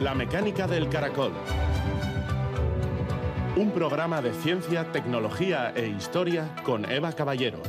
La 0.00 0.14
mecánica 0.14 0.66
del 0.66 0.90
caracol. 0.90 1.32
Un 3.56 3.70
programa 3.70 4.20
de 4.20 4.34
ciencia, 4.34 4.92
tecnología 4.92 5.72
e 5.74 5.86
historia 5.86 6.54
con 6.64 6.84
Eva 6.90 7.14
Caballero. 7.14 7.62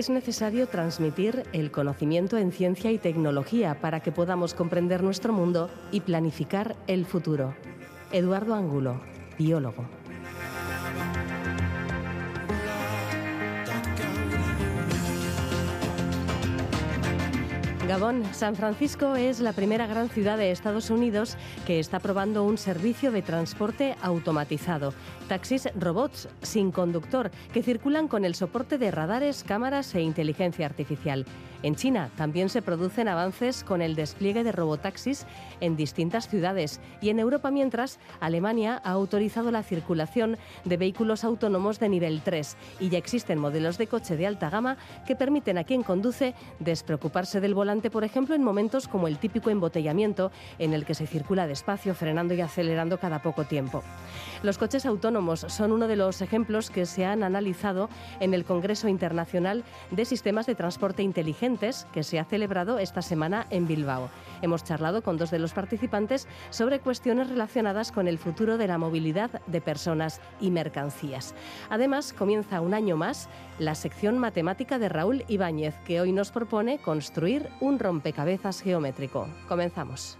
Es 0.00 0.08
necesario 0.08 0.66
transmitir 0.66 1.42
el 1.52 1.70
conocimiento 1.70 2.38
en 2.38 2.52
ciencia 2.52 2.90
y 2.90 2.96
tecnología 2.96 3.82
para 3.82 4.00
que 4.00 4.10
podamos 4.10 4.54
comprender 4.54 5.02
nuestro 5.02 5.34
mundo 5.34 5.68
y 5.92 6.00
planificar 6.00 6.74
el 6.86 7.04
futuro. 7.04 7.54
Eduardo 8.10 8.54
Angulo, 8.54 8.98
biólogo. 9.38 9.99
Gabón, 17.90 18.22
San 18.32 18.54
Francisco 18.54 19.16
es 19.16 19.40
la 19.40 19.52
primera 19.52 19.88
gran 19.88 20.08
ciudad 20.10 20.38
de 20.38 20.52
Estados 20.52 20.90
Unidos 20.90 21.36
que 21.66 21.80
está 21.80 21.98
probando 21.98 22.44
un 22.44 22.56
servicio 22.56 23.10
de 23.10 23.20
transporte 23.20 23.96
automatizado. 24.00 24.94
Taxis 25.26 25.68
robots 25.74 26.28
sin 26.40 26.70
conductor 26.70 27.32
que 27.52 27.64
circulan 27.64 28.06
con 28.06 28.24
el 28.24 28.36
soporte 28.36 28.78
de 28.78 28.92
radares, 28.92 29.42
cámaras 29.42 29.92
e 29.96 30.02
inteligencia 30.02 30.66
artificial. 30.66 31.26
En 31.62 31.76
China 31.76 32.10
también 32.16 32.48
se 32.48 32.62
producen 32.62 33.06
avances 33.06 33.64
con 33.64 33.82
el 33.82 33.94
despliegue 33.94 34.44
de 34.44 34.52
robotaxis 34.52 35.26
en 35.60 35.76
distintas 35.76 36.28
ciudades 36.28 36.80
y 37.02 37.10
en 37.10 37.18
Europa 37.18 37.50
mientras 37.50 37.98
Alemania 38.20 38.80
ha 38.82 38.90
autorizado 38.90 39.50
la 39.50 39.62
circulación 39.62 40.38
de 40.64 40.76
vehículos 40.78 41.22
autónomos 41.22 41.78
de 41.78 41.90
nivel 41.90 42.22
3 42.22 42.56
y 42.80 42.88
ya 42.88 42.98
existen 42.98 43.38
modelos 43.38 43.76
de 43.76 43.88
coche 43.88 44.16
de 44.16 44.26
alta 44.26 44.48
gama 44.48 44.78
que 45.06 45.16
permiten 45.16 45.58
a 45.58 45.64
quien 45.64 45.82
conduce 45.82 46.34
despreocuparse 46.60 47.40
del 47.40 47.54
volante, 47.54 47.79
por 47.88 48.02
ejemplo, 48.02 48.34
en 48.34 48.42
momentos 48.42 48.88
como 48.88 49.06
el 49.06 49.18
típico 49.18 49.48
embotellamiento 49.48 50.32
en 50.58 50.74
el 50.74 50.84
que 50.84 50.94
se 50.94 51.06
circula 51.06 51.46
despacio, 51.46 51.94
frenando 51.94 52.34
y 52.34 52.40
acelerando 52.40 52.98
cada 52.98 53.22
poco 53.22 53.44
tiempo. 53.44 53.84
Los 54.42 54.58
coches 54.58 54.86
autónomos 54.86 55.46
son 55.48 55.70
uno 55.70 55.86
de 55.86 55.94
los 55.94 56.20
ejemplos 56.20 56.70
que 56.70 56.86
se 56.86 57.04
han 57.04 57.22
analizado 57.22 57.88
en 58.18 58.34
el 58.34 58.44
Congreso 58.44 58.88
Internacional 58.88 59.62
de 59.90 60.04
Sistemas 60.04 60.46
de 60.46 60.56
Transporte 60.56 61.04
Inteligentes 61.04 61.86
que 61.92 62.02
se 62.02 62.18
ha 62.18 62.24
celebrado 62.24 62.78
esta 62.78 63.02
semana 63.02 63.46
en 63.50 63.68
Bilbao. 63.68 64.10
Hemos 64.42 64.64
charlado 64.64 65.02
con 65.02 65.16
dos 65.16 65.30
de 65.30 65.38
los 65.38 65.52
participantes 65.52 66.28
sobre 66.50 66.80
cuestiones 66.80 67.28
relacionadas 67.28 67.92
con 67.92 68.08
el 68.08 68.18
futuro 68.18 68.58
de 68.58 68.66
la 68.66 68.78
movilidad 68.78 69.42
de 69.46 69.60
personas 69.60 70.20
y 70.40 70.50
mercancías. 70.50 71.34
Además, 71.68 72.12
comienza 72.12 72.60
un 72.60 72.74
año 72.74 72.96
más 72.96 73.28
la 73.58 73.74
sección 73.74 74.18
matemática 74.18 74.78
de 74.78 74.88
Raúl 74.88 75.24
Ibáñez, 75.28 75.74
que 75.84 76.00
hoy 76.00 76.12
nos 76.12 76.30
propone 76.30 76.78
construir 76.78 77.48
un 77.60 77.78
rompecabezas 77.78 78.60
geométrico. 78.62 79.28
Comenzamos. 79.48 80.18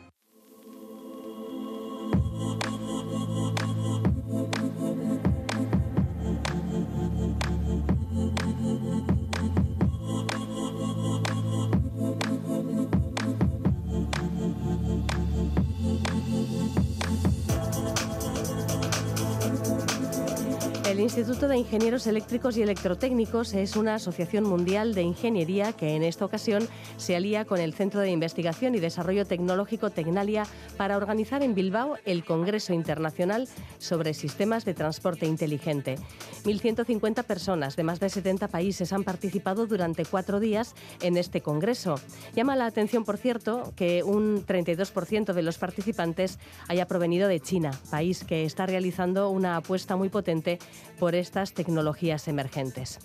Instituto 21.11 21.48
de 21.48 21.57
Ingenieros 21.57 22.07
Eléctricos 22.07 22.57
y 22.57 22.63
Electrotécnicos 22.63 23.53
es 23.55 23.75
una 23.75 23.97
asociación 23.97 24.45
mundial 24.45 24.95
de 24.95 25.03
ingeniería 25.03 25.73
que 25.73 25.97
en 25.97 26.05
esta 26.05 26.25
ocasión 26.25 26.69
se 26.98 27.17
alía 27.17 27.45
con 27.45 27.59
el 27.59 27.75
Centro 27.75 27.98
de 27.98 28.13
Investigación 28.13 28.77
y 28.77 28.79
Desarrollo 28.79 29.27
Tecnológico 29.27 29.91
Tecnalia 29.91 30.47
para 30.77 30.97
organizar 30.97 31.43
en 31.43 31.57
Bilbao 31.57 31.97
el 32.05 32.25
Congreso 32.25 32.75
Internacional 32.75 33.48
sobre 33.79 34.15
Sistemas 34.15 34.65
de 34.65 34.75
Transporte 34.75 35.27
Inteligente. 35.27 35.97
1.150 36.45 37.25
personas 37.25 37.75
de 37.75 37.83
más 37.83 37.98
de 37.98 38.09
70 38.09 38.47
países 38.47 38.92
han 38.92 39.03
participado 39.03 39.67
durante 39.67 40.05
cuatro 40.05 40.39
días 40.39 40.77
en 41.03 41.17
este 41.17 41.41
Congreso. 41.41 41.97
Llama 42.37 42.55
la 42.55 42.67
atención, 42.67 43.05
por 43.05 43.19
cierto, 43.19 43.73
que 43.75 44.05
un 44.05 44.47
32% 44.47 45.33
de 45.33 45.42
los 45.42 45.59
participantes 45.59 46.39
haya 46.69 46.87
provenido 46.87 47.27
de 47.27 47.41
China, 47.41 47.73
país 47.91 48.23
que 48.23 48.45
está 48.45 48.67
realizando 48.67 49.29
una 49.31 49.57
apuesta 49.57 49.97
muy 49.97 50.09
potente 50.09 50.61
por 51.00 51.14
estas 51.14 51.55
tecnologías 51.55 52.28
emergentes. 52.28 53.00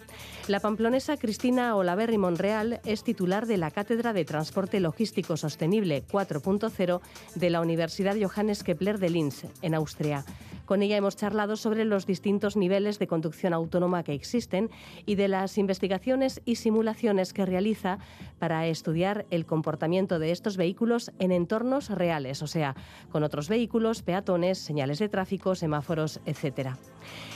La 0.47 0.59
pamplonesa 0.59 1.16
Cristina 1.16 1.75
Olaverri 1.78 2.17
Monreal 2.17 2.81
es 2.85 3.03
titular 3.03 3.47
de 3.47 3.56
la 3.56 3.72
Cátedra 3.72 4.11
de 4.11 4.25
Transporte 4.25 4.81
Logístico 4.81 5.38
Sostenible 5.38 6.03
4.0 6.06 7.00
de 7.35 7.50
la 7.50 7.61
Universidad 7.61 8.17
Johannes 8.22 8.63
Kepler 8.63 9.00
de 9.00 9.09
Linz, 9.09 9.45
en 9.61 9.73
Austria. 9.73 10.25
Con 10.66 10.81
ella 10.81 10.97
hemos 10.97 11.16
charlado 11.16 11.56
sobre 11.56 11.85
los 11.85 12.06
distintos 12.06 12.57
niveles 12.57 12.97
de 13.00 13.07
conducción 13.07 13.53
autónoma 13.53 14.03
que 14.03 14.13
existen 14.13 14.69
y 15.06 15.16
de 15.16 15.27
las 15.27 15.57
investigaciones 15.57 16.41
y 16.44 16.56
simulaciones 16.56 17.33
que 17.33 17.45
realiza 17.45 18.00
para 18.39 18.66
estudiar 18.66 19.25
el 19.29 19.45
comportamiento 19.45 20.19
de 20.19 20.31
estos 20.31 20.57
vehículos 20.57 21.12
en 21.19 21.31
entornos 21.31 21.89
reales, 21.89 22.41
o 22.41 22.47
sea, 22.47 22.75
con 23.12 23.23
otros 23.23 23.47
vehículos, 23.47 24.01
peatones, 24.01 24.57
señales 24.57 25.00
de 25.00 25.07
tráfico, 25.07 25.56
semáforos, 25.56 26.19
etc. 26.25 26.75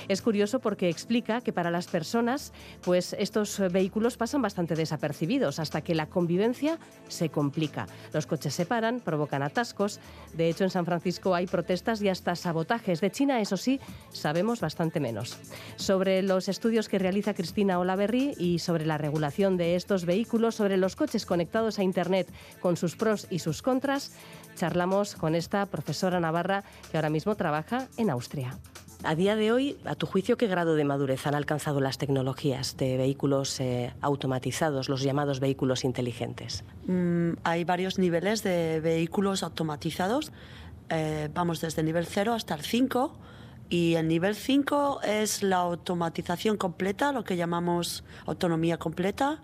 Es 0.08 0.22
curioso 0.22 0.60
porque 0.60 0.90
explica 0.90 1.42
que 1.42 1.54
para 1.54 1.72
las 1.72 1.88
personas, 1.88 2.52
pues 2.82 3.14
estos 3.20 3.60
vehículos 3.72 4.18
pasan 4.18 4.42
bastante 4.42 4.76
desapercibidos 4.76 5.60
hasta 5.60 5.82
que 5.82 5.96
la 5.96 6.08
convivencia 6.08 6.80
se 7.08 7.30
complica. 7.30 7.88
Los 8.14 8.26
coches 8.26 8.54
se 8.54 8.66
paran, 8.66 9.00
provocan 9.00 9.44
atascos. 9.44 10.00
De 10.34 10.50
hecho, 10.50 10.64
en 10.64 10.70
San 10.70 10.86
Francisco 10.86 11.36
hay 11.36 11.48
protestas 11.48 12.02
y 12.02 12.10
hasta 12.10 12.36
sabotajes. 12.36 13.02
De 13.02 13.12
China, 13.12 13.40
eso 13.40 13.58
sí, 13.58 13.80
sabemos 14.12 14.62
bastante 14.62 15.00
menos. 15.00 15.38
Sobre 15.76 16.22
los 16.22 16.50
estudios 16.50 16.90
que 16.90 17.00
realiza 17.00 17.34
Cristina 17.34 17.80
Olaverri 17.80 18.36
y 18.38 18.60
sobre 18.60 18.86
la 18.86 18.98
regulación 18.98 19.58
de 19.58 19.76
estos 19.76 20.06
vehículos, 20.06 20.56
sobre 20.56 20.78
los 20.78 20.96
coches 20.96 21.26
conectados 21.26 21.80
a 21.80 21.84
Internet 21.84 22.32
con 22.60 22.78
sus 22.78 22.96
pros 22.96 23.28
y 23.30 23.40
sus 23.40 23.62
contras, 23.62 24.12
charlamos 24.56 25.16
con 25.16 25.36
esta 25.36 25.66
profesora 25.66 26.20
navarra 26.20 26.64
que 26.92 26.98
ahora 26.98 27.10
mismo 27.10 27.36
trabaja 27.36 27.88
en 27.98 28.10
Austria. 28.10 28.58
A 29.02 29.16
día 29.16 29.38
de 29.38 29.54
hoy, 29.54 29.78
a 29.86 29.96
tu 29.96 30.06
juicio, 30.06 30.36
¿qué 30.36 30.48
grado 30.48 30.76
de 30.76 30.84
madurez 30.84 31.26
han 31.26 31.34
alcanzado 31.34 31.80
las 31.80 31.98
tecnologías 31.98 32.76
de 32.76 32.98
vehículos 32.98 33.58
eh, 33.62 33.94
automatizados, 34.02 34.90
los 34.90 35.02
llamados 35.02 35.40
vehículos 35.40 35.86
inteligentes? 35.86 36.66
Mm, 36.86 37.32
hay 37.46 37.64
varios 37.64 37.98
niveles 37.98 38.44
de 38.44 38.82
vehículos 38.82 39.42
automatizados. 39.42 40.34
Eh, 40.90 41.30
vamos 41.34 41.62
desde 41.62 41.80
el 41.80 41.86
nivel 41.86 42.08
0 42.08 42.34
hasta 42.34 42.56
el 42.56 42.62
5. 42.62 43.18
Y 43.70 43.94
el 43.94 44.10
nivel 44.10 44.36
5 44.36 45.02
es 45.04 45.44
la 45.44 45.58
automatización 45.58 46.58
completa, 46.58 47.14
lo 47.14 47.24
que 47.24 47.38
llamamos 47.38 48.04
autonomía 48.26 48.78
completa. 48.78 49.40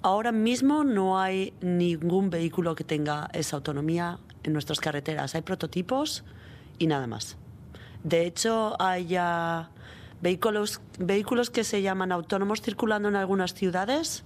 Ahora 0.00 0.30
mismo 0.30 0.84
no 0.84 1.18
hay 1.18 1.54
ningún 1.60 2.30
vehículo 2.30 2.76
que 2.76 2.84
tenga 2.84 3.30
esa 3.32 3.56
autonomía 3.56 4.20
en 4.44 4.52
nuestras 4.52 4.78
carreteras. 4.78 5.34
Hay 5.34 5.42
prototipos 5.42 6.22
y 6.78 6.86
nada 6.86 7.08
más. 7.08 7.36
De 8.04 8.26
hecho, 8.26 8.76
hay 8.80 9.06
ya 9.06 9.70
vehículos, 10.20 10.80
vehículos 10.98 11.50
que 11.50 11.64
se 11.64 11.82
llaman 11.82 12.12
autónomos 12.12 12.62
circulando 12.62 13.08
en 13.08 13.16
algunas 13.16 13.54
ciudades, 13.54 14.24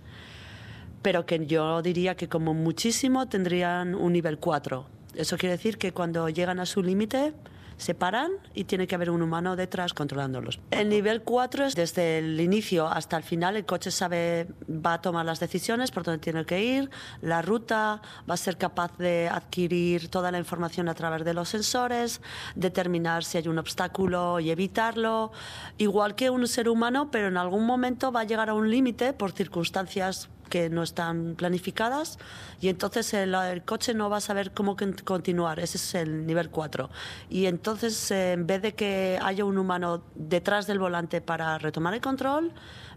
pero 1.02 1.26
que 1.26 1.46
yo 1.46 1.82
diría 1.82 2.16
que 2.16 2.28
como 2.28 2.54
muchísimo 2.54 3.28
tendrían 3.28 3.94
un 3.94 4.12
nivel 4.12 4.38
4. 4.38 4.86
Eso 5.14 5.36
quiere 5.36 5.56
decir 5.56 5.78
que 5.78 5.92
cuando 5.92 6.28
llegan 6.28 6.60
a 6.60 6.66
su 6.66 6.82
límite 6.82 7.34
se 7.82 7.94
paran 7.94 8.30
y 8.54 8.64
tiene 8.64 8.86
que 8.86 8.94
haber 8.94 9.10
un 9.10 9.22
humano 9.22 9.56
detrás 9.56 9.92
controlándolos. 9.92 10.60
El 10.70 10.88
nivel 10.88 11.22
4 11.22 11.66
es 11.66 11.74
desde 11.74 12.18
el 12.18 12.40
inicio 12.40 12.86
hasta 12.88 13.16
el 13.16 13.22
final, 13.22 13.56
el 13.56 13.66
coche 13.66 13.90
sabe, 13.90 14.46
va 14.68 14.94
a 14.94 15.00
tomar 15.02 15.26
las 15.26 15.40
decisiones 15.40 15.90
por 15.90 16.04
dónde 16.04 16.20
tiene 16.20 16.44
que 16.44 16.62
ir, 16.62 16.90
la 17.20 17.42
ruta, 17.42 18.00
va 18.28 18.34
a 18.34 18.36
ser 18.36 18.56
capaz 18.56 18.96
de 18.98 19.28
adquirir 19.28 20.08
toda 20.08 20.30
la 20.30 20.38
información 20.38 20.88
a 20.88 20.94
través 20.94 21.24
de 21.24 21.34
los 21.34 21.48
sensores, 21.48 22.20
determinar 22.54 23.24
si 23.24 23.38
hay 23.38 23.48
un 23.48 23.58
obstáculo 23.58 24.40
y 24.40 24.50
evitarlo, 24.50 25.32
igual 25.78 26.14
que 26.14 26.30
un 26.30 26.46
ser 26.46 26.68
humano, 26.68 27.10
pero 27.10 27.28
en 27.28 27.36
algún 27.36 27.66
momento 27.66 28.12
va 28.12 28.20
a 28.20 28.24
llegar 28.24 28.48
a 28.48 28.54
un 28.54 28.70
límite 28.70 29.12
por 29.12 29.32
circunstancias 29.32 30.28
que 30.48 30.68
no 30.68 30.82
están 30.82 31.34
planificadas 31.36 32.18
y 32.60 32.68
entonces 32.68 33.12
el, 33.14 33.34
coche 33.64 33.94
no 33.94 34.10
va 34.10 34.18
a 34.18 34.20
saber 34.20 34.52
cómo 34.52 34.76
continuar. 35.04 35.60
Ese 35.60 35.78
es 35.78 35.94
el 35.94 36.26
nivel 36.26 36.50
4. 36.50 36.90
Y 37.30 37.46
entonces, 37.46 38.10
eh, 38.10 38.32
en 38.32 38.46
vez 38.46 38.62
de 38.62 38.74
que 38.74 39.18
haya 39.22 39.44
un 39.44 39.58
humano 39.58 40.02
detrás 40.14 40.66
del 40.66 40.78
volante 40.78 41.20
para 41.20 41.58
retomar 41.58 41.94
el 41.94 42.00
control, 42.00 42.52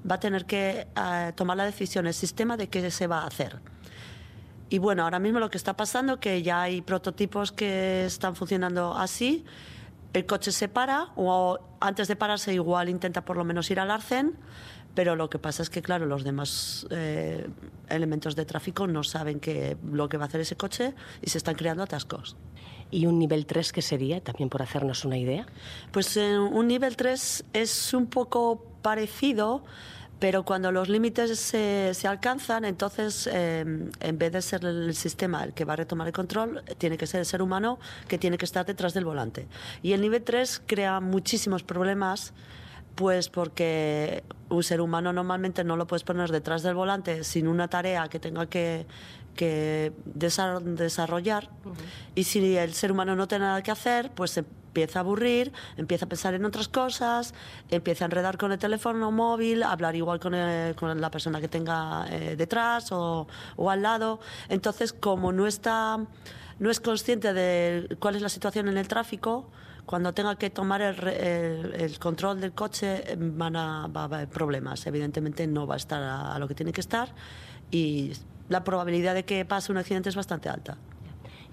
va 0.09 0.15
a 0.15 0.19
tener 0.19 0.45
que 0.45 0.88
eh, 0.95 1.33
tomar 1.36 1.57
la 1.57 1.65
decisión 1.65 2.07
el 2.07 2.13
sistema 2.13 2.57
de 2.57 2.69
qué 2.69 2.92
se 2.92 3.07
va 3.07 3.21
a 3.21 3.27
hacer. 3.27 3.59
Y 4.69 4.80
bueno, 4.80 5.03
ahora 5.03 5.19
mismo 5.19 5.39
lo 5.39 5.50
que 5.50 5.57
está 5.57 5.75
pasando 5.75 6.19
que 6.19 6.42
ya 6.42 6.63
hay 6.63 6.81
prototipos 6.81 7.51
que 7.51 8.06
están 8.06 8.36
funcionando 8.36 8.95
así. 8.97 9.45
El 10.13 10.25
coche 10.25 10.51
se 10.51 10.68
para 10.68 11.09
o 11.15 11.59
antes 11.80 12.07
de 12.07 12.15
pararse 12.15 12.53
igual 12.53 12.89
intenta 12.89 13.24
por 13.25 13.38
lo 13.38 13.44
menos 13.44 13.69
ir 13.69 13.80
al 13.80 13.92
arcén, 13.92 14.36
pero 14.95 15.18
lo 15.18 15.30
que 15.30 15.38
pasa 15.38 15.62
es 15.62 15.69
que, 15.69 15.81
claro, 15.81 16.06
los 16.06 16.24
demás 16.24 16.88
eh, 16.89 17.47
elementos 17.89 18.36
de 18.36 18.45
tráfico 18.45 18.88
no 18.88 19.03
saben 19.03 19.39
que, 19.42 19.77
lo 19.92 20.07
que 20.07 20.18
va 20.18 20.24
a 20.24 20.27
hacer 20.27 20.42
ese 20.42 20.56
coche 20.56 20.94
y 21.21 21.30
se 21.30 21.38
están 21.38 21.56
creando 21.56 21.83
atascos. 21.83 22.38
¿Y 22.92 23.06
un 23.06 23.19
nivel 23.19 23.45
3 23.45 23.74
qué 23.74 23.81
sería, 23.81 24.21
también 24.21 24.50
por 24.50 24.62
hacernos 24.62 25.03
una 25.03 25.18
idea? 25.18 25.45
Pues 25.92 26.15
eh, 26.15 26.39
un 26.39 26.68
nivel 26.68 26.95
3 26.95 27.45
es 27.51 27.94
un 27.94 28.07
poco 28.07 28.63
parecido, 28.81 29.65
pero 30.19 30.45
cuando 30.45 30.71
los 30.71 30.88
límites 30.88 31.38
se, 31.38 31.94
se 31.94 32.07
alcanzan, 32.07 32.63
entonces 32.63 33.27
eh, 33.30 33.65
en 34.00 34.18
vez 34.18 34.31
de 34.31 34.42
ser 34.42 34.63
el 34.63 34.95
sistema 34.95 35.44
el 35.44 35.53
que 35.53 35.65
va 35.65 35.74
a 35.74 35.75
retomar 35.75 36.07
el 36.07 36.13
control, 36.13 36.63
tiene 36.77 36.97
que 36.97 37.06
ser 37.06 37.19
el 37.19 37.25
ser 37.25 37.42
humano 37.42 37.80
que 38.07 38.18
tiene 38.18 38.38
que 38.38 38.45
estar 38.45 38.65
detrás 38.65 38.94
del 38.94 39.03
volante. 39.03 39.47
Y 39.83 39.92
el 39.92 40.00
nivel 40.00 40.24
3 40.24 40.62
crea 40.65 41.01
muchísimos 41.01 41.63
problemas 41.63 42.33
pues 42.95 43.30
porque 43.30 44.24
un 44.50 44.63
ser 44.63 44.81
humano 44.81 45.12
normalmente 45.12 45.63
no 45.63 45.75
lo 45.75 45.86
puedes 45.86 46.03
poner 46.03 46.31
detrás 46.31 46.63
del 46.63 46.75
volante 46.75 47.24
sin 47.24 47.47
una 47.47 47.68
tarea 47.68 48.07
que 48.07 48.19
tenga 48.19 48.45
que, 48.47 48.88
que 49.36 49.92
desarrollar. 50.06 51.50
Y 52.15 52.24
si 52.24 52.57
el 52.57 52.74
ser 52.74 52.92
humano 52.92 53.15
no 53.15 53.27
tiene 53.27 53.45
nada 53.45 53.62
que 53.62 53.71
hacer, 53.71 54.12
pues 54.12 54.31
se 54.31 54.39
empieza 54.39 55.00
a 55.00 55.01
aburrir, 55.01 55.53
empieza 55.77 56.06
a 56.06 56.09
pensar 56.09 56.33
en 56.33 56.44
otras 56.44 56.68
cosas, 56.68 57.33
empieza 57.69 58.03
a 58.03 58.07
enredar 58.07 58.38
con 58.38 58.51
el 58.51 58.59
teléfono 58.59 59.12
móvil, 59.12 59.63
a 59.63 59.71
hablar 59.71 59.95
igual 59.95 60.19
con, 60.19 60.33
con 60.75 61.00
la 61.00 61.12
persona 61.12 61.39
que 61.39 61.47
tenga 61.47 62.06
eh, 62.09 62.36
detrás 62.36 62.92
o, 62.92 63.27
o 63.56 63.69
al 63.69 63.81
lado. 63.81 64.19
Entonces, 64.50 64.94
como 64.94 65.31
no 65.31 65.47
está, 65.47 65.97
no 66.59 66.69
es 66.69 66.80
consciente 66.80 67.33
de 67.33 67.97
cuál 68.00 68.15
es 68.15 68.21
la 68.21 68.30
situación 68.30 68.68
en 68.68 68.77
el 68.77 68.88
tráfico, 68.88 69.50
cuando 69.86 70.14
tenga 70.14 70.36
que 70.36 70.50
tomar 70.50 70.82
el, 70.82 71.74
el, 71.74 72.00
control 72.00 72.42
del 72.42 72.54
coche 72.54 73.04
van 73.18 73.56
a, 73.56 73.88
va 73.88 74.02
a, 74.02 74.04
haber 74.06 74.28
problemas. 74.28 74.86
Evidentemente 74.88 75.46
no 75.48 75.68
va 75.68 75.76
a 75.76 75.78
estar 75.78 76.02
a, 76.02 76.34
a, 76.34 76.40
lo 76.40 76.48
que 76.48 76.56
tiene 76.56 76.72
que 76.72 76.82
estar 76.82 77.10
y 77.72 78.14
la 78.50 78.64
probabilidad 78.64 79.14
de 79.14 79.26
que 79.26 79.46
pase 79.46 79.72
un 79.72 79.78
accidente 79.78 80.10
es 80.10 80.16
bastante 80.16 80.50
alta. 80.50 80.78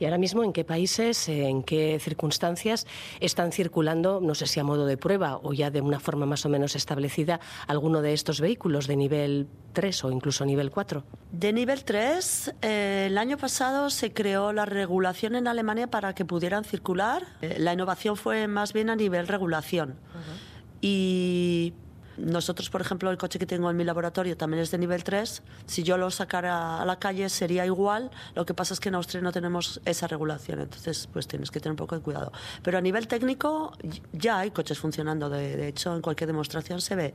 ¿Y 0.02 0.04
ahora 0.04 0.18
mismo 0.18 0.42
en 0.42 0.52
qué 0.52 0.64
países, 0.64 1.28
en 1.28 1.62
qué 1.62 1.96
circunstancias 2.00 2.88
están 3.20 3.52
circulando, 3.52 4.20
no 4.20 4.34
sé 4.34 4.48
si 4.48 4.58
a 4.58 4.64
modo 4.64 4.84
de 4.84 4.96
prueba 4.96 5.38
o 5.44 5.52
ya 5.52 5.70
de 5.70 5.80
una 5.80 6.00
forma 6.00 6.26
más 6.26 6.44
o 6.44 6.48
menos 6.48 6.74
establecida, 6.74 7.38
alguno 7.68 8.02
de 8.02 8.12
estos 8.12 8.40
vehículos 8.40 8.88
de 8.88 8.96
nivel 8.96 9.46
3 9.74 10.04
o 10.06 10.10
incluso 10.10 10.44
nivel 10.44 10.72
4? 10.72 11.04
De 11.30 11.52
nivel 11.52 11.84
3, 11.84 12.54
eh, 12.62 13.06
el 13.10 13.16
año 13.16 13.36
pasado 13.36 13.90
se 13.90 14.12
creó 14.12 14.52
la 14.52 14.64
regulación 14.64 15.36
en 15.36 15.46
Alemania 15.46 15.86
para 15.86 16.16
que 16.16 16.24
pudieran 16.24 16.64
circular. 16.64 17.22
Eh, 17.40 17.58
la 17.60 17.72
innovación 17.72 18.16
fue 18.16 18.48
más 18.48 18.72
bien 18.72 18.90
a 18.90 18.96
nivel 18.96 19.28
regulación. 19.28 19.90
Uh 19.90 20.18
-huh. 20.18 20.78
Y 20.80 21.74
nosotros, 22.16 22.68
por 22.68 22.80
ejemplo, 22.80 23.10
el 23.10 23.16
coche 23.16 23.38
que 23.38 23.46
tengo 23.46 23.70
en 23.70 23.76
mi 23.76 23.84
laboratorio 23.84 24.36
también 24.36 24.62
es 24.62 24.70
de 24.70 24.78
nivel 24.78 25.02
3. 25.02 25.42
Si 25.66 25.82
yo 25.82 25.96
lo 25.96 26.10
sacara 26.10 26.80
a 26.80 26.84
la 26.84 26.98
calle 26.98 27.28
sería 27.28 27.64
igual. 27.64 28.10
Lo 28.34 28.44
que 28.44 28.54
pasa 28.54 28.74
es 28.74 28.80
que 28.80 28.90
en 28.90 28.96
Austria 28.96 29.22
no 29.22 29.32
tenemos 29.32 29.80
esa 29.84 30.06
regulación, 30.06 30.60
entonces 30.60 31.08
pues 31.12 31.26
tienes 31.26 31.50
que 31.50 31.60
tener 31.60 31.72
un 31.72 31.76
poco 31.76 31.96
de 31.96 32.02
cuidado. 32.02 32.32
Pero 32.62 32.78
a 32.78 32.80
nivel 32.80 33.08
técnico 33.08 33.72
ya 34.12 34.40
hay 34.40 34.50
coches 34.50 34.78
funcionando. 34.78 35.30
De, 35.30 35.68
hecho, 35.68 35.94
en 35.94 36.02
cualquier 36.02 36.28
demostración 36.28 36.80
se 36.80 36.96
ve. 36.96 37.14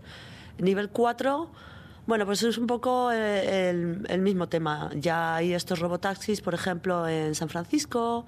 Nivel 0.60 0.90
4... 0.90 1.52
Bueno, 2.08 2.26
pues 2.26 2.42
es 2.42 2.58
un 2.58 2.68
poco 2.68 3.12
eh, 3.12 3.70
el, 3.70 4.06
el, 4.08 4.22
mismo 4.22 4.48
tema. 4.48 4.90
Ya 4.96 5.36
hay 5.36 5.52
estos 5.52 5.80
robotaxis, 5.80 6.40
por 6.40 6.54
ejemplo, 6.54 7.06
en 7.06 7.36
San 7.36 7.50
Francisco, 7.50 8.26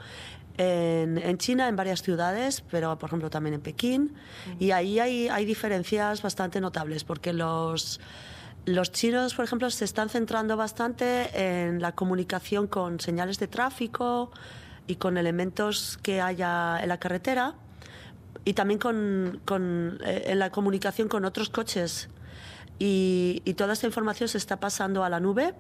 en, 0.57 1.17
en, 1.17 1.37
China, 1.37 1.67
en 1.67 1.75
varias 1.75 2.01
ciudades, 2.01 2.61
pero 2.69 2.97
por 2.97 3.09
ejemplo 3.09 3.29
también 3.29 3.55
en 3.55 3.61
Pekín. 3.61 4.15
Y 4.59 4.71
ahí 4.71 4.99
hay, 4.99 5.29
hay 5.29 5.45
diferencias 5.45 6.21
bastante 6.21 6.59
notables, 6.59 7.03
porque 7.03 7.33
los, 7.33 7.99
los 8.65 8.91
chinos, 8.91 9.35
por 9.35 9.45
ejemplo, 9.45 9.69
se 9.69 9.85
están 9.85 10.09
centrando 10.09 10.57
bastante 10.57 11.29
en 11.33 11.81
la 11.81 11.93
comunicación 11.93 12.67
con 12.67 12.99
señales 12.99 13.39
de 13.39 13.47
tráfico 13.47 14.31
y 14.87 14.95
con 14.95 15.17
elementos 15.17 15.97
que 16.01 16.21
haya 16.21 16.81
en 16.81 16.89
la 16.89 16.99
carretera 16.99 17.55
y 18.45 18.53
también 18.53 18.79
con, 18.79 19.41
con 19.45 19.99
eh, 20.03 20.25
en 20.27 20.39
la 20.39 20.49
comunicación 20.51 21.07
con 21.07 21.25
otros 21.25 21.49
coches. 21.49 22.09
Y, 22.79 23.41
y 23.43 23.55
toda 23.55 23.73
esta 23.73 23.87
información 23.87 24.29
se 24.29 24.37
está 24.37 24.59
pasando 24.59 25.03
a 25.03 25.09
la 25.09 25.19
nube 25.19 25.53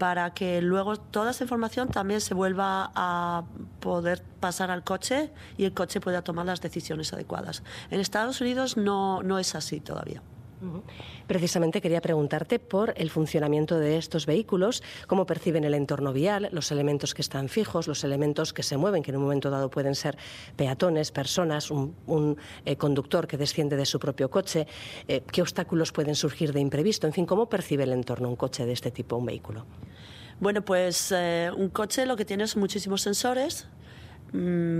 para 0.00 0.32
que 0.32 0.62
luego 0.62 0.96
toda 0.96 1.32
esa 1.32 1.44
información 1.44 1.90
también 1.90 2.22
se 2.22 2.32
vuelva 2.32 2.90
a 2.94 3.44
poder 3.80 4.22
pasar 4.40 4.70
al 4.70 4.82
coche 4.82 5.30
y 5.58 5.66
el 5.66 5.74
coche 5.74 6.00
pueda 6.00 6.22
tomar 6.22 6.46
las 6.46 6.62
decisiones 6.62 7.12
adecuadas. 7.12 7.62
En 7.90 8.00
Estados 8.00 8.40
Unidos 8.40 8.78
no, 8.78 9.22
no 9.22 9.38
es 9.38 9.54
así 9.54 9.78
todavía. 9.78 10.22
Precisamente 11.26 11.80
quería 11.80 12.00
preguntarte 12.00 12.58
por 12.58 12.92
el 12.96 13.10
funcionamiento 13.10 13.78
de 13.78 13.96
estos 13.96 14.26
vehículos, 14.26 14.82
cómo 15.06 15.24
perciben 15.26 15.64
el 15.64 15.74
entorno 15.74 16.12
vial, 16.12 16.48
los 16.52 16.70
elementos 16.70 17.14
que 17.14 17.22
están 17.22 17.48
fijos, 17.48 17.86
los 17.86 18.04
elementos 18.04 18.52
que 18.52 18.62
se 18.62 18.76
mueven, 18.76 19.02
que 19.02 19.10
en 19.10 19.16
un 19.16 19.22
momento 19.22 19.50
dado 19.50 19.70
pueden 19.70 19.94
ser 19.94 20.18
peatones, 20.56 21.12
personas, 21.12 21.70
un, 21.70 22.36
eh, 22.64 22.76
conductor 22.76 23.26
que 23.26 23.36
desciende 23.36 23.76
de 23.76 23.86
su 23.86 23.98
propio 23.98 24.30
coche, 24.30 24.66
eh, 25.08 25.22
qué 25.32 25.42
obstáculos 25.42 25.92
pueden 25.92 26.14
surgir 26.14 26.52
de 26.52 26.60
imprevisto, 26.60 27.06
en 27.06 27.12
fin, 27.12 27.26
cómo 27.26 27.48
percibe 27.48 27.84
el 27.84 27.92
entorno 27.92 28.28
un 28.28 28.36
coche 28.36 28.66
de 28.66 28.72
este 28.72 28.90
tipo, 28.90 29.16
un 29.16 29.26
vehículo. 29.26 29.64
Bueno, 30.40 30.62
pues 30.62 31.12
eh, 31.12 31.50
un 31.54 31.68
coche 31.68 32.06
lo 32.06 32.16
que 32.16 32.24
tiene 32.24 32.46
son 32.46 32.60
muchísimos 32.60 33.02
sensores, 33.02 33.66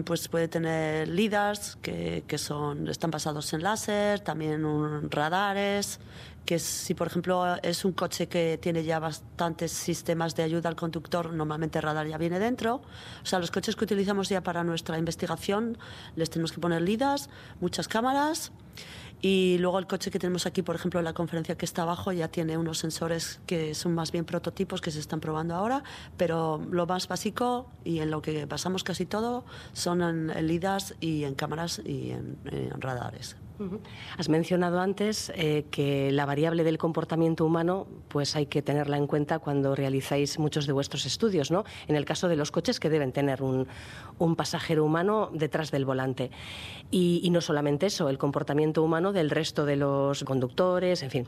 pues 0.05 0.29
puede 0.29 0.49
tener 0.49 1.08
LIDARs 1.08 1.76
que, 1.82 2.25
que, 2.26 2.38
son, 2.38 2.88
están 2.88 3.11
basados 3.11 3.52
en 3.52 3.62
láser, 3.62 4.20
también 4.20 4.64
un, 4.64 5.11
radares, 5.11 5.99
que 6.44 6.58
si 6.58 6.94
por 6.94 7.06
ejemplo 7.06 7.56
es 7.62 7.85
un 7.85 7.93
coche 7.93 8.29
que 8.29 8.58
tiene 8.61 8.85
ya 8.85 8.99
bastantes 8.99 9.73
sistemas 9.73 10.35
de 10.37 10.44
ayuda 10.44 10.69
al 10.69 10.76
conductor, 10.76 11.32
normalmente 11.32 11.79
el 11.79 11.82
radar 11.82 12.06
ya 12.06 12.19
viene 12.19 12.38
dentro. 12.38 12.82
O 13.23 13.26
sea, 13.26 13.38
los 13.38 13.50
coches 13.50 13.76
que 13.76 13.85
utilizamos 13.85 14.29
ya 14.29 14.43
para 14.43 14.64
nuestra 14.64 14.99
investigación 14.99 15.79
les 16.17 16.31
tenemos 16.31 16.52
que 16.52 16.61
poner 16.61 16.82
LIDARs, 16.82 17.29
muchas 17.61 17.88
cámaras. 17.88 18.52
Y 19.23 19.59
luego 19.59 19.79
el 19.79 19.87
coche 19.87 20.11
que 20.11 20.19
tenemos 20.19 20.47
aquí, 20.47 20.63
por 20.63 20.75
ejemplo, 20.75 21.03
la 21.03 21.13
conferencia 21.13 21.57
que 21.57 21.67
está 21.67 21.83
abajo, 21.83 22.11
ya 22.13 22.29
tiene 22.29 22.57
unos 22.57 22.79
sensores 22.79 23.41
que 23.47 23.75
son 23.75 23.95
más 23.95 24.13
bien 24.13 24.25
prototipos 24.25 24.81
que 24.81 24.91
se 24.91 24.99
están 24.99 25.21
probando 25.21 25.55
ahora, 25.55 25.83
pero 26.17 26.61
lo 26.71 26.87
más 26.87 27.07
básico 27.07 27.71
y 27.85 27.99
en 27.99 28.11
lo 28.11 28.23
que 28.23 28.47
basamos 28.47 28.83
casi 28.83 29.05
todo 29.05 29.45
son 29.73 30.03
en, 30.03 30.47
LIDARs 30.47 30.95
y 31.00 31.25
en 31.25 31.35
cámaras 31.35 31.83
y 31.85 32.12
en, 32.12 32.39
en 32.47 32.81
radares. 32.81 33.37
Has 34.17 34.29
mencionado 34.29 34.81
antes 34.81 35.31
eh, 35.35 35.67
que 35.71 36.11
la 36.12 36.25
variable 36.25 36.65
del 36.65 36.79
comportamiento 36.79 37.45
humano 37.45 37.87
pues 38.09 38.35
hay 38.35 38.47
que 38.47 38.62
tenerla 38.62 38.97
en 38.97 39.07
cuenta 39.07 39.39
cuando 39.39 39.75
realizáis 39.75 40.39
muchos 40.39 40.67
de 40.67 40.73
vuestros 40.73 41.05
estudios, 41.05 41.50
¿no? 41.50 41.65
En 41.87 41.97
el 41.97 42.07
caso 42.07 42.29
de 42.29 42.37
los 42.37 42.50
coches 42.50 42.81
que 42.81 42.89
deben 42.89 43.12
tener 43.12 43.43
un, 43.43 43.69
un 44.19 44.37
pasajero 44.37 44.85
humano 44.85 45.31
detrás 45.33 45.71
del 45.71 45.85
volante. 45.85 46.31
Y, 46.91 47.21
y, 47.23 47.31
no 47.31 47.41
solamente 47.41 47.87
eso, 47.87 48.09
el 48.09 48.19
comportamiento 48.19 48.70
humano 48.79 49.12
del 49.12 49.29
resto 49.29 49.67
de 49.67 49.77
los 49.77 50.25
conductores, 50.25 51.03
en 51.03 51.11
fin. 51.11 51.27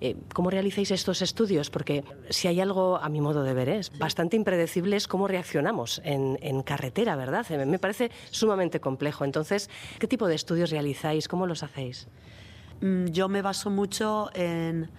Eh, 0.00 0.16
¿Cómo 0.32 0.48
realizáis 0.48 0.90
estos 0.90 1.20
estudios? 1.20 1.68
Porque 1.68 2.04
si 2.30 2.48
hay 2.48 2.60
algo, 2.60 2.96
a 2.96 3.08
mi 3.10 3.20
modo 3.20 3.42
de 3.42 3.52
ver, 3.52 3.68
es 3.68 3.96
bastante 3.98 4.36
impredecible 4.36 4.96
es 4.96 5.06
cómo 5.06 5.28
reaccionamos 5.28 6.00
en, 6.04 6.38
en 6.40 6.62
carretera, 6.62 7.16
¿verdad? 7.16 7.46
Me 7.66 7.78
parece 7.78 8.10
sumamente 8.30 8.80
complejo. 8.80 9.24
Entonces, 9.24 9.68
¿qué 9.98 10.06
tipo 10.06 10.26
de 10.26 10.34
estudios 10.34 10.70
realizáis? 10.70 11.28
¿Cómo 11.28 11.46
los 11.46 11.62
hacéis? 11.62 11.74
hacéis? 11.74 12.06
Mm, 12.80 13.06
yo 13.06 13.28
me 13.28 13.42
baso 13.42 13.70
mucho 13.70 14.30
en, 14.34 14.90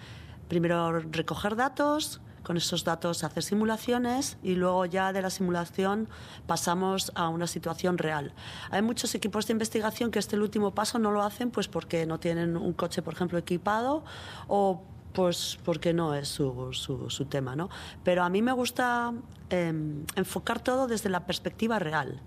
primero, 0.47 0.99
recoger 0.99 1.55
datos, 1.55 2.21
con 2.45 2.55
esos 2.55 2.85
datos 2.85 3.23
hacer 3.25 3.43
simulaciones 3.43 4.37
y 4.41 4.55
luego 4.55 4.85
ya 4.85 5.11
de 5.11 5.21
la 5.21 5.29
simulación 5.29 6.07
pasamos 6.47 7.11
a 7.15 7.27
una 7.27 7.47
situación 7.47 7.97
real. 7.97 8.33
Hay 8.71 8.81
muchos 8.81 9.15
equipos 9.15 9.47
de 9.47 9.53
investigación 9.53 10.11
que 10.11 10.19
este 10.19 10.39
último 10.39 10.73
paso 10.73 10.99
no 10.99 11.11
lo 11.11 11.23
hacen 11.23 11.51
pues 11.51 11.67
porque 11.67 12.05
no 12.05 12.19
tienen 12.19 12.55
un 12.55 12.71
coche, 12.73 13.01
por 13.01 13.15
ejemplo, 13.15 13.37
equipado 13.37 14.05
o 14.47 14.83
pues 15.11 15.57
porque 15.63 15.93
no 15.93 16.13
es 16.13 16.27
su, 16.27 16.71
su, 16.73 17.25
tema, 17.25 17.55
¿no? 17.55 17.69
Pero 18.03 18.23
a 18.23 18.29
mí 18.29 18.41
me 18.41 18.51
gusta 18.51 19.13
eh, 19.49 19.73
enfocar 20.15 20.59
todo 20.59 20.87
desde 20.87 21.09
la 21.09 21.25
perspectiva 21.25 21.79
real. 21.79 22.21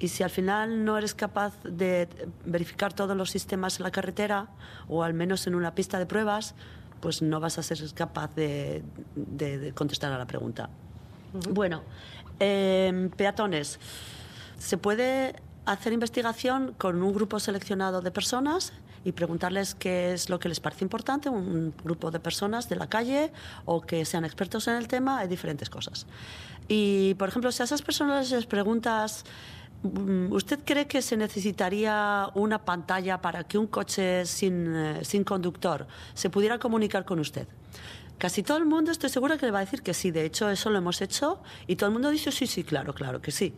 Y 0.00 0.08
si 0.08 0.22
al 0.22 0.30
final 0.30 0.84
no 0.84 0.96
eres 0.96 1.14
capaz 1.14 1.60
de 1.64 2.08
verificar 2.44 2.92
todos 2.92 3.16
los 3.16 3.30
sistemas 3.30 3.80
en 3.80 3.84
la 3.84 3.90
carretera, 3.90 4.48
o 4.86 5.02
al 5.02 5.12
menos 5.12 5.48
en 5.48 5.56
una 5.56 5.74
pista 5.74 5.98
de 5.98 6.06
pruebas, 6.06 6.54
pues 7.00 7.22
no 7.22 7.40
vas 7.40 7.58
a 7.58 7.62
ser 7.62 7.78
capaz 7.94 8.34
de, 8.34 8.82
de, 9.14 9.58
de 9.58 9.72
contestar 9.72 10.12
a 10.12 10.18
la 10.18 10.26
pregunta. 10.26 10.68
Uh 11.32 11.38
-huh. 11.38 11.52
Bueno, 11.52 11.82
eh, 12.40 13.10
peatones. 13.16 13.78
Se 14.58 14.76
puede 14.76 15.34
hacer 15.66 15.92
investigación 15.92 16.74
con 16.78 17.02
un 17.02 17.12
grupo 17.12 17.38
seleccionado 17.38 18.00
de 18.00 18.10
personas 18.10 18.72
y 19.04 19.12
preguntarles 19.12 19.74
qué 19.74 20.12
es 20.12 20.28
lo 20.28 20.38
que 20.38 20.48
les 20.48 20.60
parece 20.60 20.84
importante, 20.84 21.28
un 21.28 21.74
grupo 21.84 22.10
de 22.10 22.20
personas 22.20 22.68
de 22.68 22.76
la 22.76 22.88
calle 22.88 23.32
o 23.64 23.80
que 23.80 24.04
sean 24.04 24.24
expertos 24.24 24.66
en 24.68 24.74
el 24.74 24.88
tema, 24.88 25.18
hay 25.18 25.28
diferentes 25.28 25.70
cosas. 25.70 26.06
Y, 26.68 27.14
por 27.14 27.28
ejemplo, 27.28 27.50
si 27.52 27.62
a 27.62 27.64
esas 27.64 27.82
personas 27.82 28.30
les 28.30 28.46
preguntas, 28.46 29.24
¿usted 29.82 30.60
cree 30.64 30.86
que 30.86 31.02
se 31.02 31.16
necesitaría 31.16 32.30
una 32.34 32.64
pantalla 32.64 33.20
para 33.20 33.44
que 33.44 33.58
un 33.58 33.66
coche 33.66 34.26
sin, 34.26 34.74
eh, 34.74 35.04
sin 35.04 35.24
conductor 35.24 35.86
se 36.14 36.30
pudiera 36.30 36.58
comunicar 36.58 37.04
con 37.04 37.18
usted? 37.20 37.46
Casi 38.18 38.42
todo 38.42 38.58
el 38.58 38.64
mundo 38.64 38.90
estoy 38.90 39.10
segura 39.10 39.38
que 39.38 39.46
le 39.46 39.52
va 39.52 39.58
a 39.58 39.64
decir 39.64 39.82
que 39.82 39.94
sí. 39.94 40.10
De 40.10 40.24
hecho, 40.24 40.50
eso 40.50 40.70
lo 40.70 40.78
hemos 40.78 41.00
hecho 41.00 41.40
y 41.68 41.76
todo 41.76 41.86
el 41.86 41.92
mundo 41.92 42.10
dice 42.10 42.32
sí, 42.32 42.48
sí, 42.48 42.64
claro, 42.64 42.92
claro 42.92 43.22
que 43.22 43.30
sí. 43.30 43.54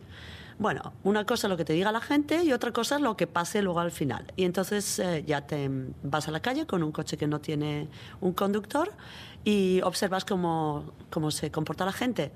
Bueno, 0.59 0.93
una 1.03 1.25
cosa 1.25 1.47
es 1.47 1.49
lo 1.49 1.57
que 1.57 1.65
te 1.65 1.73
diga 1.73 1.91
la 1.91 2.01
gente 2.01 2.43
y 2.43 2.53
otra 2.53 2.71
cosa 2.71 2.97
es 2.97 3.01
lo 3.01 3.17
que 3.17 3.25
pase 3.25 3.63
luego 3.63 3.79
al 3.79 3.89
final. 3.89 4.31
Y 4.35 4.43
entonces 4.43 4.99
eh, 4.99 5.23
ya 5.25 5.41
te 5.41 5.67
vas 6.03 6.27
a 6.27 6.31
la 6.31 6.39
calle 6.39 6.67
con 6.67 6.83
un 6.83 6.91
coche 6.91 7.17
que 7.17 7.25
no 7.25 7.41
tiene 7.41 7.87
un 8.19 8.33
conductor 8.33 8.91
y 9.43 9.81
observas 9.81 10.23
cómo, 10.23 10.93
cómo 11.09 11.31
se 11.31 11.49
comporta 11.49 11.83
la 11.83 11.91
gente. 11.91 12.31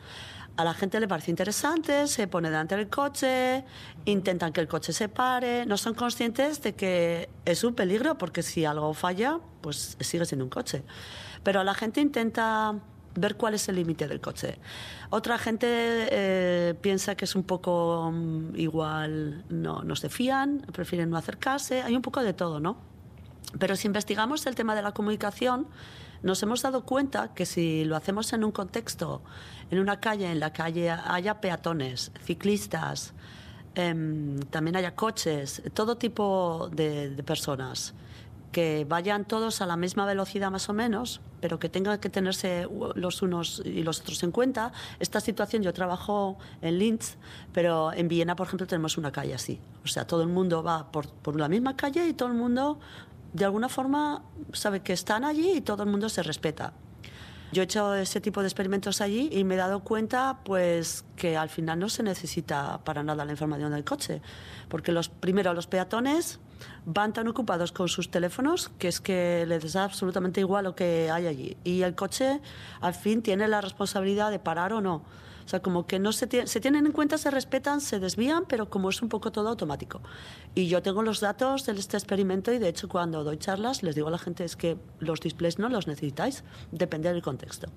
A 0.57 0.63
la 0.63 0.73
gente 0.73 0.99
le 1.01 1.07
parece 1.07 1.31
interesante, 1.31 2.07
se 2.07 2.27
pone 2.27 2.49
delante 2.49 2.77
del 2.77 2.87
coche, 2.87 3.65
intentan 4.05 4.53
que 4.53 4.61
el 4.61 4.69
coche 4.69 4.93
se 4.93 5.09
pare, 5.09 5.65
no 5.65 5.75
son 5.75 5.95
conscientes 5.95 6.61
de 6.61 6.75
que 6.75 7.29
es 7.43 7.63
un 7.65 7.75
peligro 7.75 8.17
porque 8.17 8.41
si 8.41 8.63
algo 8.63 8.93
falla, 8.93 9.39
pues 9.59 9.97
sigue 9.99 10.25
siendo 10.25 10.45
un 10.45 10.49
coche. 10.49 10.83
Pero 11.43 11.63
la 11.65 11.73
gente 11.73 11.99
intenta 11.99 12.73
ver 13.15 13.35
cuál 13.35 13.53
es 13.53 13.67
el 13.67 13.75
límite 13.75 14.07
del 14.07 14.21
coche. 14.21 14.59
Otra 15.09 15.37
gente 15.37 15.67
eh, 15.69 16.73
piensa 16.79 17.15
que 17.15 17.25
es 17.25 17.35
un 17.35 17.43
poco 17.43 18.11
mm, 18.13 18.55
igual, 18.55 19.43
no, 19.49 19.83
no 19.83 19.95
se 19.95 20.09
fían, 20.09 20.59
prefieren 20.71 21.09
no 21.09 21.17
acercarse, 21.17 21.81
hay 21.81 21.95
un 21.95 22.01
poco 22.01 22.21
de 22.21 22.33
todo, 22.33 22.61
¿no? 22.61 22.77
Pero 23.59 23.75
si 23.75 23.87
investigamos 23.87 24.45
el 24.45 24.55
tema 24.55 24.75
de 24.75 24.81
la 24.81 24.93
comunicación, 24.93 25.67
nos 26.23 26.41
hemos 26.43 26.61
dado 26.61 26.85
cuenta 26.85 27.33
que 27.33 27.45
si 27.45 27.85
lo 27.85 27.95
hacemos 27.95 28.33
en 28.33 28.43
un 28.43 28.51
contexto, 28.51 29.21
en 29.71 29.79
una 29.79 29.99
calle 29.99 30.31
en 30.31 30.39
la 30.39 30.51
que 30.53 30.61
haya, 30.61 31.41
peatones, 31.41 32.11
ciclistas, 32.23 33.13
em, 33.75 34.39
también 34.49 34.75
haya 34.75 34.95
coches, 34.95 35.61
todo 35.73 35.97
tipo 35.97 36.69
de 36.71 37.23
personas, 37.25 37.93
que 38.55 38.85
vayan 38.87 39.25
todos 39.25 39.59
a 39.59 39.65
la 39.65 39.75
misma 39.75 40.05
velocidad 40.05 40.49
más 40.49 40.69
o 40.69 40.73
menos, 40.73 41.19
pero 41.41 41.59
que 41.59 41.67
tengan 41.67 41.99
que 41.99 42.09
tenerse 42.09 42.65
los 42.95 43.21
unos 43.21 43.61
y 43.65 43.83
los 43.83 43.99
otros 43.99 44.23
en 44.23 44.31
cuenta. 44.31 44.71
Esta 44.97 45.19
situación, 45.19 45.61
yo 45.61 45.73
trabajo 45.73 46.37
en 46.61 46.79
Linz, 46.79 47.17
pero 47.51 47.91
en 47.91 48.07
Viena, 48.07 48.33
por 48.37 48.47
ejemplo, 48.47 48.65
tenemos 48.65 48.97
una 48.97 49.11
calle 49.11 49.33
así. 49.33 49.59
O 49.83 49.89
sea, 49.89 50.07
todo 50.07 50.21
el 50.21 50.29
mundo 50.29 50.63
va 50.63 50.89
por 50.89 51.35
la 51.35 51.49
misma 51.49 51.75
calle 51.75 52.07
y 52.07 52.13
todo 52.13 52.29
el 52.29 52.35
mundo, 52.35 52.79
de 53.33 53.43
alguna 53.43 53.67
forma, 53.67 54.23
sabe 54.53 54.79
que 54.79 54.93
están 54.93 55.25
allí 55.25 55.57
y 55.57 55.61
todo 55.61 55.83
el 55.83 55.89
mundo 55.89 56.07
se 56.07 56.23
respeta. 56.23 56.71
Yo 57.51 57.61
he 57.61 57.65
hecho 57.65 57.95
ese 57.95 58.19
tipo 58.21 58.41
de 58.41 58.47
experimentos 58.47 59.01
allí 59.01 59.29
y 59.31 59.43
me 59.43 59.55
he 59.55 59.57
dado 59.57 59.81
cuenta 59.81 60.39
pues 60.43 61.05
que 61.15 61.37
al 61.37 61.49
final 61.49 61.79
no 61.79 61.89
se 61.89 62.03
necesita 62.03 62.79
para 62.83 63.03
nada 63.03 63.23
la 63.23 63.31
información 63.31 63.71
del 63.71 63.83
coche, 63.83 64.21
porque 64.67 64.91
los 64.91 65.09
primero 65.09 65.53
los 65.53 65.67
peatones 65.67 66.39
van 66.85 67.13
tan 67.13 67.27
ocupados 67.27 67.71
con 67.71 67.87
sus 67.87 68.09
teléfonos 68.09 68.69
que 68.79 68.87
es 68.87 69.01
que 69.01 69.45
les 69.47 69.73
da 69.73 69.83
absolutamente 69.83 70.39
igual 70.39 70.65
lo 70.65 70.75
que 70.75 71.09
hay 71.11 71.27
allí. 71.27 71.57
Y 71.63 71.81
el 71.81 71.95
coche, 71.95 72.41
al 72.81 72.93
fin, 72.93 73.21
tiene 73.21 73.47
la 73.47 73.61
responsabilidad 73.61 74.31
de 74.31 74.39
parar 74.39 74.73
o 74.73 74.81
no. 74.81 75.03
O 75.45 75.47
sea, 75.47 75.61
como 75.61 75.85
que 75.85 75.99
no 75.99 76.11
se, 76.11 76.47
se 76.47 76.59
tienen 76.59 76.87
en 76.87 76.91
cuenta, 76.91 77.19
se 77.19 77.29
respetan, 77.29 77.79
se 77.79 77.99
desvían, 77.99 78.45
pero 78.47 78.69
como 78.69 78.89
es 78.89 79.01
un 79.03 79.09
poco 79.09 79.31
todo 79.31 79.49
automático. 79.49 80.01
Y 80.55 80.67
yo 80.67 80.81
tengo 80.81 81.03
los 81.03 81.19
datos 81.19 81.65
de 81.67 81.73
este 81.73 81.97
experimento 81.97 82.51
y 82.51 82.57
de 82.57 82.69
hecho 82.69 82.89
cuando 82.89 83.23
doy 83.23 83.37
charlas 83.37 83.83
les 83.83 83.93
digo 83.93 84.07
a 84.07 84.11
la 84.11 84.17
gente 84.17 84.43
es 84.43 84.55
que 84.55 84.77
los 84.99 85.19
displays 85.19 85.59
no 85.59 85.69
los 85.69 85.85
necesitáis, 85.85 86.43
depende 86.71 87.13
del 87.13 87.21
contexto 87.21 87.69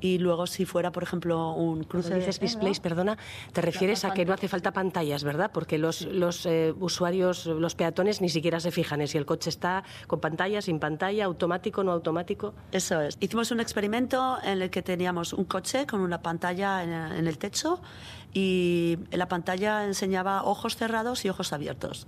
y 0.00 0.18
luego 0.18 0.46
si 0.46 0.64
fuera, 0.64 0.92
por 0.92 1.02
ejemplo, 1.02 1.52
un 1.52 1.84
cruce... 1.84 2.10
Cuando 2.10 2.26
dices 2.26 2.40
displays, 2.40 2.80
perdona, 2.80 3.18
te 3.52 3.60
refieres 3.60 4.04
a 4.04 4.12
que 4.12 4.24
no 4.24 4.32
hace 4.32 4.48
falta 4.48 4.72
pantallas, 4.72 5.24
¿verdad? 5.24 5.50
Porque 5.52 5.78
los, 5.78 6.02
los 6.02 6.46
eh, 6.46 6.74
usuarios, 6.78 7.46
los 7.46 7.74
peatones, 7.74 8.20
ni 8.20 8.28
siquiera 8.28 8.60
se 8.60 8.70
fijan 8.70 9.00
en 9.00 9.08
si 9.08 9.18
el 9.18 9.26
coche 9.26 9.50
está 9.50 9.84
con 10.06 10.20
pantalla, 10.20 10.62
sin 10.62 10.78
pantalla, 10.78 11.24
automático, 11.24 11.84
no 11.84 11.92
automático. 11.92 12.54
Eso 12.72 13.00
es. 13.00 13.16
Hicimos 13.20 13.50
un 13.50 13.60
experimento 13.60 14.38
en 14.42 14.62
el 14.62 14.70
que 14.70 14.82
teníamos 14.82 15.32
un 15.32 15.44
coche 15.44 15.86
con 15.86 16.00
una 16.00 16.22
pantalla 16.22 16.82
en 16.82 17.26
el 17.26 17.38
techo 17.38 17.80
y 18.32 18.98
la 19.10 19.28
pantalla 19.28 19.84
enseñaba 19.84 20.44
ojos 20.44 20.76
cerrados 20.76 21.24
y 21.24 21.28
ojos 21.28 21.52
abiertos. 21.52 22.06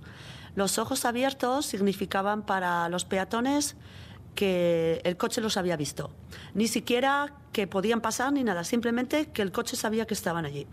Los 0.55 0.77
ojos 0.77 1.05
abiertos 1.05 1.65
significaban 1.65 2.43
para 2.43 2.87
los 2.89 3.05
peatones 3.05 3.75
que 4.35 5.01
el 5.03 5.17
coche 5.17 5.41
los 5.41 5.57
había 5.57 5.77
visto. 5.77 6.11
Ni 6.53 6.67
siquiera 6.67 7.33
que 7.51 7.67
podían 7.67 8.01
pasar 8.01 8.33
ni 8.33 8.43
nada, 8.43 8.63
simplemente 8.63 9.27
que 9.27 9.41
el 9.41 9.51
coche 9.51 9.75
sabía 9.75 10.05
que 10.05 10.13
estaban 10.13 10.45
allí. 10.45 10.67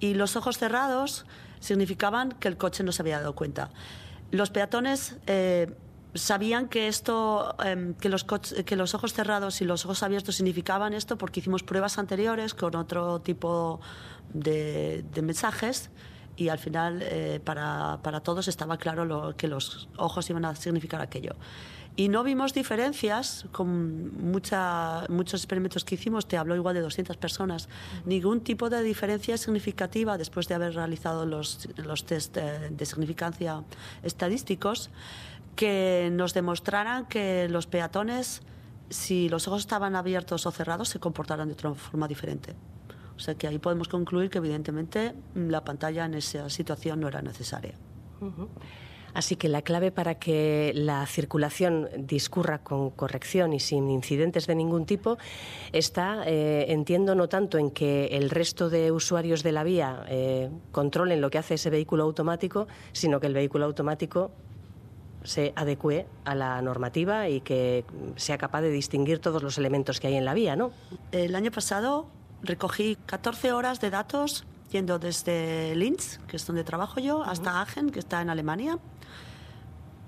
Y 0.00 0.14
los 0.14 0.36
ojos 0.36 0.58
cerrados 0.58 1.26
significaban 1.60 2.32
que 2.32 2.48
el 2.48 2.56
coche 2.56 2.82
no 2.82 2.92
se 2.92 3.02
había 3.02 3.18
dado 3.18 3.34
cuenta. 3.34 3.70
Los 4.30 4.50
peatones 4.50 5.16
eh, 5.26 5.74
sabían 6.14 6.68
que 6.68 6.88
esto, 6.88 7.54
em, 7.64 7.94
que, 7.94 8.08
los 8.08 8.24
que 8.24 8.76
los 8.76 8.94
ojos 8.94 9.12
cerrados 9.12 9.60
y 9.60 9.64
los 9.64 9.84
ojos 9.84 10.02
abiertos 10.02 10.36
significaban 10.36 10.94
esto 10.94 11.18
porque 11.18 11.40
hicimos 11.40 11.62
pruebas 11.62 11.98
anteriores 11.98 12.54
con 12.54 12.74
otro 12.76 13.20
tipo 13.20 13.80
de, 14.32 15.04
mensajes 15.22 15.90
y 16.36 16.48
al 16.48 16.58
final 16.58 17.00
eh, 17.02 17.40
para, 17.44 18.00
para, 18.02 18.20
todos 18.20 18.48
estaba 18.48 18.76
claro 18.76 19.04
lo, 19.04 19.36
que 19.36 19.46
los 19.46 19.88
ojos 19.96 20.28
iban 20.30 20.44
a 20.44 20.54
significar 20.56 21.00
aquello. 21.00 21.36
Y 21.96 22.08
no 22.08 22.24
vimos 22.24 22.54
diferencias 22.54 23.46
con 23.52 24.30
mucha, 24.30 25.06
muchos 25.08 25.40
experimentos 25.40 25.84
que 25.84 25.94
hicimos, 25.94 26.26
te 26.26 26.36
hablo 26.36 26.56
igual 26.56 26.74
de 26.74 26.80
200 26.80 27.16
personas, 27.16 27.68
ningún 28.04 28.40
tipo 28.40 28.68
de 28.68 28.82
diferencia 28.82 29.38
significativa 29.38 30.18
después 30.18 30.48
de 30.48 30.54
haber 30.54 30.74
realizado 30.74 31.24
los, 31.24 31.68
los 31.76 32.04
test 32.04 32.34
de, 32.34 32.70
de 32.70 32.86
significancia 32.86 33.62
estadísticos 34.02 34.90
que 35.54 36.10
nos 36.12 36.34
demostraran 36.34 37.06
que 37.06 37.48
los 37.48 37.68
peatones, 37.68 38.42
si 38.90 39.28
los 39.28 39.46
ojos 39.46 39.60
estaban 39.60 39.94
abiertos 39.94 40.46
o 40.46 40.50
cerrados, 40.50 40.88
se 40.88 40.98
comportaran 40.98 41.46
de 41.46 41.54
otra 41.54 41.74
forma 41.74 42.08
diferente. 42.08 42.56
O 43.16 43.20
sea 43.20 43.36
que 43.36 43.46
ahí 43.46 43.58
podemos 43.58 43.88
concluir 43.88 44.30
que 44.30 44.38
evidentemente 44.38 45.14
la 45.36 45.62
pantalla 45.62 46.04
en 46.04 46.14
esa 46.14 46.50
situación 46.50 47.00
no 47.00 47.08
era 47.08 47.22
necesaria. 47.22 47.74
Así 49.14 49.36
que 49.36 49.48
la 49.48 49.62
clave 49.62 49.92
para 49.92 50.16
que 50.16 50.72
la 50.74 51.06
circulación 51.06 51.88
discurra 51.96 52.58
con 52.58 52.90
corrección 52.90 53.52
y 53.52 53.60
sin 53.60 53.90
incidentes 53.90 54.46
de 54.46 54.54
ningún 54.54 54.86
tipo 54.86 55.18
está, 55.72 56.24
eh, 56.26 56.66
entiendo, 56.68 57.14
no 57.14 57.28
tanto 57.28 57.58
en 57.58 57.70
que 57.70 58.06
el 58.06 58.28
resto 58.28 58.68
de 58.68 58.90
usuarios 58.90 59.42
de 59.42 59.52
la 59.52 59.62
vía 59.62 60.04
eh, 60.08 60.50
controlen 60.72 61.20
lo 61.20 61.30
que 61.30 61.38
hace 61.38 61.54
ese 61.54 61.70
vehículo 61.70 62.02
automático, 62.02 62.66
sino 62.92 63.20
que 63.20 63.28
el 63.28 63.34
vehículo 63.34 63.64
automático 63.64 64.32
se 65.22 65.52
adecue 65.56 66.06
a 66.24 66.34
la 66.34 66.60
normativa 66.60 67.28
y 67.28 67.40
que 67.40 67.84
sea 68.16 68.36
capaz 68.36 68.60
de 68.60 68.70
distinguir 68.70 69.20
todos 69.20 69.42
los 69.42 69.56
elementos 69.58 69.98
que 70.00 70.08
hay 70.08 70.16
en 70.16 70.24
la 70.24 70.34
vía, 70.34 70.54
¿no? 70.54 70.72
El 71.12 71.34
año 71.34 71.50
pasado 71.50 72.08
recogí 72.42 72.96
14 73.06 73.52
horas 73.52 73.80
de 73.80 73.90
datos 73.90 74.44
yendo 74.70 74.98
desde 74.98 75.74
Linz, 75.76 76.18
que 76.26 76.36
es 76.36 76.46
donde 76.46 76.64
trabajo 76.64 77.00
yo, 77.00 77.22
hasta 77.22 77.60
Aachen, 77.60 77.90
que 77.90 78.00
está 78.00 78.20
en 78.20 78.28
Alemania, 78.28 78.78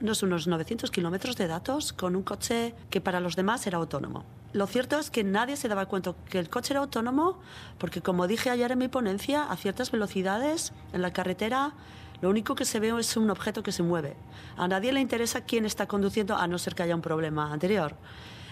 unos 0.01 0.47
900 0.47 0.91
kilómetros 0.91 1.37
de 1.37 1.47
datos 1.47 1.93
con 1.93 2.17
un 2.17 2.23
coche 2.23 2.75
que 2.91 3.01
para 3.01 3.21
los 3.21 3.37
demás 3.37 3.67
era 3.67 3.79
autónomo. 3.79 4.25
Lo 4.53 4.67
cierto 4.67 4.99
es 4.99 5.11
que 5.11 5.25
nadie 5.25 5.57
se 5.57 5.69
daba 5.69 5.87
cuenta 5.87 6.15
que 6.29 6.39
el 6.39 6.49
coche 6.49 6.73
era 6.73 6.81
autónomo 6.81 7.39
porque, 7.79 8.01
como 8.01 8.27
dije 8.27 8.51
ayer 8.51 8.73
en 8.73 8.79
mi 8.79 8.89
ponencia, 8.89 9.45
a 9.45 9.57
ciertas 9.57 9.91
velocidades 9.91 10.73
en 10.93 11.03
la 11.03 11.13
carretera 11.13 11.75
lo 12.21 12.31
único 12.31 12.55
que 12.55 12.65
se 12.65 12.81
ve 12.81 12.99
es 12.99 13.17
un 13.17 13.31
objeto 13.31 13.63
que 13.63 13.73
se 13.73 13.83
mueve. 13.83 14.17
A 14.57 14.69
nadie 14.69 14.93
le 14.93 15.01
interesa 15.01 15.43
quién 15.43 15.67
está 15.67 15.87
conduciendo 15.87 16.37
a 16.37 16.47
no 16.47 16.59
ser 16.59 16.75
que 16.75 16.83
haya 16.83 16.95
un 16.95 17.03
problema 17.03 17.53
anterior. 17.53 17.95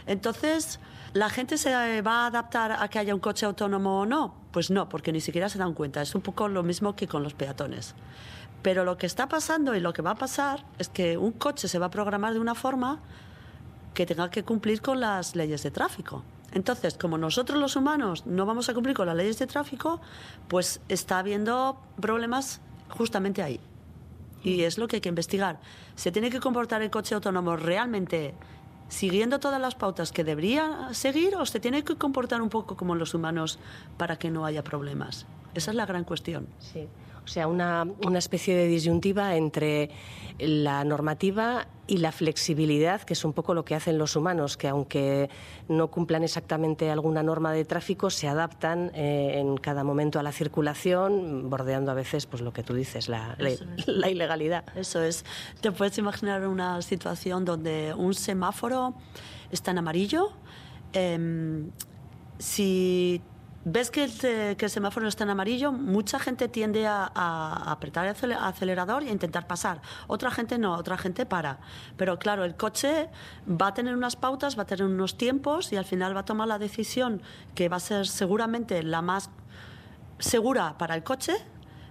Entonces, 0.06 0.80
¿la 1.14 1.30
gente 1.30 1.56
se 1.56 2.02
va 2.02 2.24
a 2.24 2.26
adaptar 2.26 2.72
a 2.72 2.88
que 2.88 2.98
haya 2.98 3.14
un 3.14 3.20
coche 3.20 3.46
autónomo 3.46 4.00
o 4.00 4.06
no? 4.06 4.34
Pues 4.52 4.70
no, 4.70 4.88
porque 4.88 5.12
ni 5.12 5.20
siquiera 5.20 5.48
se 5.48 5.58
dan 5.58 5.72
cuenta. 5.72 6.02
Es 6.02 6.14
un 6.14 6.20
poco 6.20 6.48
lo 6.48 6.62
mismo 6.62 6.94
que 6.94 7.08
con 7.08 7.22
los 7.22 7.32
peatones. 7.32 7.94
Pero 8.64 8.82
lo 8.82 8.96
que 8.96 9.04
está 9.04 9.28
pasando 9.28 9.74
y 9.74 9.80
lo 9.80 9.92
que 9.92 10.00
va 10.00 10.12
a 10.12 10.14
pasar 10.14 10.64
es 10.78 10.88
que 10.88 11.18
un 11.18 11.32
coche 11.32 11.68
se 11.68 11.78
va 11.78 11.86
a 11.86 11.90
programar 11.90 12.32
de 12.32 12.40
una 12.40 12.54
forma 12.54 12.98
que 13.92 14.06
tenga 14.06 14.30
que 14.30 14.42
cumplir 14.42 14.80
con 14.80 15.00
las 15.00 15.36
leyes 15.36 15.62
de 15.62 15.70
tráfico. 15.70 16.24
Entonces, 16.50 16.96
como 16.96 17.18
nosotros 17.18 17.60
los 17.60 17.76
humanos 17.76 18.24
no 18.24 18.46
vamos 18.46 18.70
a 18.70 18.74
cumplir 18.74 18.96
con 18.96 19.06
las 19.06 19.16
leyes 19.16 19.38
de 19.38 19.46
tráfico, 19.46 20.00
pues 20.48 20.80
está 20.88 21.18
habiendo 21.18 21.78
problemas 22.00 22.62
justamente 22.88 23.42
ahí. 23.42 23.60
Y 24.42 24.62
es 24.62 24.78
lo 24.78 24.88
que 24.88 24.96
hay 24.96 25.00
que 25.02 25.10
investigar. 25.10 25.60
¿Se 25.94 26.10
tiene 26.10 26.30
que 26.30 26.40
comportar 26.40 26.80
el 26.80 26.90
coche 26.90 27.14
autónomo 27.14 27.56
realmente 27.56 28.34
siguiendo 28.88 29.40
todas 29.40 29.60
las 29.60 29.74
pautas 29.74 30.10
que 30.10 30.24
debería 30.24 30.88
seguir 30.92 31.36
o 31.36 31.44
se 31.44 31.60
tiene 31.60 31.84
que 31.84 31.96
comportar 31.96 32.40
un 32.40 32.48
poco 32.48 32.78
como 32.78 32.94
los 32.94 33.12
humanos 33.12 33.58
para 33.98 34.16
que 34.16 34.30
no 34.30 34.46
haya 34.46 34.64
problemas? 34.64 35.26
Esa 35.52 35.70
es 35.70 35.76
la 35.76 35.84
gran 35.84 36.04
cuestión. 36.04 36.46
Sí. 36.60 36.88
O 37.24 37.28
sea, 37.28 37.46
una, 37.46 37.86
una 38.04 38.18
especie 38.18 38.54
de 38.54 38.66
disyuntiva 38.66 39.34
entre 39.36 39.90
la 40.38 40.84
normativa 40.84 41.68
y 41.86 41.98
la 41.98 42.12
flexibilidad, 42.12 43.02
que 43.02 43.12
es 43.12 43.24
un 43.24 43.32
poco 43.32 43.54
lo 43.54 43.64
que 43.64 43.74
hacen 43.74 43.98
los 43.98 44.16
humanos, 44.16 44.56
que 44.56 44.68
aunque 44.68 45.28
no 45.68 45.90
cumplan 45.90 46.24
exactamente 46.24 46.90
alguna 46.90 47.22
norma 47.22 47.52
de 47.52 47.64
tráfico, 47.64 48.10
se 48.10 48.26
adaptan 48.26 48.90
eh, 48.94 49.38
en 49.38 49.56
cada 49.56 49.84
momento 49.84 50.18
a 50.18 50.22
la 50.22 50.32
circulación, 50.32 51.50
bordeando 51.50 51.90
a 51.90 51.94
veces, 51.94 52.26
pues 52.26 52.42
lo 52.42 52.52
que 52.52 52.62
tú 52.62 52.74
dices, 52.74 53.08
la, 53.08 53.36
la, 53.86 54.10
ilegalidad. 54.10 54.64
Eso 54.76 55.02
es. 55.02 55.24
Te 55.60 55.72
puedes 55.72 55.96
imaginar 55.98 56.46
una 56.46 56.80
situación 56.82 57.44
donde 57.44 57.94
un 57.94 58.14
semáforo 58.14 58.94
está 59.50 59.70
en 59.70 59.78
amarillo. 59.78 60.32
Eh, 60.94 61.64
si 62.38 63.22
ves 63.64 63.90
que 63.90 64.04
el, 64.04 64.70
semáforo 64.70 65.08
está 65.08 65.24
en 65.24 65.30
amarillo, 65.30 65.72
mucha 65.72 66.18
gente 66.18 66.48
tiende 66.48 66.86
a, 66.86 67.06
apretar 67.70 68.06
el 68.06 68.32
acelerador 68.32 69.02
y 69.02 69.08
a 69.08 69.12
intentar 69.12 69.46
pasar. 69.46 69.80
Otra 70.06 70.30
gente 70.30 70.58
no, 70.58 70.74
otra 70.74 70.98
gente 70.98 71.26
para. 71.26 71.58
Pero 71.96 72.18
claro, 72.18 72.44
el 72.44 72.56
coche 72.56 73.08
va 73.48 73.68
a 73.68 73.74
tener 73.74 73.94
unas 73.94 74.16
pautas, 74.16 74.58
va 74.58 74.62
a 74.62 74.66
tener 74.66 74.84
unos 74.84 75.16
tiempos 75.16 75.72
y 75.72 75.76
al 75.76 75.84
final 75.84 76.14
va 76.14 76.20
a 76.20 76.24
tomar 76.24 76.48
la 76.48 76.58
decisión 76.58 77.22
que 77.54 77.68
va 77.68 77.76
a 77.76 77.80
ser 77.80 78.06
seguramente 78.06 78.82
la 78.82 79.02
más 79.02 79.30
segura 80.18 80.76
para 80.78 80.94
el 80.94 81.02
coche, 81.02 81.34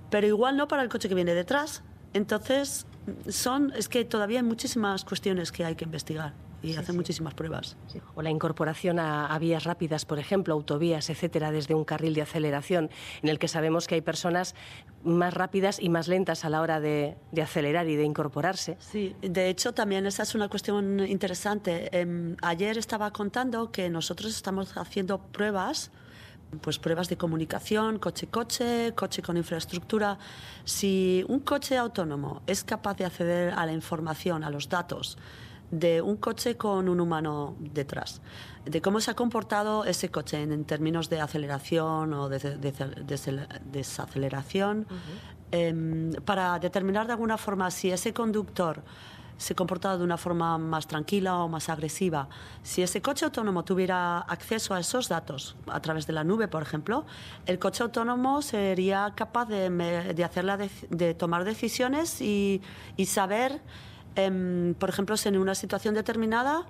pero 0.10 0.28
igual 0.28 0.58
no 0.58 0.68
para 0.68 0.84
el 0.84 0.90
coche 0.90 1.10
que 1.10 1.16
viene 1.16 1.34
detrás. 1.34 1.84
Entonces, 2.14 2.86
son, 3.28 3.74
es 3.76 3.90
que 3.90 4.06
todavía 4.06 4.40
hay 4.40 4.46
muchísimas 4.46 5.04
cuestiones 5.04 5.52
que 5.52 5.66
hay 5.66 5.76
que 5.76 5.86
investigar 5.86 6.43
y 6.64 6.76
hace 6.76 6.94
muchísimas 6.94 7.34
pruebas. 7.34 7.76
O 8.16 8.22
la 8.22 8.30
incorporación 8.30 8.98
a, 8.98 9.38
vías 9.38 9.66
rápidas, 9.66 10.06
por 10.06 10.18
ejemplo, 10.18 10.54
autovías, 10.54 11.10
etcétera, 11.10 11.52
desde 11.52 11.76
un 11.76 11.84
carril 11.84 12.14
de 12.14 12.22
aceleración, 12.22 12.90
en 13.22 13.30
el 13.30 13.38
que 13.38 13.50
sabemos 13.50 13.86
que 13.86 13.96
hay 13.96 14.02
personas 14.02 14.56
más 15.04 15.34
rápidas 15.34 15.80
y 15.82 15.90
más 15.90 16.08
lentas 16.08 16.46
a 16.46 16.50
la 16.50 16.62
hora 16.62 16.80
de, 16.80 17.18
acelerar 17.42 17.90
y 17.90 17.98
de 17.98 18.06
incorporarse. 18.06 18.78
Sí, 18.80 19.14
de 19.22 19.50
hecho, 19.50 19.74
también 19.74 20.06
esa 20.06 20.24
es 20.24 20.34
una 20.34 20.48
cuestión 20.48 21.02
interesante. 21.06 21.90
Em, 22.00 22.38
ayer 22.42 22.78
estaba 22.78 23.12
contando 23.12 23.72
que 23.72 23.90
nosotros 23.90 24.34
estamos 24.34 24.78
haciendo 24.78 25.20
pruebas 25.20 25.92
pues 26.62 26.78
pruebas 26.78 27.10
de 27.10 27.18
comunicación, 27.18 27.98
coche-coche, 27.98 28.94
coche 28.94 29.24
con 29.24 29.38
infraestructura. 29.38 30.20
Si 30.66 31.26
un 31.28 31.40
coche 31.40 31.78
autónomo 31.78 32.44
es 32.46 32.64
capaz 32.64 32.96
de 32.98 33.06
acceder 33.06 33.54
a 33.54 33.66
la 33.66 33.74
información, 33.74 34.44
a 34.44 34.52
los 34.52 34.70
datos, 34.70 35.18
de 35.74 36.02
un 36.02 36.18
coche 36.18 36.56
con 36.56 36.88
un 36.88 37.00
humano 37.00 37.56
detrás, 37.60 38.22
de 38.64 38.80
cómo 38.82 39.00
se 39.00 39.10
ha 39.10 39.16
comportado 39.16 39.86
ese 39.86 40.10
coche 40.10 40.42
en, 40.42 40.66
términos 40.66 41.10
de 41.10 41.20
aceleración 41.20 42.14
o 42.14 42.30
de, 42.30 42.40
desaceleración, 43.72 44.86
em, 45.52 46.12
para 46.26 46.60
determinar 46.60 47.08
de 47.08 47.14
alguna 47.14 47.38
forma 47.38 47.72
si 47.72 47.90
ese 47.90 48.14
conductor 48.14 48.84
se 49.36 49.56
comportaba 49.56 49.98
de 49.98 50.04
una 50.04 50.18
forma 50.18 50.60
más 50.60 50.86
tranquila 50.86 51.40
o 51.40 51.50
más 51.50 51.68
agresiva. 51.68 52.30
Si 52.62 52.84
ese 52.84 53.02
coche 53.02 53.26
autónomo 53.26 53.66
tuviera 53.66 54.20
acceso 54.20 54.76
a 54.76 54.80
esos 54.80 55.10
datos 55.10 55.56
a 55.66 55.82
través 55.82 56.06
de 56.06 56.14
la 56.14 56.24
nube, 56.24 56.48
por 56.48 56.62
ejemplo, 56.62 57.06
el 57.48 57.58
coche 57.58 57.82
autónomo 57.82 58.44
sería 58.44 59.12
capaz 59.16 59.46
de, 59.46 59.72
de, 59.72 60.70
de 60.92 61.14
tomar 61.16 61.44
decisiones 61.46 62.22
y, 62.22 62.62
y 62.96 63.08
saber 63.08 63.60
Em, 64.16 64.74
por 64.76 64.90
ejemplo, 64.90 65.18
si 65.18 65.30
en 65.30 65.38
una 65.38 65.56
situación 65.56 65.96
determinada, 65.96 66.66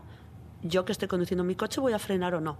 yo 0.61 0.85
que 0.85 0.91
estoy 0.91 1.07
conduciendo 1.07 1.43
mi 1.43 1.55
coche 1.55 1.81
voy 1.81 1.93
a 1.93 1.99
frenar 1.99 2.35
o 2.35 2.41
no, 2.41 2.57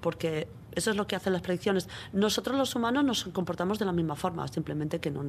porque 0.00 0.48
eso 0.72 0.90
es 0.90 0.96
lo 0.96 1.06
que 1.06 1.16
hacen 1.16 1.32
las 1.32 1.40
predicciones. 1.40 1.88
Nosotros 2.12 2.56
los 2.56 2.74
humanos 2.74 3.02
nos 3.02 3.24
comportamos 3.24 3.78
de 3.78 3.86
la 3.86 3.92
misma 3.92 4.14
forma, 4.14 4.46
simplemente 4.46 5.00
que 5.00 5.10
no, 5.10 5.24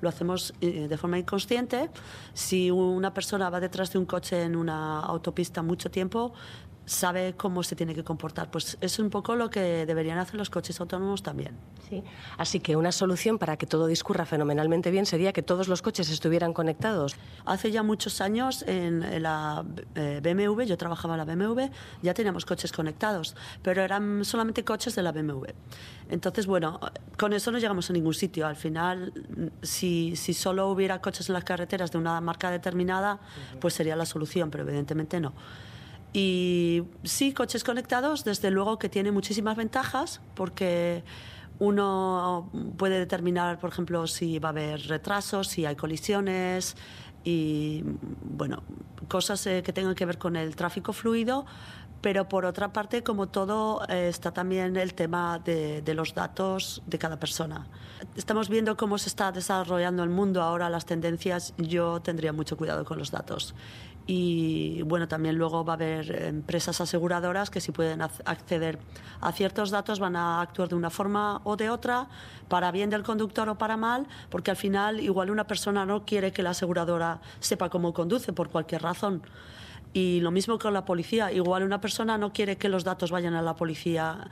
lo 0.00 0.08
hacemos 0.08 0.54
eh, 0.60 0.86
de 0.88 0.96
forma 0.96 1.18
inconsciente. 1.18 1.90
Si 2.32 2.70
una 2.70 3.12
persona 3.12 3.50
va 3.50 3.58
detrás 3.58 3.92
de 3.92 3.98
un 3.98 4.06
coche 4.06 4.42
en 4.42 4.54
una 4.54 5.00
autopista 5.00 5.62
mucho 5.62 5.90
tiempo, 5.90 6.32
sabe 6.86 7.34
cómo 7.36 7.62
se 7.62 7.76
tiene 7.76 7.94
que 7.94 8.04
comportar. 8.04 8.50
Pues 8.50 8.76
es 8.80 8.98
un 8.98 9.10
poco 9.10 9.36
lo 9.36 9.50
que 9.50 9.86
deberían 9.86 10.18
hacer 10.18 10.36
los 10.36 10.50
coches 10.50 10.80
autónomos 10.80 11.22
también. 11.22 11.56
Sí. 11.88 12.02
Así 12.38 12.60
que 12.60 12.76
una 12.76 12.92
solución 12.92 13.38
para 13.38 13.56
que 13.56 13.66
todo 13.66 13.86
discurra 13.86 14.26
fenomenalmente 14.26 14.90
bien 14.90 15.06
sería 15.06 15.32
que 15.32 15.42
todos 15.42 15.68
los 15.68 15.82
coches 15.82 16.10
estuvieran 16.10 16.52
conectados. 16.52 17.16
Hace 17.44 17.70
ya 17.70 17.82
muchos 17.82 18.20
años 18.20 18.64
en, 18.66 19.22
la 19.22 19.64
eh, 19.94 20.20
BMW, 20.22 20.62
yo 20.62 20.76
trabajaba 20.76 21.14
en 21.14 21.26
la 21.26 21.34
BMW, 21.34 21.70
ya 22.02 22.14
teníamos 22.14 22.44
coches 22.44 22.72
conectados, 22.72 23.36
pero 23.62 23.82
eran 23.82 24.24
solamente 24.24 24.64
coches 24.64 24.94
de 24.94 25.02
la 25.02 25.12
BMW. 25.12 25.46
Entonces, 26.10 26.46
bueno, 26.46 26.80
con 27.16 27.32
eso 27.32 27.50
no 27.50 27.58
llegamos 27.58 27.88
a 27.90 27.92
ningún 27.92 28.14
sitio. 28.14 28.46
Al 28.46 28.56
final, 28.56 29.12
si, 29.62 30.16
si 30.16 30.34
solo 30.34 30.68
hubiera 30.68 31.00
coches 31.00 31.28
en 31.28 31.34
las 31.34 31.44
carreteras 31.44 31.92
de 31.92 31.98
una 31.98 32.20
marca 32.20 32.50
determinada, 32.50 33.18
pues 33.60 33.74
sería 33.74 33.96
la 33.96 34.06
solución, 34.06 34.50
pero 34.50 34.64
evidentemente 34.64 35.20
no. 35.20 35.32
Y 36.16 36.84
sí, 37.02 37.34
coches 37.34 37.64
conectados, 37.64 38.22
desde 38.22 38.52
luego 38.52 38.78
que 38.78 38.88
tiene 38.88 39.10
muchísimas 39.10 39.56
ventajas 39.56 40.20
porque 40.36 41.02
uno 41.58 42.50
puede 42.78 43.00
determinar, 43.00 43.58
por 43.58 43.70
ejemplo, 43.70 44.06
si 44.06 44.38
va 44.38 44.50
a 44.50 44.52
haber 44.52 44.86
retrasos, 44.86 45.48
si 45.48 45.66
hay 45.66 45.74
colisiones 45.74 46.76
y, 47.24 47.82
bueno, 48.22 48.62
cosas 49.08 49.44
eh, 49.48 49.64
que 49.64 49.72
tengan 49.72 49.96
que 49.96 50.06
ver 50.06 50.18
con 50.18 50.36
el 50.36 50.54
tráfico 50.54 50.92
fluido. 50.92 51.46
Pero 52.00 52.28
por 52.28 52.44
otra 52.44 52.70
parte, 52.70 53.02
como 53.02 53.28
todo, 53.28 53.80
eh, 53.88 54.08
está 54.08 54.30
también 54.30 54.76
el 54.76 54.92
tema 54.92 55.38
de, 55.38 55.80
de, 55.80 55.94
los 55.94 56.14
datos 56.14 56.82
de 56.86 56.98
cada 56.98 57.18
persona. 57.18 57.66
Estamos 58.14 58.50
viendo 58.50 58.76
cómo 58.76 58.98
se 58.98 59.08
está 59.08 59.32
desarrollando 59.32 60.04
el 60.04 60.10
mundo 60.10 60.42
ahora, 60.42 60.68
las 60.68 60.84
tendencias. 60.84 61.54
Yo 61.56 62.02
tendría 62.02 62.34
mucho 62.34 62.58
cuidado 62.58 62.84
con 62.84 62.98
los 62.98 63.10
datos 63.10 63.54
y 64.06 64.82
bueno, 64.82 65.08
también 65.08 65.36
luego 65.36 65.64
va 65.64 65.72
a 65.72 65.76
haber 65.76 66.24
empresas 66.24 66.80
aseguradoras 66.80 67.48
que 67.48 67.60
si 67.60 67.72
pueden 67.72 68.02
acceder 68.02 68.78
a 69.20 69.32
ciertos 69.32 69.70
datos 69.70 69.98
van 69.98 70.14
a 70.14 70.42
actuar 70.42 70.68
de 70.68 70.74
una 70.74 70.90
forma 70.90 71.40
o 71.44 71.56
de 71.56 71.70
otra, 71.70 72.08
para 72.48 72.70
bien 72.70 72.90
del 72.90 73.02
conductor 73.02 73.48
o 73.48 73.56
para 73.56 73.78
mal, 73.78 74.06
porque 74.28 74.50
al 74.50 74.58
final 74.58 75.00
igual 75.00 75.30
una 75.30 75.46
persona 75.46 75.86
no 75.86 76.04
quiere 76.04 76.32
que 76.32 76.42
la 76.42 76.50
aseguradora 76.50 77.20
sepa 77.40 77.70
cómo 77.70 77.94
conduce 77.94 78.32
por 78.34 78.50
cualquier 78.50 78.82
razón. 78.82 79.22
Y 79.94 80.20
lo 80.20 80.30
mismo 80.30 80.58
con 80.58 80.74
la 80.74 80.84
policía, 80.84 81.32
igual 81.32 81.62
una 81.62 81.80
persona 81.80 82.18
no 82.18 82.32
quiere 82.32 82.56
que 82.56 82.68
los 82.68 82.84
datos 82.84 83.10
vayan 83.10 83.34
a 83.34 83.42
la 83.42 83.54
policía 83.54 84.28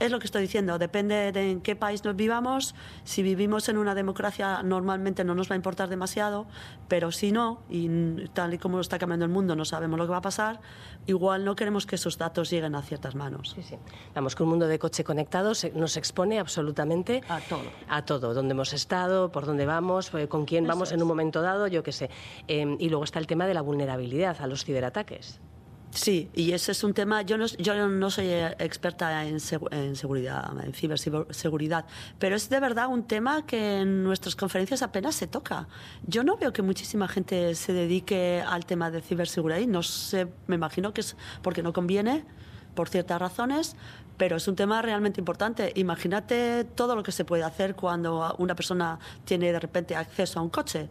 es 0.00 0.10
lo 0.10 0.18
que 0.18 0.24
estoy 0.24 0.42
diciendo, 0.42 0.78
depende 0.78 1.30
de 1.30 1.50
en 1.50 1.60
qué 1.60 1.76
país 1.76 2.04
nos 2.04 2.16
vivamos. 2.16 2.74
Si 3.04 3.22
vivimos 3.22 3.68
en 3.68 3.78
una 3.78 3.94
democracia, 3.94 4.62
normalmente 4.62 5.24
no 5.24 5.34
nos 5.34 5.50
va 5.50 5.54
a 5.54 5.56
importar 5.56 5.88
demasiado, 5.88 6.46
pero 6.88 7.12
si 7.12 7.32
no, 7.32 7.62
y 7.68 8.26
tal 8.32 8.54
y 8.54 8.58
como 8.58 8.80
está 8.80 8.98
cambiando 8.98 9.26
el 9.26 9.30
mundo, 9.30 9.54
no 9.54 9.64
sabemos 9.64 9.98
lo 9.98 10.06
que 10.06 10.12
va 10.12 10.16
a 10.16 10.22
pasar, 10.22 10.60
igual 11.06 11.44
no 11.44 11.54
queremos 11.54 11.86
que 11.86 11.96
esos 11.96 12.16
datos 12.16 12.50
lleguen 12.50 12.74
a 12.74 12.82
ciertas 12.82 13.14
manos. 13.14 13.52
Sí, 13.54 13.62
sí. 13.62 13.76
Vamos, 14.14 14.34
que 14.34 14.42
un 14.42 14.48
mundo 14.48 14.66
de 14.66 14.78
coche 14.78 15.04
conectado 15.04 15.52
nos 15.74 15.96
expone 15.96 16.38
absolutamente 16.38 17.22
a 17.28 17.40
todo. 17.40 17.62
A 17.88 18.04
todo, 18.04 18.34
dónde 18.34 18.52
hemos 18.52 18.72
estado, 18.72 19.30
por 19.30 19.44
dónde 19.44 19.66
vamos, 19.66 20.12
eh, 20.14 20.28
con 20.28 20.46
quién 20.46 20.66
vamos 20.66 20.92
en 20.92 21.02
un 21.02 21.08
momento 21.08 21.42
dado, 21.42 21.66
yo 21.66 21.82
qué 21.82 21.92
sé. 21.92 22.10
Em, 22.48 22.76
y 22.80 22.88
luego 22.88 23.04
está 23.04 23.18
el 23.18 23.26
tema 23.26 23.46
de 23.46 23.54
la 23.54 23.60
vulnerabilidad 23.60 24.40
a 24.40 24.46
los 24.46 24.64
ciberataques. 24.64 25.40
Sí, 25.92 26.30
y 26.34 26.52
ese 26.52 26.70
es 26.70 26.84
un 26.84 26.94
tema, 26.94 27.22
yo 27.22 27.36
no, 27.36 27.46
yo 27.46 27.88
no 27.88 28.10
soy 28.10 28.30
experta 28.30 29.24
en, 29.26 29.40
seguridad, 29.40 30.52
en 30.64 30.72
ciberseguridad, 30.72 31.84
pero 32.18 32.36
es 32.36 32.48
de 32.48 32.60
verdad 32.60 32.86
un 32.86 33.02
tema 33.02 33.44
que 33.44 33.80
en 33.80 34.04
nuestras 34.04 34.36
conferencias 34.36 34.82
apenas 34.82 35.16
se 35.16 35.26
toca. 35.26 35.66
Yo 36.06 36.22
no 36.22 36.36
veo 36.36 36.52
que 36.52 36.62
muchísima 36.62 37.08
gente 37.08 37.56
se 37.56 37.72
dedique 37.72 38.40
al 38.46 38.66
tema 38.66 38.92
de 38.92 39.00
ciberseguridad 39.00 39.58
y 39.58 39.66
no 39.66 39.82
sé, 39.82 40.28
me 40.46 40.54
imagino 40.54 40.94
que 40.94 41.00
es 41.00 41.16
porque 41.42 41.62
no 41.62 41.72
conviene 41.72 42.24
por 42.76 42.88
ciertas 42.88 43.20
razones, 43.20 43.74
pero 44.16 44.36
es 44.36 44.46
un 44.46 44.54
tema 44.54 44.80
realmente 44.82 45.20
importante. 45.20 45.72
Imagínate 45.74 46.64
todo 46.64 46.94
lo 46.94 47.02
que 47.02 47.10
se 47.10 47.24
puede 47.24 47.42
hacer 47.42 47.74
cuando 47.74 48.36
una 48.38 48.54
persona 48.54 49.00
tiene 49.24 49.52
de 49.52 49.58
repente 49.58 49.96
acceso 49.96 50.38
a 50.38 50.42
un 50.42 50.50
coche 50.50 50.88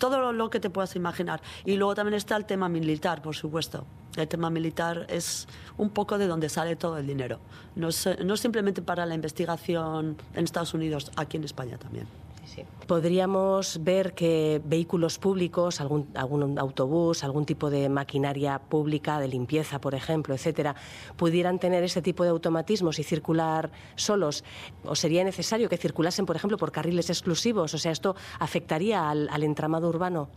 todo 0.00 0.32
lo 0.32 0.50
que 0.50 0.58
te 0.58 0.68
puedas 0.68 0.96
imaginar. 0.96 1.40
Y 1.64 1.76
luego 1.76 1.94
también 1.94 2.14
está 2.14 2.36
el 2.36 2.46
tema 2.46 2.68
militar, 2.68 3.22
por 3.22 3.36
supuesto. 3.36 3.86
El 4.16 4.26
tema 4.26 4.50
militar 4.50 5.06
es 5.08 5.46
un 5.78 5.90
poco 5.90 6.18
de 6.18 6.26
donde 6.26 6.48
sale 6.48 6.74
todo 6.74 6.98
el 6.98 7.06
dinero. 7.06 7.38
No, 7.76 7.90
no 8.24 8.36
simplemente 8.36 8.82
para 8.82 9.06
la 9.06 9.14
investigación 9.14 10.16
en 10.34 10.44
Estados 10.44 10.74
Unidos, 10.74 11.12
aquí 11.14 11.36
en 11.36 11.44
España 11.44 11.78
también. 11.78 12.19
Podríamos 12.86 13.84
ver 13.84 14.14
que 14.14 14.60
vehículos 14.64 15.18
públicos, 15.18 15.80
algún, 15.80 16.08
algún 16.14 16.58
autobús, 16.58 17.22
algún 17.22 17.46
tipo 17.46 17.70
de 17.70 17.88
maquinaria 17.88 18.58
pública 18.58 19.20
de 19.20 19.28
limpieza, 19.28 19.80
por 19.80 19.94
ejemplo, 19.94 20.34
etcétera, 20.34 20.74
pudieran 21.16 21.58
tener 21.58 21.84
ese 21.84 22.02
tipo 22.02 22.24
de 22.24 22.30
automatismos 22.30 22.98
y 22.98 23.04
circular 23.04 23.70
solos. 23.94 24.44
¿O 24.84 24.96
sería 24.96 25.22
necesario 25.22 25.68
que 25.68 25.76
circulasen, 25.76 26.26
por 26.26 26.36
ejemplo, 26.36 26.56
por 26.58 26.72
carriles 26.72 27.10
exclusivos? 27.10 27.74
O 27.74 27.78
sea, 27.78 27.92
¿esto 27.92 28.16
afectaría 28.40 29.08
al, 29.08 29.42
entramado 29.42 29.88
urbano? 29.88 30.28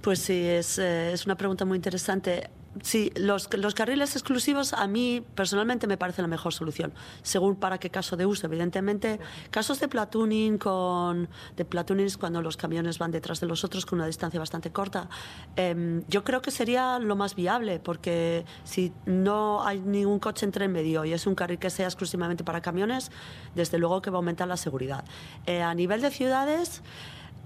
Pues 0.00 0.18
sí, 0.18 0.44
es, 0.44 0.78
eh, 0.78 1.12
es 1.12 1.24
una 1.24 1.36
pregunta 1.36 1.64
muy 1.64 1.76
interesante 1.76 2.50
Sí, 2.82 3.12
los, 3.14 3.48
los, 3.56 3.74
carriles 3.74 4.16
exclusivos 4.16 4.72
a 4.72 4.86
mí 4.88 5.24
personalmente 5.34 5.86
me 5.86 5.96
parece 5.96 6.22
la 6.22 6.28
mejor 6.28 6.52
solución, 6.52 6.92
según 7.22 7.54
para 7.54 7.78
qué 7.78 7.88
caso 7.88 8.16
de 8.16 8.26
uso. 8.26 8.46
Evidentemente, 8.46 9.20
casos 9.50 9.78
de 9.78 9.86
platooning, 9.86 10.58
con, 10.58 11.28
de 11.56 11.64
platooning 11.64 12.08
cuando 12.18 12.42
los 12.42 12.56
camiones 12.56 12.98
van 12.98 13.12
detrás 13.12 13.40
de 13.40 13.46
los 13.46 13.62
otros 13.62 13.86
con 13.86 14.00
una 14.00 14.06
distancia 14.06 14.40
bastante 14.40 14.72
corta, 14.72 15.08
eh, 15.56 16.02
yo 16.08 16.24
creo 16.24 16.42
que 16.42 16.50
sería 16.50 16.98
lo 16.98 17.14
más 17.14 17.36
viable, 17.36 17.78
porque 17.78 18.44
si 18.64 18.92
no 19.06 19.64
hay 19.64 19.78
ningún 19.78 20.18
coche 20.18 20.44
entre 20.44 20.64
en 20.64 20.72
medio 20.72 21.04
y 21.04 21.12
es 21.12 21.26
un 21.26 21.36
carril 21.36 21.58
que 21.58 21.70
sea 21.70 21.86
exclusivamente 21.86 22.42
para 22.42 22.60
camiones, 22.60 23.12
desde 23.54 23.78
luego 23.78 24.02
que 24.02 24.10
va 24.10 24.16
a 24.16 24.20
aumentar 24.20 24.48
la 24.48 24.56
seguridad. 24.56 25.04
Eh, 25.46 25.62
a 25.62 25.74
nivel 25.74 26.00
de 26.00 26.10
ciudades, 26.10 26.82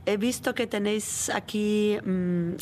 he 0.07 0.17
visto 0.17 0.55
que 0.55 0.67
tenéis 0.67 1.29
aquí... 1.29 1.99
Mmm, 2.03 2.55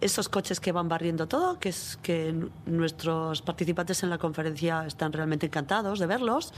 esos 0.00 0.28
coches 0.28 0.60
que 0.60 0.72
van 0.72 0.88
barriendo 0.88 1.26
todo, 1.26 1.58
que 1.58 1.70
es 1.70 1.98
que 2.02 2.34
nuestros 2.66 3.42
participantes 3.42 4.02
en 4.02 4.10
la 4.10 4.18
conferencia 4.18 4.84
están 4.86 5.12
realmente 5.12 5.46
encantados 5.46 5.98
de 5.98 6.06
verlos, 6.06 6.52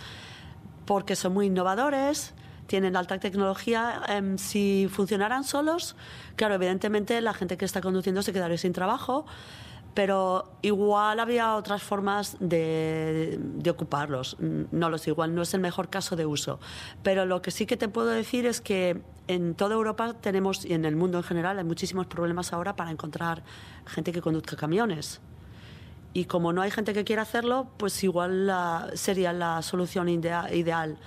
porque 0.87 1.16
son 1.16 1.35
muy 1.35 1.46
innovadores, 1.46 2.35
tienen 2.66 2.96
alta 2.96 3.18
tecnología. 3.18 4.03
Em, 4.09 4.38
si 4.38 4.88
funcionaran 4.90 5.44
solos, 5.44 5.96
claro, 6.37 6.55
evidentemente 6.55 7.20
la 7.20 7.35
gente 7.35 7.57
que 7.57 7.64
está 7.64 7.81
conduciendo 7.81 8.22
se 8.22 8.33
quedaría 8.33 8.59
sin 8.59 8.72
trabajo, 8.72 9.24
pero 9.94 10.53
igual 10.62 11.18
había 11.18 11.57
otras 11.57 11.83
formas 11.83 12.37
de, 12.40 13.38
de, 13.40 13.70
ocuparlos. 13.70 14.37
No 14.38 14.90
lo 14.90 14.98
sé, 14.98 15.11
igual 15.11 15.35
no 15.35 15.42
es 15.42 15.55
el 15.55 15.61
mejor 15.61 15.88
caso 15.88 16.14
de 16.14 16.27
uso. 16.27 16.61
Pero 17.03 17.27
lo 17.27 17.42
que 17.42 17.51
sí 17.51 17.66
que 17.66 17.77
te 17.77 17.88
puedo 17.88 18.09
decir 18.09 18.46
es 18.46 18.61
que 18.61 19.03
en 19.28 19.54
toda 19.54 19.74
Europa 19.74 20.14
tenemos, 20.14 20.64
y 20.64 20.72
en 20.72 20.84
el 20.84 20.96
mundo 20.96 21.18
en 21.18 21.24
general, 21.24 21.58
hay 21.58 21.64
muchísimos 21.64 22.06
problemas 22.06 22.52
ahora 22.52 22.74
para 22.74 22.90
encontrar 22.90 23.44
gente 23.86 24.10
que 24.12 24.20
conduzca 24.20 24.56
camiones. 24.56 25.20
Y 26.14 26.24
como 26.24 26.52
no 26.52 26.62
hay 26.62 26.70
gente 26.70 26.94
que 26.94 27.04
quiera 27.04 27.22
hacerlo, 27.22 27.68
pues 27.76 28.02
igual 28.02 28.46
la, 28.46 28.90
sería 28.94 29.32
la 29.32 29.62
solución 29.62 30.08
ideal. 30.08 30.98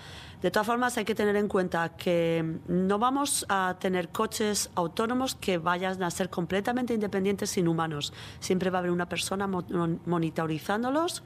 De 0.41 0.49
todas 0.49 0.65
formas, 0.65 0.97
hay 0.97 1.05
que 1.05 1.13
tener 1.13 1.36
en 1.36 1.47
cuenta 1.47 1.89
que 1.89 2.60
no 2.67 2.97
vamos 2.97 3.45
a 3.49 3.77
tener 3.79 4.10
coches 4.10 4.71
autónomos 4.73 5.36
que 5.36 5.57
vayan 5.57 6.01
a 6.01 6.10
ser 6.10 6.29
completamente 6.29 6.93
independientes 6.93 7.49
sin 7.49 7.67
humanos. 7.67 8.13
Siempre 8.39 8.69
va 8.69 8.77
a 8.77 8.79
haber 8.79 8.91
una 8.91 9.10
persona 9.10 9.47
monitorizándolos 9.47 11.23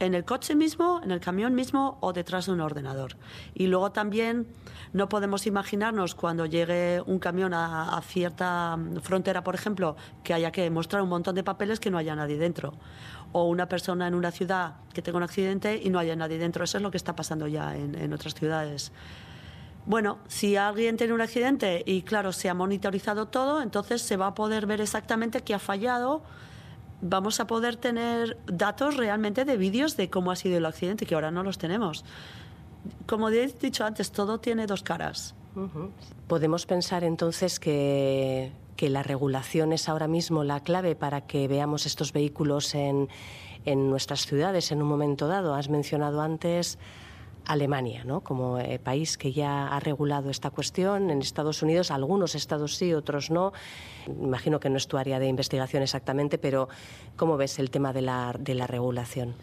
en 0.00 0.14
el 0.14 0.24
coche 0.24 0.54
mismo, 0.56 1.00
en 1.04 1.12
el 1.12 1.20
camión 1.20 1.54
mismo 1.54 1.98
o 2.00 2.12
detrás 2.12 2.46
de 2.46 2.52
un 2.52 2.60
ordenador. 2.60 3.16
Y 3.54 3.68
luego 3.68 3.92
también 3.92 4.48
no 4.92 5.08
podemos 5.08 5.46
imaginarnos 5.46 6.14
cuando 6.14 6.46
llegue 6.46 7.02
un 7.06 7.18
camión 7.18 7.54
a, 7.54 8.00
cierta 8.02 8.78
frontera, 9.02 9.44
por 9.44 9.54
ejemplo, 9.54 9.96
que 10.24 10.34
haya 10.34 10.50
que 10.50 10.68
mostrar 10.70 11.02
un 11.02 11.10
montón 11.10 11.34
de 11.34 11.44
papeles 11.44 11.78
que 11.78 11.90
no 11.90 11.98
haya 11.98 12.16
nadie 12.16 12.38
dentro 12.38 12.72
o 13.32 13.44
una 13.44 13.68
persona 13.68 14.08
en 14.08 14.14
una 14.14 14.32
ciudad 14.32 14.74
que 14.92 15.02
tenga 15.02 15.18
un 15.18 15.22
accidente 15.22 15.80
y 15.80 15.90
no 15.90 16.00
haya 16.00 16.16
nadie 16.16 16.38
dentro. 16.38 16.64
Eso 16.64 16.78
es 16.78 16.82
lo 16.82 16.90
que 16.90 16.96
está 16.96 17.14
pasando 17.14 17.46
ya 17.46 17.76
en, 17.76 17.94
en 17.94 18.12
otras 18.12 18.34
ciudades. 18.34 18.90
Bueno, 19.86 20.18
si 20.28 20.56
alguien 20.56 20.96
tiene 20.96 21.12
un 21.12 21.20
accidente 21.20 21.82
y 21.86 22.02
claro, 22.02 22.32
se 22.32 22.48
ha 22.48 22.54
monitorizado 22.54 23.28
todo, 23.28 23.62
entonces 23.62 24.02
se 24.02 24.16
va 24.16 24.28
a 24.28 24.34
poder 24.34 24.66
ver 24.66 24.80
exactamente 24.80 25.42
qué 25.42 25.54
ha 25.54 25.58
fallado. 25.58 26.22
Vamos 27.02 27.40
a 27.40 27.46
poder 27.46 27.76
tener 27.76 28.38
datos 28.46 28.96
realmente 28.96 29.44
de 29.44 29.56
vídeos 29.56 29.96
de 29.96 30.10
cómo 30.10 30.30
ha 30.30 30.36
sido 30.36 30.58
el 30.58 30.66
accidente, 30.66 31.06
que 31.06 31.14
ahora 31.14 31.30
no 31.30 31.42
los 31.42 31.58
tenemos. 31.58 32.04
Como 33.06 33.28
he 33.30 33.46
dicho 33.46 33.84
antes, 33.84 34.12
todo 34.12 34.38
tiene 34.38 34.66
dos 34.66 34.82
caras. 34.82 35.34
Uh 35.54 35.60
-huh. 35.60 35.90
Podemos 36.28 36.66
pensar 36.66 37.04
entonces 37.04 37.58
que 37.58 38.52
que 38.80 38.88
la 38.88 39.02
regulación 39.02 39.74
es 39.74 39.90
ahora 39.90 40.08
mismo 40.08 40.42
la 40.42 40.60
clave 40.60 40.96
para 40.96 41.26
que 41.26 41.46
veamos 41.48 41.84
estos 41.84 42.14
vehículos 42.14 42.74
en, 42.74 43.10
en 43.66 43.90
nuestras 43.90 44.24
ciudades 44.24 44.72
en 44.72 44.80
un 44.80 44.88
momento 44.88 45.28
dado. 45.28 45.54
Has 45.54 45.68
mencionado 45.68 46.22
antes 46.22 46.78
Alemania, 47.46 48.04
¿no? 48.04 48.20
como 48.20 48.58
eh, 48.58 48.78
país 48.78 49.16
que 49.16 49.32
ya 49.32 49.68
ha 49.68 49.80
regulado 49.80 50.30
esta 50.30 50.50
cuestión. 50.50 51.10
En 51.10 51.20
Estados 51.20 51.62
Unidos, 51.62 51.90
algunos 51.90 52.34
estados 52.34 52.76
sí, 52.76 52.94
otros 52.94 53.30
no. 53.30 53.52
Imagino 54.06 54.60
que 54.60 54.70
no 54.70 54.76
es 54.76 54.86
tu 54.86 54.96
área 54.96 55.18
de 55.18 55.28
investigación 55.28 55.82
exactamente, 55.82 56.38
pero 56.38 56.68
¿cómo 57.16 57.36
ves 57.36 57.58
el 57.58 57.70
tema 57.70 57.92
de 57.92 58.02
la, 58.02 58.34
de 58.38 58.54
la 58.54 58.66
regulación? 58.66 59.34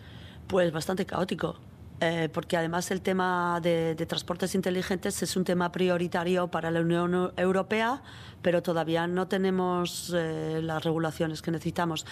Pues 0.48 0.72
bastante 0.72 1.06
caótico. 1.06 1.56
Eh, 2.00 2.30
porque 2.32 2.56
además 2.56 2.92
el 2.92 3.02
tema 3.02 3.60
de, 3.60 3.96
de, 3.96 4.06
transportes 4.06 4.54
inteligentes 4.54 5.24
es 5.24 5.36
un 5.36 5.44
tema 5.44 5.72
prioritario 5.72 6.48
para 6.48 6.70
la 6.70 6.82
Unión 6.82 7.34
Europea, 7.36 8.04
pero 8.44 8.62
todavía 8.62 9.08
no 9.08 9.28
tenemos 9.28 10.14
eh, 10.16 10.60
las 10.62 10.84
regulaciones 10.84 11.42
que 11.42 11.50
necesitamos. 11.50 12.06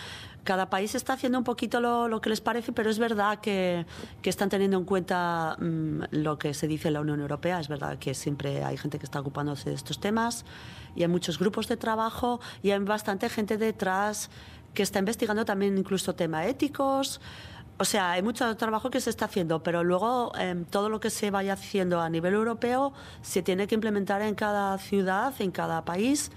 Cada 0.43 0.71
país 0.71 0.95
está 0.95 1.13
haciendo 1.13 1.37
un 1.37 1.43
poquito 1.43 1.79
lo, 1.81 2.07
lo 2.07 2.19
que 2.19 2.29
les 2.29 2.41
parece, 2.41 2.71
pero 2.71 2.89
es 2.89 2.97
verdad 2.97 3.39
que, 3.39 3.85
que 4.23 4.29
están 4.31 4.49
teniendo 4.49 4.77
en 4.77 4.85
cuenta 4.85 5.55
mmm, 5.59 6.01
lo 6.09 6.39
que 6.39 6.55
se 6.55 6.67
dice 6.67 6.87
en 6.87 6.95
la 6.95 7.01
Unión 7.01 7.19
Europea. 7.19 7.59
Es 7.59 7.67
verdad 7.67 7.99
que 7.99 8.15
siempre 8.15 8.63
hay 8.63 8.77
gente 8.77 8.97
que 8.97 9.05
está 9.05 9.19
ocupándose 9.19 9.69
de 9.69 9.75
estos 9.75 9.99
temas 9.99 10.45
y 10.95 11.03
hay 11.03 11.09
muchos 11.09 11.37
grupos 11.37 11.67
de 11.67 11.77
trabajo 11.77 12.39
y 12.63 12.71
hay 12.71 12.79
bastante 12.79 13.29
gente 13.29 13.57
detrás 13.57 14.31
que 14.73 14.83
está 14.83 14.99
investigando 14.99 15.45
también 15.45 15.77
incluso 15.77 16.15
temas 16.15 16.47
éticos. 16.47 17.21
O 17.77 17.83
sea, 17.83 18.11
hay 18.11 18.23
mucho 18.23 18.55
trabajo 18.55 18.89
que 18.89 19.01
se 19.01 19.09
está 19.09 19.25
haciendo, 19.25 19.61
pero 19.61 19.83
luego 19.83 20.31
eh, 20.39 20.63
todo 20.69 20.87
lo 20.87 21.01
que 21.01 21.09
se 21.09 21.29
vaya 21.29 21.53
haciendo 21.53 21.99
a 21.99 22.09
nivel 22.09 22.33
europeo 22.33 22.93
se 23.21 23.41
tiene 23.41 23.67
que 23.67 23.75
implementar 23.75 24.21
en 24.21 24.33
cada 24.33 24.77
ciudad, 24.77 25.33
en 25.39 25.51
cada 25.51 25.83
país. 25.83 26.31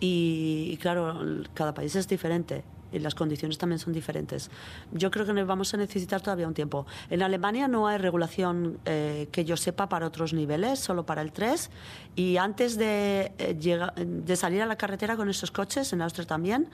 Y, 0.00 0.76
claro, 0.80 1.20
cada 1.54 1.74
país 1.74 1.94
es 1.94 2.08
diferente 2.08 2.64
y 2.90 2.98
las 2.98 3.14
condiciones 3.14 3.58
también 3.58 3.78
son 3.78 3.92
diferentes. 3.92 4.50
Yo 4.90 5.10
creo 5.12 5.24
que 5.24 5.32
nos 5.32 5.46
vamos 5.46 5.72
a 5.72 5.76
necesitar 5.76 6.20
todavía 6.20 6.48
un 6.48 6.54
tiempo. 6.54 6.86
En 7.08 7.22
Alemania 7.22 7.68
no 7.68 7.86
hay 7.86 7.98
regulación 7.98 8.78
eh, 8.84 9.28
que 9.30 9.44
yo 9.44 9.56
sepa 9.56 9.88
para 9.88 10.06
otros 10.06 10.32
niveles, 10.34 10.80
solo 10.80 11.06
para 11.06 11.22
el 11.22 11.32
3. 11.32 11.70
Y 12.16 12.36
antes 12.36 12.76
de, 12.76 13.32
eh, 13.38 13.56
llegar, 13.58 13.94
de 13.94 14.36
salir 14.36 14.60
a 14.60 14.66
la 14.66 14.76
carretera 14.76 15.16
con 15.16 15.30
esos 15.30 15.50
coches, 15.50 15.92
en 15.92 16.02
Austria 16.02 16.26
también, 16.26 16.68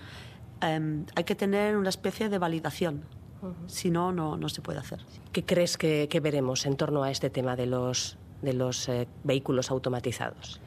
eh, 0.63 1.05
hay 1.15 1.25
que 1.25 1.35
tener 1.35 1.77
una 1.77 1.91
especie 1.91 2.29
de 2.29 2.39
validación 2.39 3.05
Uh 3.43 3.47
-huh. 3.47 3.55
Si 3.67 3.91
no, 3.91 4.13
no, 4.13 4.37
no 4.37 4.49
se 4.49 4.61
puede 4.63 4.79
hacer. 4.79 5.01
¿Qué 5.33 5.45
crees 5.45 5.77
que, 5.77 6.09
que 6.09 6.21
veremos 6.21 6.67
en 6.67 6.77
torno 6.77 7.03
a 7.03 7.11
este 7.11 7.31
tema 7.31 7.57
de 7.57 7.67
los, 7.67 8.17
de 8.43 8.53
los 8.53 8.89
eh, 8.89 9.09
vehículos 9.25 9.71
automatizados? 9.71 10.61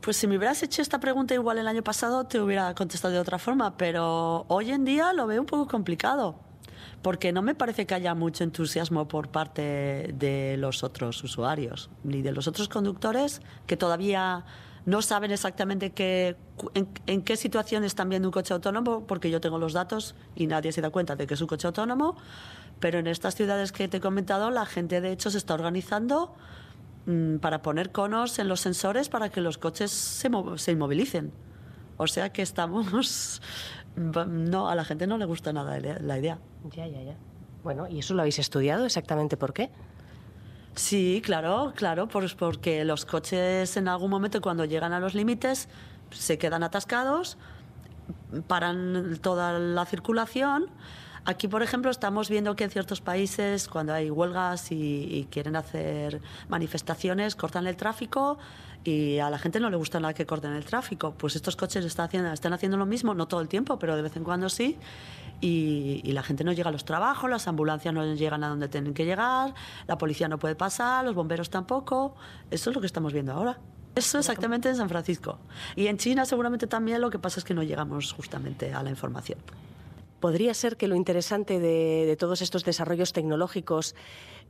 Pues 0.00 0.16
si 0.16 0.28
me 0.28 0.36
hubieras 0.36 0.62
hecho 0.62 0.82
esta 0.82 1.00
pregunta 1.00 1.34
igual 1.34 1.58
el 1.58 1.66
año 1.66 1.82
pasado 1.82 2.24
te 2.24 2.40
hubiera 2.40 2.72
contestado 2.74 3.12
de 3.12 3.18
otra 3.18 3.38
forma, 3.38 3.76
pero 3.76 4.44
hoy 4.46 4.70
en 4.70 4.84
día 4.84 5.12
lo 5.12 5.26
veo 5.26 5.40
un 5.40 5.46
poco 5.46 5.66
complicado, 5.66 6.36
porque 7.02 7.32
no 7.32 7.42
me 7.42 7.56
parece 7.56 7.86
que 7.86 7.94
haya 7.94 8.14
mucho 8.14 8.44
entusiasmo 8.44 9.08
por 9.08 9.30
parte 9.30 10.14
de 10.16 10.56
los 10.58 10.84
otros 10.84 11.24
usuarios, 11.24 11.90
ni 12.04 12.22
de 12.22 12.30
los 12.30 12.46
otros 12.46 12.68
conductores 12.68 13.42
que 13.66 13.76
todavía 13.76 14.44
no 14.86 15.02
saben 15.02 15.32
exactamente 15.32 15.90
qué, 15.90 16.36
en, 17.06 17.22
qué 17.22 17.36
situación 17.36 17.84
están 17.84 18.08
viendo 18.08 18.28
un 18.28 18.32
coche 18.32 18.54
autónomo, 18.54 19.04
porque 19.06 19.30
yo 19.30 19.40
tengo 19.40 19.58
los 19.58 19.72
datos 19.72 20.14
y 20.36 20.46
nadie 20.46 20.70
se 20.72 20.80
da 20.80 20.90
cuenta 20.90 21.16
de 21.16 21.26
que 21.26 21.34
es 21.34 21.40
un 21.40 21.48
coche 21.48 21.66
autónomo, 21.66 22.16
pero 22.78 23.00
en 23.00 23.08
estas 23.08 23.34
ciudades 23.34 23.72
que 23.72 23.88
te 23.88 23.96
he 23.96 24.00
comentado, 24.00 24.50
la 24.50 24.64
gente 24.64 25.00
de 25.00 25.10
hecho 25.10 25.30
se 25.30 25.38
está 25.38 25.54
organizando 25.54 26.34
mmm, 27.06 27.38
para 27.38 27.62
poner 27.62 27.90
conos 27.90 28.38
en 28.38 28.48
los 28.48 28.60
sensores 28.60 29.08
para 29.08 29.28
que 29.28 29.40
los 29.40 29.58
coches 29.58 29.90
se, 29.90 30.30
se 30.56 30.72
inmovilicen. 30.72 31.32
O 31.98 32.06
sea 32.06 32.32
que 32.32 32.42
estamos... 32.42 33.42
No, 33.96 34.68
a 34.68 34.74
la 34.74 34.84
gente 34.84 35.06
no 35.06 35.16
le 35.16 35.24
gusta 35.24 35.54
nada 35.54 35.80
la 35.80 36.18
idea. 36.18 36.38
Ya, 36.70 36.86
ya, 36.86 37.00
ya. 37.00 37.16
Bueno, 37.64 37.88
¿y 37.88 38.00
eso 38.00 38.12
lo 38.12 38.20
habéis 38.20 38.38
estudiado 38.38 38.84
exactamente 38.84 39.38
por 39.38 39.54
qué? 39.54 39.70
Sí, 40.76 41.22
claro, 41.24 41.72
claro, 41.74 42.06
pues 42.06 42.34
porque 42.34 42.84
los 42.84 43.06
coches 43.06 43.78
en 43.78 43.88
algún 43.88 44.10
momento 44.10 44.42
cuando 44.42 44.66
llegan 44.66 44.92
a 44.92 45.00
los 45.00 45.14
límites 45.14 45.68
se 46.10 46.36
quedan 46.36 46.62
atascados, 46.62 47.38
paran 48.46 49.18
toda 49.22 49.58
la 49.58 49.86
circulación. 49.86 50.66
Aquí, 51.24 51.48
por 51.48 51.62
ejemplo, 51.62 51.90
estamos 51.90 52.28
viendo 52.28 52.54
que 52.56 52.64
en 52.64 52.70
ciertos 52.70 53.00
países, 53.00 53.68
cuando 53.68 53.94
hay 53.94 54.10
huelgas 54.10 54.70
y, 54.70 55.08
y, 55.10 55.24
quieren 55.30 55.56
hacer 55.56 56.20
manifestaciones, 56.48 57.36
cortan 57.36 57.66
el 57.66 57.76
tráfico 57.76 58.38
y 58.84 59.18
a 59.18 59.30
la 59.30 59.38
gente 59.38 59.60
no 59.60 59.70
le 59.70 59.76
gusta 59.76 60.00
nada 60.00 60.14
que 60.14 60.26
corten 60.26 60.52
el 60.52 60.64
tráfico. 60.64 61.14
Pues 61.16 61.36
estos 61.36 61.56
coches 61.56 61.84
están 61.84 62.06
haciendo, 62.06 62.32
están 62.32 62.52
haciendo 62.52 62.76
lo 62.76 62.86
mismo, 62.86 63.14
no 63.14 63.26
todo 63.26 63.40
el 63.40 63.48
tiempo, 63.48 63.78
pero 63.78 63.96
de 63.96 64.02
vez 64.02 64.16
en 64.16 64.24
cuando 64.24 64.48
sí. 64.48 64.78
Y, 65.40 66.00
y, 66.02 66.12
la 66.12 66.22
gente 66.22 66.44
no 66.44 66.52
llega 66.52 66.70
a 66.70 66.72
los 66.72 66.86
trabajos, 66.86 67.28
las 67.28 67.46
ambulancias 67.46 67.92
no 67.92 68.14
llegan 68.14 68.42
a 68.42 68.48
donde 68.48 68.68
tienen 68.68 68.94
que 68.94 69.04
llegar, 69.04 69.52
la 69.86 69.98
policía 69.98 70.28
no 70.28 70.38
puede 70.38 70.54
pasar, 70.54 71.04
los 71.04 71.14
bomberos 71.14 71.50
tampoco. 71.50 72.14
Eso 72.50 72.70
es 72.70 72.76
lo 72.76 72.80
que 72.80 72.86
estamos 72.86 73.12
viendo 73.12 73.32
ahora. 73.32 73.58
Eso 73.96 74.18
exactamente 74.18 74.68
en 74.68 74.76
San 74.76 74.90
Francisco. 74.90 75.38
Y 75.74 75.86
en 75.86 75.96
China 75.96 76.26
seguramente 76.26 76.66
también 76.66 77.00
lo 77.00 77.08
que 77.08 77.18
pasa 77.18 77.40
es 77.40 77.44
que 77.44 77.54
no 77.54 77.62
llegamos 77.62 78.12
justamente 78.12 78.74
a 78.74 78.82
la 78.82 78.90
información. 78.90 79.38
Podría 80.20 80.52
ser 80.52 80.76
que 80.76 80.86
lo 80.86 80.96
interesante 80.96 81.58
de, 81.58 82.04
de 82.06 82.16
todos 82.16 82.42
estos 82.42 82.62
desarrollos 82.62 83.14
tecnológicos 83.14 83.94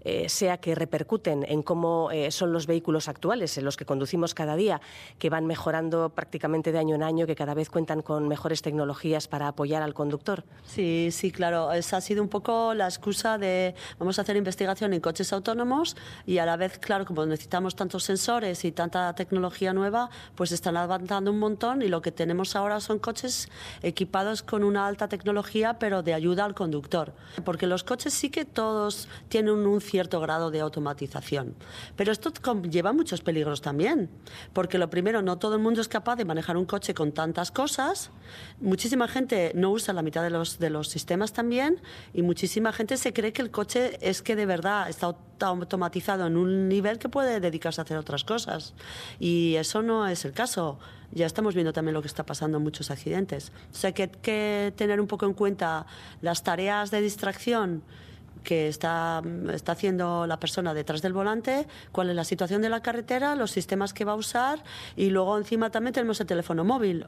eh, 0.02 0.28
sea 0.28 0.58
que 0.58 0.74
repercuten 0.74 1.44
en 1.48 1.62
cómo 1.62 2.10
eh, 2.12 2.30
son 2.30 2.52
los 2.52 2.66
vehículos 2.66 3.08
actuales, 3.08 3.58
en 3.58 3.64
los 3.64 3.76
que 3.76 3.84
conducimos 3.84 4.34
cada 4.34 4.54
día, 4.56 4.80
que 5.18 5.30
van 5.30 5.46
mejorando 5.46 6.10
prácticamente 6.10 6.72
de 6.72 6.78
año 6.78 6.94
en 6.94 7.02
año, 7.02 7.26
que 7.26 7.34
cada 7.34 7.54
vez 7.54 7.70
cuentan 7.70 8.02
con 8.02 8.28
mejores 8.28 8.62
tecnologías 8.62 9.28
para 9.28 9.48
apoyar 9.48 9.82
al 9.82 9.94
conductor? 9.94 10.44
Sí, 10.64 11.08
sí, 11.10 11.30
claro. 11.30 11.72
Esa 11.72 11.96
ha 11.96 12.00
sido 12.00 12.22
un 12.22 12.28
poco 12.28 12.74
la 12.74 12.86
excusa 12.86 13.38
de 13.38 13.74
vamos 13.98 14.18
a 14.18 14.22
hacer 14.22 14.36
investigación 14.36 14.92
en 14.92 15.00
coches 15.00 15.32
autónomos 15.32 15.96
y 16.24 16.38
a 16.38 16.46
la 16.46 16.56
vez, 16.56 16.78
claro, 16.78 17.04
como 17.04 17.26
necesitamos 17.26 17.74
tantos 17.74 18.04
sensores 18.04 18.64
y 18.64 18.72
tanta 18.72 19.14
tecnología 19.14 19.72
nueva, 19.72 20.10
pues 20.34 20.52
están 20.52 20.76
avanzando 20.76 21.30
un 21.30 21.38
montón 21.38 21.82
y 21.82 21.88
lo 21.88 22.02
que 22.02 22.12
tenemos 22.12 22.54
ahora 22.56 22.80
son 22.80 22.98
coches 22.98 23.48
equipados 23.82 24.42
con 24.42 24.62
una 24.62 24.86
alta 24.86 25.08
tecnología, 25.08 25.78
pero 25.78 26.02
de 26.02 26.14
ayuda 26.14 26.44
al 26.44 26.54
conductor. 26.54 27.12
Porque 27.44 27.66
los 27.66 27.84
coches 27.84 28.14
sí 28.14 28.30
que 28.30 28.44
todos 28.44 29.08
tienen 29.28 29.54
un 29.54 29.80
cierto 29.86 30.20
grado 30.20 30.50
de 30.50 30.60
automatización. 30.60 31.54
Pero 31.96 32.12
esto 32.12 32.32
lleva 32.62 32.92
muchos 32.92 33.22
peligros 33.22 33.62
también, 33.62 34.10
porque 34.52 34.78
lo 34.78 34.90
primero, 34.90 35.22
no 35.22 35.38
todo 35.38 35.54
el 35.54 35.62
mundo 35.62 35.80
es 35.80 35.88
capaz 35.88 36.16
de 36.16 36.24
manejar 36.24 36.56
un 36.56 36.66
coche 36.66 36.92
con 36.92 37.12
tantas 37.12 37.50
cosas, 37.50 38.10
muchísima 38.60 39.08
gente 39.08 39.52
no 39.54 39.70
usa 39.70 39.94
la 39.94 40.02
mitad 40.02 40.22
de 40.22 40.30
los, 40.30 40.58
de 40.58 40.70
los 40.70 40.88
sistemas 40.88 41.32
también 41.32 41.80
y 42.12 42.22
muchísima 42.22 42.72
gente 42.72 42.96
se 42.96 43.12
cree 43.12 43.32
que 43.32 43.42
el 43.42 43.50
coche 43.50 43.98
es 44.00 44.22
que 44.22 44.36
de 44.36 44.46
verdad 44.46 44.88
está 44.88 45.14
automatizado 45.40 46.26
en 46.26 46.36
un 46.36 46.68
nivel 46.68 46.98
que 46.98 47.08
puede 47.08 47.40
dedicarse 47.40 47.80
a 47.80 47.84
hacer 47.84 47.98
otras 47.98 48.24
cosas. 48.24 48.74
Y 49.18 49.56
eso 49.56 49.82
no 49.82 50.06
es 50.06 50.24
el 50.24 50.32
caso. 50.32 50.78
Ya 51.12 51.26
estamos 51.26 51.54
viendo 51.54 51.72
también 51.72 51.94
lo 51.94 52.00
que 52.00 52.08
está 52.08 52.24
pasando 52.24 52.58
en 52.58 52.64
muchos 52.64 52.90
accidentes. 52.90 53.52
O 53.72 53.74
sea 53.74 53.92
que 53.92 54.04
hay 54.04 54.08
que 54.08 54.72
tener 54.76 55.00
un 55.00 55.06
poco 55.06 55.26
en 55.26 55.34
cuenta 55.34 55.86
las 56.20 56.42
tareas 56.42 56.90
de 56.90 57.00
distracción 57.00 57.82
que 58.42 58.68
está, 58.68 59.22
está 59.52 59.72
haciendo 59.72 60.26
la 60.26 60.38
persona 60.38 60.74
detrás 60.74 61.02
del 61.02 61.12
volante, 61.12 61.66
cuál 61.92 62.10
es 62.10 62.16
la 62.16 62.24
situación 62.24 62.62
de 62.62 62.68
la 62.68 62.80
carretera, 62.80 63.34
los 63.34 63.50
sistemas 63.50 63.92
que 63.92 64.04
va 64.04 64.12
a 64.12 64.16
usar 64.16 64.62
y 64.96 65.10
luego 65.10 65.36
encima 65.38 65.70
también 65.70 65.94
tenemos 65.94 66.20
el 66.20 66.26
teléfono 66.26 66.64
móvil. 66.64 67.06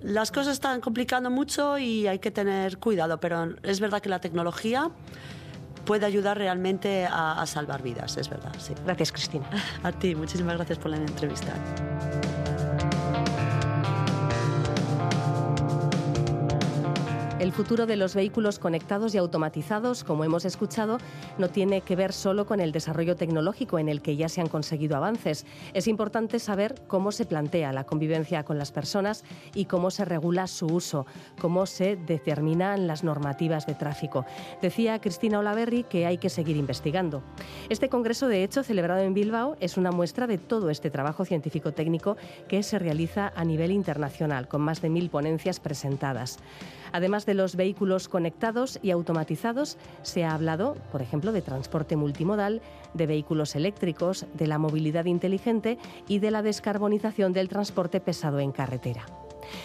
Las 0.00 0.30
cosas 0.30 0.54
están 0.54 0.80
complicando 0.80 1.30
mucho 1.30 1.78
y 1.78 2.06
hay 2.06 2.18
que 2.18 2.30
tener 2.30 2.78
cuidado, 2.78 3.20
pero 3.20 3.54
es 3.62 3.80
verdad 3.80 4.00
que 4.00 4.08
la 4.08 4.20
tecnología 4.20 4.90
puede 5.84 6.06
ayudar 6.06 6.38
realmente 6.38 7.06
a, 7.06 7.40
a 7.40 7.46
salvar 7.46 7.82
vidas, 7.82 8.16
es 8.16 8.28
verdad. 8.28 8.52
Sí. 8.58 8.74
Gracias, 8.84 9.12
Cristina. 9.12 9.48
A 9.82 9.92
ti, 9.92 10.14
muchísimas 10.14 10.56
gracias 10.56 10.78
por 10.78 10.90
la 10.90 10.96
entrevista. 10.96 11.52
El 17.40 17.52
futuro 17.52 17.86
de 17.86 17.96
los 17.96 18.14
vehículos 18.14 18.58
conectados 18.58 19.14
y 19.14 19.18
automatizados, 19.18 20.04
como 20.04 20.24
hemos 20.24 20.44
escuchado, 20.44 20.98
no 21.38 21.48
tiene 21.48 21.80
que 21.80 21.96
ver 21.96 22.12
solo 22.12 22.44
con 22.44 22.60
el 22.60 22.70
desarrollo 22.70 23.16
tecnológico 23.16 23.78
en 23.78 23.88
el 23.88 24.02
que 24.02 24.14
ya 24.14 24.28
se 24.28 24.42
han 24.42 24.48
conseguido 24.48 24.94
avances. 24.94 25.46
Es 25.72 25.88
importante 25.88 26.38
saber 26.38 26.74
cómo 26.86 27.12
se 27.12 27.24
plantea 27.24 27.72
la 27.72 27.84
convivencia 27.84 28.44
con 28.44 28.58
las 28.58 28.72
personas 28.72 29.24
y 29.54 29.64
cómo 29.64 29.90
se 29.90 30.04
regula 30.04 30.46
su 30.48 30.66
uso, 30.66 31.06
cómo 31.40 31.64
se 31.64 31.96
determinan 31.96 32.86
las 32.86 33.04
normativas 33.04 33.64
de 33.66 33.74
tráfico. 33.74 34.26
Decía 34.60 35.00
Cristina 35.00 35.38
Olaverri 35.38 35.84
que 35.84 36.04
hay 36.04 36.18
que 36.18 36.28
seguir 36.28 36.58
investigando. 36.58 37.22
Este 37.70 37.88
congreso, 37.88 38.28
de 38.28 38.44
hecho, 38.44 38.62
celebrado 38.62 39.00
en 39.00 39.14
Bilbao, 39.14 39.56
es 39.60 39.78
una 39.78 39.92
muestra 39.92 40.26
de 40.26 40.36
todo 40.36 40.68
este 40.68 40.90
trabajo 40.90 41.24
científico-técnico 41.24 42.18
que 42.48 42.62
se 42.62 42.78
realiza 42.78 43.32
a 43.34 43.46
nivel 43.46 43.70
internacional, 43.70 44.46
con 44.46 44.60
más 44.60 44.82
de 44.82 44.90
mil 44.90 45.08
ponencias 45.08 45.58
presentadas. 45.58 46.38
Además 46.92 47.26
de 47.26 47.34
los 47.34 47.56
vehículos 47.56 48.08
conectados 48.08 48.78
y 48.82 48.90
automatizados, 48.90 49.78
se 50.02 50.24
ha 50.24 50.34
hablado, 50.34 50.76
por 50.92 51.02
ejemplo, 51.02 51.32
de 51.32 51.42
transporte 51.42 51.96
multimodal, 51.96 52.62
de 52.94 53.06
vehículos 53.06 53.54
eléctricos, 53.56 54.26
de 54.34 54.46
la 54.46 54.58
movilidad 54.58 55.04
inteligente 55.04 55.78
y 56.08 56.18
de 56.18 56.30
la 56.30 56.42
descarbonización 56.42 57.32
del 57.32 57.48
transporte 57.48 58.00
pesado 58.00 58.40
en 58.40 58.52
carretera. 58.52 59.06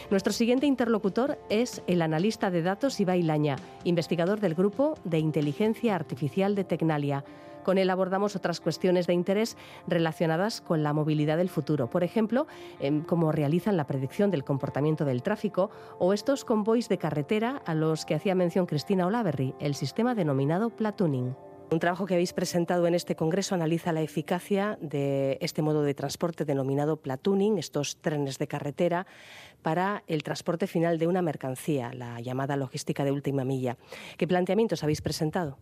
Nuestro 0.10 0.34
siguiente 0.34 0.66
interlocutor 0.66 1.38
es 1.50 1.82
el 1.88 2.02
analista 2.02 2.50
de 2.50 2.62
datos 2.62 3.00
Ibai 3.00 3.22
Laña, 3.22 3.58
investigador 3.84 4.40
del 4.40 4.56
Grupo 4.56 4.98
de 5.04 5.20
Inteligencia 5.20 5.96
Artificial 5.96 6.56
de 6.56 6.64
Tecnalia. 6.64 7.24
Con 7.66 7.80
él 7.80 7.90
abordamos 7.90 8.36
otras 8.36 8.62
cuestiones 8.62 9.08
de 9.08 9.14
interés 9.14 9.58
relacionadas 9.88 10.62
con 10.62 10.84
la 10.84 10.94
movilidad 10.94 11.38
del 11.38 11.50
futuro, 11.50 11.90
por 11.90 12.04
ejemplo, 12.04 12.46
cómo 13.08 13.32
realizan 13.32 13.76
la 13.76 13.88
predicción 13.88 14.30
del 14.30 14.44
comportamiento 14.44 15.04
del 15.04 15.24
tráfico 15.24 15.72
o 15.98 16.14
estos 16.14 16.46
convoys 16.46 16.90
de 16.90 17.00
carretera 17.00 17.64
a 17.66 17.74
los 17.74 18.06
que 18.06 18.14
hacía 18.14 18.36
mención 18.36 18.68
Cristina 18.68 19.08
Olaverry, 19.08 19.56
el 19.60 19.74
sistema 19.74 20.14
denominado 20.14 20.70
platooning. 20.70 21.36
Un 21.72 21.80
trabajo 21.80 22.06
que 22.06 22.14
habéis 22.14 22.34
presentado 22.34 22.86
en 22.86 22.94
este 22.94 23.16
congreso 23.16 23.56
analiza 23.56 23.92
la 23.92 24.04
eficacia 24.04 24.78
de 24.80 25.40
este 25.42 25.64
modo 25.64 25.82
de 25.82 25.96
transporte 25.96 26.46
denominado 26.46 26.98
platooning, 26.98 27.58
estos 27.58 27.98
trenes 27.98 28.38
de 28.38 28.48
carretera, 28.48 29.08
para 29.64 30.04
el 30.06 30.22
transporte 30.22 30.68
final 30.68 31.00
de 31.00 31.08
una 31.08 31.24
mercancía, 31.24 31.92
la 31.96 32.22
llamada 32.22 32.58
logística 32.58 33.04
de 33.04 33.12
última 33.12 33.44
milla. 33.44 33.78
¿Qué 34.18 34.28
planteamientos 34.28 34.84
habéis 34.84 35.02
presentado? 35.02 35.58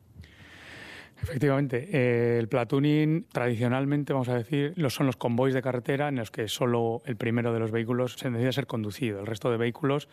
Efectivamente, 1.23 1.88
eh, 1.93 2.38
el 2.38 2.49
platooning 2.49 3.25
tradicionalmente, 3.31 4.12
vamos 4.12 4.27
a 4.27 4.36
decir, 4.36 4.73
son 4.89 5.05
los 5.05 5.15
convoys 5.15 5.53
de 5.53 5.62
carretera 5.62 6.09
en 6.09 6.17
los 6.17 6.31
que 6.31 6.49
solo 6.49 7.01
el 7.05 7.15
primero 7.15 7.53
de 7.53 7.59
los 7.59 7.71
vehículos 7.71 8.15
se 8.15 8.29
necesita 8.29 8.51
ser 8.51 8.67
conducido. 8.67 9.21
El 9.21 9.25
resto 9.25 9.49
de 9.49 9.55
vehículos 9.55 10.09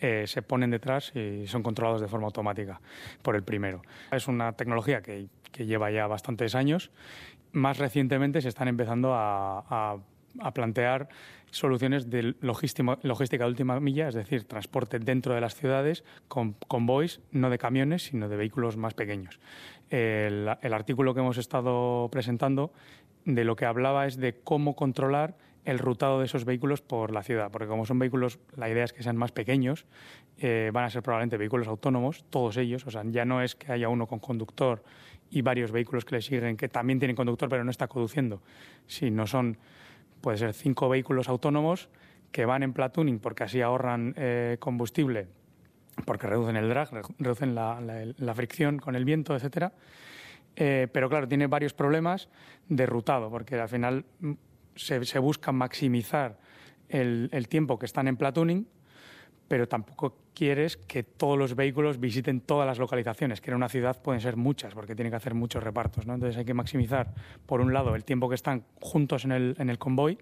eh, 0.00 0.24
se 0.28 0.40
ponen 0.42 0.70
detrás 0.70 1.12
y 1.16 1.48
son 1.48 1.64
controlados 1.64 2.00
de 2.00 2.06
forma 2.06 2.26
automática 2.26 2.80
por 3.22 3.34
el 3.34 3.42
primero. 3.42 3.82
Es 4.12 4.28
una 4.28 4.52
tecnología 4.52 5.02
que, 5.02 5.26
lleva 5.58 5.90
ya 5.90 6.06
bastantes 6.06 6.54
años. 6.54 6.92
Más 7.50 7.78
recientemente 7.78 8.40
se 8.40 8.48
están 8.48 8.68
empezando 8.68 9.12
a 9.14 9.98
plantear 10.54 11.08
soluciones 11.52 12.10
de 12.10 12.34
logística, 12.40 13.44
de 13.44 13.50
última 13.50 13.78
milla, 13.78 14.08
es 14.08 14.14
decir, 14.14 14.44
transporte 14.44 14.98
dentro 14.98 15.34
de 15.34 15.40
las 15.40 15.54
ciudades 15.54 16.02
con 16.26 16.54
convoys, 16.66 17.20
no 17.30 17.50
de 17.50 17.58
camiones, 17.58 18.04
sino 18.04 18.28
de 18.28 18.36
vehículos 18.36 18.76
más 18.76 18.94
pequeños. 18.94 19.38
El, 19.92 20.48
artículo 20.48 21.12
que 21.12 21.20
hemos 21.20 21.36
estado 21.36 22.08
presentando 22.10 22.72
de 23.26 23.44
lo 23.44 23.56
que 23.56 23.66
hablaba 23.66 24.06
es 24.06 24.16
de 24.16 24.40
cómo 24.42 24.74
controlar 24.74 25.36
el 25.66 25.78
rutado 25.78 26.18
de 26.18 26.24
esos 26.24 26.46
vehículos 26.46 26.80
por 26.80 27.12
la 27.12 27.22
ciudad, 27.22 27.50
porque 27.50 27.68
como 27.68 27.84
son 27.84 27.98
vehículos, 27.98 28.38
la 28.56 28.70
idea 28.70 28.84
es 28.84 28.94
que 28.94 29.02
sean 29.02 29.18
más 29.18 29.32
pequeños, 29.32 29.84
eh, 30.38 30.70
van 30.72 30.84
a 30.84 30.90
ser 30.90 31.02
probablemente 31.02 31.36
vehículos 31.36 31.68
autónomos, 31.68 32.24
todos 32.30 32.56
ellos, 32.56 32.86
o 32.86 32.90
sea, 32.90 33.02
ya 33.04 33.26
no 33.26 33.42
es 33.42 33.54
que 33.54 33.70
haya 33.70 33.90
uno 33.90 34.06
con 34.06 34.18
conductor 34.18 34.82
y 35.30 35.42
varios 35.42 35.70
vehículos 35.70 36.06
que 36.06 36.16
le 36.16 36.22
siguen 36.22 36.56
que 36.56 36.70
también 36.70 36.98
tienen 36.98 37.14
conductor 37.14 37.50
pero 37.50 37.62
no 37.62 37.70
está 37.70 37.86
conduciendo, 37.86 38.40
sino 38.86 39.26
son 39.26 39.58
puede 40.22 40.38
ser 40.38 40.54
cinco 40.54 40.88
vehículos 40.88 41.28
autónomos 41.28 41.90
que 42.30 42.46
van 42.46 42.62
en 42.62 42.72
platooning 42.72 43.18
porque 43.18 43.44
así 43.44 43.60
ahorran 43.60 44.14
eh, 44.16 44.56
combustible, 44.58 45.28
porque 46.04 46.26
reducen 46.26 46.56
el 46.56 46.68
drag, 46.68 46.90
reducen 47.18 47.54
la, 47.54 48.34
fricción 48.34 48.78
con 48.78 48.96
el 48.96 49.04
viento, 49.04 49.34
etcétera. 49.34 49.72
Eh, 50.56 50.88
pero 50.92 51.08
claro, 51.08 51.26
tiene 51.28 51.46
varios 51.46 51.72
problemas 51.72 52.28
de 52.68 52.86
rutado, 52.86 53.30
porque 53.30 53.56
al 53.56 53.68
final 53.68 54.04
mm, 54.20 54.32
se, 54.74 55.18
busca 55.18 55.52
maximizar 55.52 56.38
el, 56.88 57.46
tiempo 57.48 57.78
que 57.78 57.86
están 57.86 58.08
en 58.08 58.16
platooning, 58.16 58.66
pero 59.48 59.66
tampoco 59.66 60.16
quieres 60.34 60.76
que 60.76 61.02
todos 61.02 61.38
los 61.38 61.54
vehículos 61.54 62.00
visiten 62.00 62.40
todas 62.40 62.66
las 62.66 62.78
localizaciones, 62.78 63.40
que 63.40 63.50
en 63.50 63.56
una 63.56 63.68
ciudad 63.68 64.00
pueden 64.02 64.20
ser 64.20 64.36
muchas, 64.36 64.74
porque 64.74 64.94
tienen 64.94 65.10
que 65.10 65.16
hacer 65.16 65.34
muchos 65.34 65.62
repartos. 65.62 66.04
Entonces 66.06 66.36
hay 66.36 66.44
que 66.44 66.54
maximizar, 66.54 67.14
por 67.46 67.60
un 67.60 67.72
lado, 67.72 67.94
el 67.94 68.04
tiempo 68.04 68.28
que 68.28 68.34
están 68.34 68.64
juntos 68.80 69.24
en 69.24 69.32
el, 69.32 69.56
en 69.58 69.70
el 69.70 69.78
convoy 69.78 70.18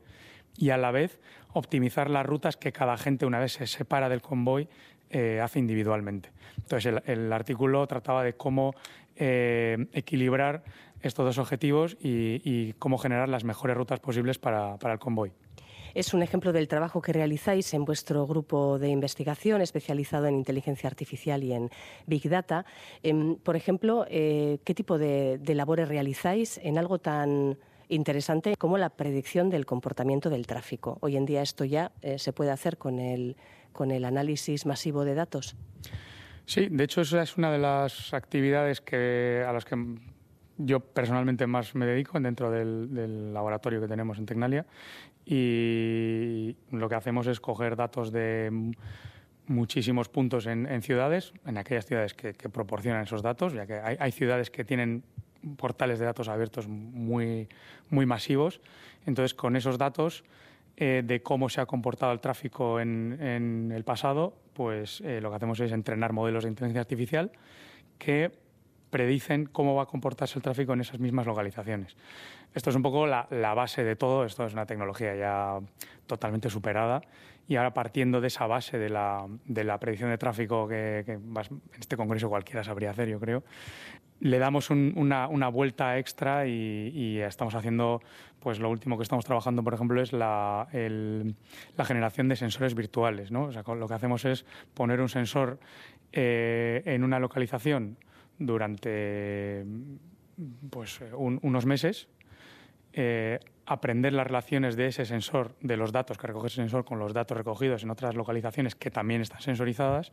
y 0.57 0.71
a 0.71 0.77
la 0.77 0.91
vez 0.91 1.21
optimizar 1.53 2.11
las 2.11 2.27
rutas 2.27 2.57
que 2.57 2.73
cada 2.73 2.97
gente, 2.97 3.27
una 3.27 3.39
vez 3.39 3.53
se 3.53 3.67
separa 3.67 4.09
del 4.09 4.23
convoy, 4.23 4.69
eh, 5.11 5.41
hace 5.43 5.59
individualmente. 5.59 6.31
Entonces 6.57 6.95
el, 7.05 7.33
artículo 7.33 7.87
trataba 7.87 8.23
de 8.25 8.35
cómo 8.35 8.75
eh, 9.17 9.87
equilibrar 9.93 10.63
estos 11.03 11.25
dos 11.25 11.39
objetivos 11.39 11.97
y, 12.01 12.73
cómo 12.75 12.99
generar 12.99 13.29
las 13.29 13.45
mejores 13.45 13.77
rutas 13.77 14.01
posibles 14.01 14.39
para 14.39 14.79
el 14.83 14.99
convoy 14.99 15.33
es 15.95 16.15
un 16.15 16.23
ejemplo 16.23 16.53
del 16.53 16.69
trabajo 16.69 17.01
que 17.01 17.13
realizáis 17.13 17.73
en 17.75 17.85
vuestro 17.85 18.27
grupo 18.27 18.79
de 18.79 18.89
investigación 18.89 19.61
especializado 19.61 20.27
en 20.27 20.35
inteligencia 20.37 20.89
artificial 20.89 21.43
y 21.43 21.53
en 21.53 21.71
Big 22.07 22.29
Data. 22.29 22.65
Em, 23.03 23.37
por 23.37 23.57
ejemplo, 23.57 24.07
eh, 24.09 24.59
¿qué 24.65 24.75
tipo 24.75 24.99
de, 24.99 25.41
labores 25.51 25.89
realizáis 25.89 26.59
en 26.63 26.79
algo 26.79 26.99
tan 26.99 27.59
interesante 27.89 28.55
como 28.57 28.79
la 28.79 28.91
predicción 28.91 29.51
del 29.51 29.67
comportamiento 29.67 30.31
del 30.31 30.47
tráfico? 30.47 30.99
Hoy 31.01 31.17
en 31.17 31.27
día 31.27 31.43
esto 31.43 31.65
ya 31.65 31.91
se 32.17 32.33
puede 32.33 32.53
hacer 32.53 32.79
con 32.79 33.01
el, 33.01 33.37
con 33.73 33.91
el 33.91 34.05
análisis 34.05 34.67
masivo 34.67 35.05
de 35.05 35.15
datos. 35.15 35.57
Sí, 36.47 36.69
de 36.69 36.85
hecho 36.85 37.03
esa 37.03 37.23
es 37.23 37.37
una 37.37 37.53
de 37.53 37.59
las 37.59 38.13
actividades 38.13 38.81
que, 38.81 39.45
a 39.47 39.53
las 39.53 39.65
que 39.65 39.77
yo 40.59 40.81
personalmente 40.81 41.47
más 41.47 41.75
me 41.75 41.87
dedico 41.87 42.19
dentro 42.21 42.51
del, 42.51 43.33
laboratorio 43.33 43.81
que 43.81 43.89
tenemos 43.89 44.19
en 44.19 44.27
Tecnalia 44.27 44.67
y 45.25 46.57
lo 46.71 46.89
que 46.89 46.95
hacemos 46.95 47.27
es 47.27 47.41
coger 47.41 47.77
datos 47.77 48.11
de 48.13 48.73
muchísimos 49.47 50.09
puntos 50.09 50.47
en, 50.47 50.83
ciudades, 50.83 51.33
en 51.47 51.59
aquellas 51.59 51.87
ciudades 51.87 52.15
que, 52.15 52.33
proporcionan 52.49 53.03
esos 53.03 53.23
datos, 53.23 53.53
ya 53.53 53.67
que 53.67 53.75
hay, 53.75 54.13
ciudades 54.13 54.51
que 54.51 54.65
tienen 54.65 55.03
portales 55.57 55.99
de 55.99 56.05
datos 56.05 56.29
abiertos 56.29 56.69
muy, 56.69 57.49
muy 57.89 58.07
masivos. 58.07 58.61
Entonces, 59.07 59.35
con 59.35 59.57
esos 59.57 59.79
datos 59.79 60.25
eh, 60.83 61.03
de 61.05 61.23
cómo 61.23 61.51
se 61.51 61.61
ha 61.61 61.67
comportado 61.67 62.11
el 62.11 62.21
tráfico 62.21 62.81
en, 62.81 63.71
el 63.71 63.85
pasado, 63.85 64.33
pues 64.55 65.03
eh, 65.03 65.21
lo 65.21 65.29
que 65.29 65.37
hacemos 65.37 65.61
es 65.61 65.73
entrenar 65.73 66.15
modelos 66.15 66.45
de 66.45 66.49
inteligencia 66.49 66.81
artificial 66.81 67.33
que 67.99 68.31
predicen 68.91 69.47
cómo 69.47 69.75
va 69.75 69.85
a 69.85 69.87
comportarse 69.87 70.39
el 70.39 70.43
tráfico 70.43 70.73
en 70.73 70.81
esas 70.81 70.99
mismas 71.01 71.27
localizaciones. 71.27 71.97
Esto 72.55 72.71
es 72.71 72.77
un 72.77 72.83
poco 72.83 73.07
la, 73.07 73.27
base 73.55 73.85
de 73.85 73.97
todo, 73.97 74.25
esto 74.25 74.45
es 74.45 74.53
una 74.53 74.67
tecnología 74.67 75.15
ya 75.15 75.59
totalmente 76.07 76.51
superada 76.51 77.01
y 77.47 77.57
ahora 77.57 77.73
partiendo 77.73 78.21
de 78.21 78.27
esa 78.27 78.47
base 78.47 78.79
de 78.79 78.89
la, 78.89 79.29
predicción 79.81 80.11
de 80.11 80.19
tráfico 80.19 80.67
que, 80.67 81.05
en 81.07 81.33
este 81.79 81.97
congreso 81.97 82.29
cualquiera 82.29 82.65
sabría 82.65 82.91
hacer, 82.91 83.09
yo 83.09 83.21
creo, 83.21 83.45
le 84.21 84.39
damos 84.39 84.71
una, 84.71 85.49
vuelta 85.49 85.99
extra 85.99 86.47
y, 86.47 87.21
estamos 87.21 87.55
haciendo, 87.55 88.03
pues 88.41 88.59
lo 88.59 88.69
último 88.69 88.97
que 88.97 89.05
estamos 89.05 89.25
trabajando, 89.25 89.63
por 89.63 89.75
ejemplo, 89.75 90.03
es 90.03 90.13
la, 90.13 90.67
generación 91.85 92.29
de 92.29 92.37
sensores 92.37 92.75
virtuales. 92.75 93.31
¿no? 93.31 93.45
O 93.45 93.53
sea, 93.53 93.63
lo 93.63 93.89
que 93.89 93.95
hacemos 93.95 94.25
es 94.25 94.45
poner 94.75 95.01
un 95.01 95.09
sensor 95.09 95.59
eh, 96.13 96.83
en 96.85 97.05
una 97.05 97.19
localización 97.19 97.97
durante 98.41 99.65
pues, 100.71 101.01
unos 101.13 101.67
meses, 101.67 102.09
eh, 102.93 103.39
aprender 103.67 104.13
las 104.13 104.27
relaciones 104.27 104.75
de 104.75 104.89
ese 104.89 105.05
sensor, 105.05 105.55
de 105.61 105.77
los 105.77 105.93
datos 105.93 106.19
que 106.19 106.27
recoge 106.27 106.49
ese 106.49 106.57
sensor 106.57 106.85
con 106.85 106.99
los 106.99 107.13
datos 107.13 107.37
recogidos 107.37 107.85
en 107.85 107.91
otras 107.91 108.17
localizaciones 108.17 108.75
que 108.75 108.91
también 108.91 109.21
están 109.21 109.43
sensorizadas, 109.43 110.11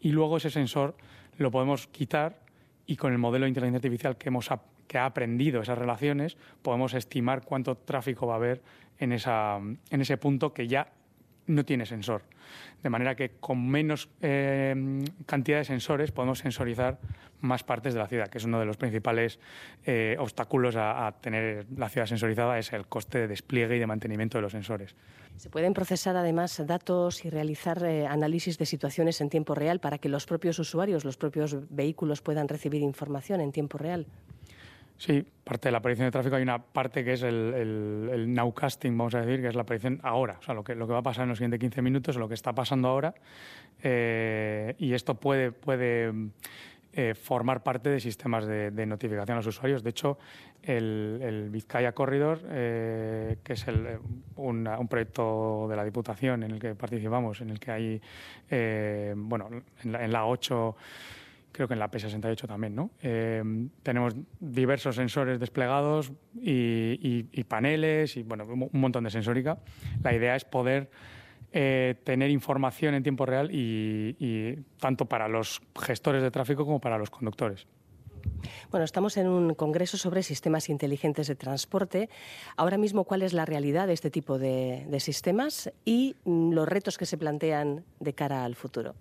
y 0.00 0.10
luego 0.12 0.36
ese 0.36 0.50
sensor 0.50 0.96
lo 1.38 1.50
podemos 1.50 1.86
quitar 1.86 2.40
y 2.86 2.96
con 2.96 3.12
el 3.12 3.18
modelo 3.18 3.44
de 3.44 3.50
inteligencia 3.50 3.78
artificial 3.78 4.18
que, 4.18 4.28
hemos, 4.28 4.50
que 4.86 4.98
ha 4.98 5.06
aprendido 5.06 5.62
esas 5.62 5.78
relaciones, 5.78 6.36
podemos 6.60 6.92
estimar 6.92 7.42
cuánto 7.42 7.76
tráfico 7.76 8.26
va 8.26 8.34
a 8.34 8.36
haber 8.36 8.62
en, 8.98 9.12
esa, 9.12 9.58
en 9.58 10.00
ese 10.00 10.16
punto 10.18 10.52
que 10.52 10.66
ya 10.66 10.92
no 11.50 11.64
tiene 11.64 11.86
sensor. 11.86 12.22
De 12.82 12.90
manera 12.90 13.14
que 13.14 13.32
con 13.40 13.68
menos 13.68 14.08
eh, 14.22 15.04
cantidad 15.26 15.58
de 15.58 15.64
sensores 15.64 16.12
podemos 16.12 16.38
sensorizar 16.38 16.98
más 17.40 17.62
partes 17.62 17.94
de 17.94 18.00
la 18.00 18.06
ciudad, 18.06 18.28
que 18.28 18.38
es 18.38 18.44
uno 18.44 18.58
de 18.58 18.66
los 18.66 18.76
principales 18.76 19.38
eh, 19.84 20.16
obstáculos 20.18 20.76
a, 20.76 21.14
tener 21.20 21.66
la 21.76 21.88
ciudad 21.88 22.06
sensorizada, 22.06 22.58
es 22.58 22.72
el 22.72 22.86
coste 22.86 23.18
de 23.18 23.28
despliegue 23.28 23.76
y 23.76 23.78
de 23.78 23.86
mantenimiento 23.86 24.38
de 24.38 24.42
los 24.42 24.52
sensores. 24.52 24.94
Se 25.36 25.48
pueden 25.48 25.72
procesar 25.72 26.16
además 26.16 26.62
datos 26.66 27.24
y 27.24 27.30
realizar 27.30 27.82
eh, 27.84 28.06
análisis 28.06 28.58
de 28.58 28.66
situaciones 28.66 29.20
en 29.20 29.30
tiempo 29.30 29.54
real 29.54 29.80
para 29.80 29.98
que 29.98 30.08
los 30.08 30.26
propios 30.26 30.58
usuarios, 30.58 31.04
los 31.04 31.16
propios 31.16 31.56
vehículos 31.70 32.20
puedan 32.20 32.48
recibir 32.48 32.82
información 32.82 33.40
en 33.40 33.52
tiempo 33.52 33.78
real. 33.78 34.06
Sí, 35.00 35.26
parte 35.44 35.68
de 35.68 35.72
la 35.72 35.80
predicción 35.80 36.08
de 36.08 36.10
tráfico 36.10 36.36
hay 36.36 36.42
una 36.42 36.62
parte 36.62 37.02
que 37.02 37.14
es 37.14 37.22
el, 37.22 38.26
nowcasting, 38.34 38.98
vamos 38.98 39.14
a 39.14 39.22
decir, 39.22 39.40
que 39.40 39.48
es 39.48 39.54
la 39.54 39.64
predicción 39.64 39.98
ahora, 40.02 40.36
o 40.38 40.42
sea, 40.42 40.52
lo 40.52 40.62
que, 40.62 40.74
lo 40.74 40.86
que 40.86 40.92
va 40.92 40.98
a 40.98 41.02
pasar 41.02 41.22
en 41.22 41.30
los 41.30 41.38
siguientes 41.38 41.58
15 41.58 41.80
minutos, 41.80 42.16
lo 42.16 42.28
que 42.28 42.34
está 42.34 42.52
pasando 42.52 42.88
ahora, 42.88 43.14
eh, 43.82 44.74
y 44.78 44.92
esto 44.92 45.14
puede, 45.14 45.52
puede 45.52 46.12
eh, 46.92 47.14
formar 47.14 47.62
parte 47.62 47.88
de 47.88 47.98
sistemas 47.98 48.44
de, 48.44 48.84
notificación 48.84 49.36
a 49.36 49.38
los 49.38 49.46
usuarios. 49.46 49.82
De 49.82 49.88
hecho, 49.88 50.18
el, 50.62 51.18
el 51.22 51.48
Vizcaya 51.48 51.92
Corridor, 51.92 52.42
eh, 52.50 53.38
que 53.42 53.54
es 53.54 53.64
un 54.36 54.86
proyecto 54.90 55.66
de 55.70 55.76
la 55.76 55.84
Diputación 55.86 56.42
en 56.42 56.50
el 56.50 56.58
que 56.58 56.74
participamos, 56.74 57.40
en 57.40 57.48
el 57.48 57.58
que 57.58 57.70
hay, 57.70 58.02
bueno, 59.16 59.48
en 59.82 59.92
la, 59.92 60.04
en 60.04 60.12
la 60.12 60.26
8 60.26 60.76
creo 61.52 61.68
que 61.68 61.74
en 61.74 61.80
la 61.80 61.90
P68 61.90 62.46
también, 62.46 62.74
¿no? 62.74 62.90
Eh, 63.02 63.42
tenemos 63.82 64.14
diversos 64.38 64.96
sensores 64.96 65.38
desplegados 65.38 66.12
y, 66.34 67.44
paneles 67.44 68.16
y, 68.16 68.22
bueno, 68.22 68.44
un 68.44 68.80
montón 68.80 69.04
de 69.04 69.10
sensórica. 69.10 69.58
La 70.02 70.14
idea 70.14 70.36
es 70.36 70.44
poder 70.44 70.90
eh, 71.52 71.96
tener 72.04 72.30
información 72.30 72.94
en 72.94 73.02
tiempo 73.02 73.26
real 73.26 73.50
y, 73.52 74.56
tanto 74.78 75.06
para 75.06 75.28
los 75.28 75.60
gestores 75.80 76.22
de 76.22 76.30
tráfico 76.30 76.64
como 76.64 76.80
para 76.80 76.96
los 76.96 77.10
conductores. 77.10 77.66
Bueno, 78.70 78.84
estamos 78.84 79.16
en 79.16 79.26
un 79.26 79.54
congreso 79.54 79.96
sobre 79.96 80.22
sistemas 80.22 80.68
inteligentes 80.68 81.26
de 81.26 81.34
transporte. 81.34 82.08
Ahora 82.56 82.78
mismo, 82.78 83.04
¿cuál 83.04 83.22
es 83.22 83.32
la 83.32 83.46
realidad 83.46 83.86
de 83.88 83.94
este 83.94 84.10
tipo 84.10 84.38
de 84.38 85.00
sistemas 85.00 85.72
y 85.84 86.14
mm, 86.24 86.52
los 86.52 86.68
retos 86.68 86.98
que 86.98 87.06
se 87.06 87.18
plantean 87.18 87.84
de 87.98 88.12
cara 88.12 88.44
al 88.44 88.54
futuro? 88.54 88.94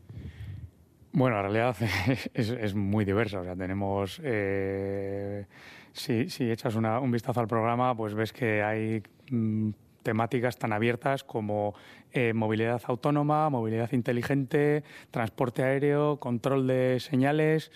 Bueno, 1.12 1.38
la 1.38 1.42
realidad 1.42 1.76
es, 2.34 2.76
muy 2.76 3.06
diversa. 3.06 3.40
O 3.40 3.44
sea, 3.44 3.56
tenemos. 3.56 4.22
Eh, 4.24 5.46
si, 5.92 6.28
echas 6.52 6.76
un 6.76 7.12
vistazo 7.12 7.40
al 7.40 7.48
programa, 7.48 7.96
pues 7.96 8.14
ves 8.14 8.32
que 8.32 8.62
hay 8.62 9.02
mm, 9.32 9.72
temáticas 10.04 10.58
tan 10.58 10.72
abiertas 10.72 11.24
como 11.24 11.74
eh, 12.12 12.34
movilidad 12.34 12.82
autónoma, 12.86 13.50
movilidad 13.50 13.92
inteligente, 13.92 14.84
transporte 15.12 15.64
aéreo, 15.64 16.20
control 16.20 16.68
de 16.68 17.00
señales, 17.00 17.72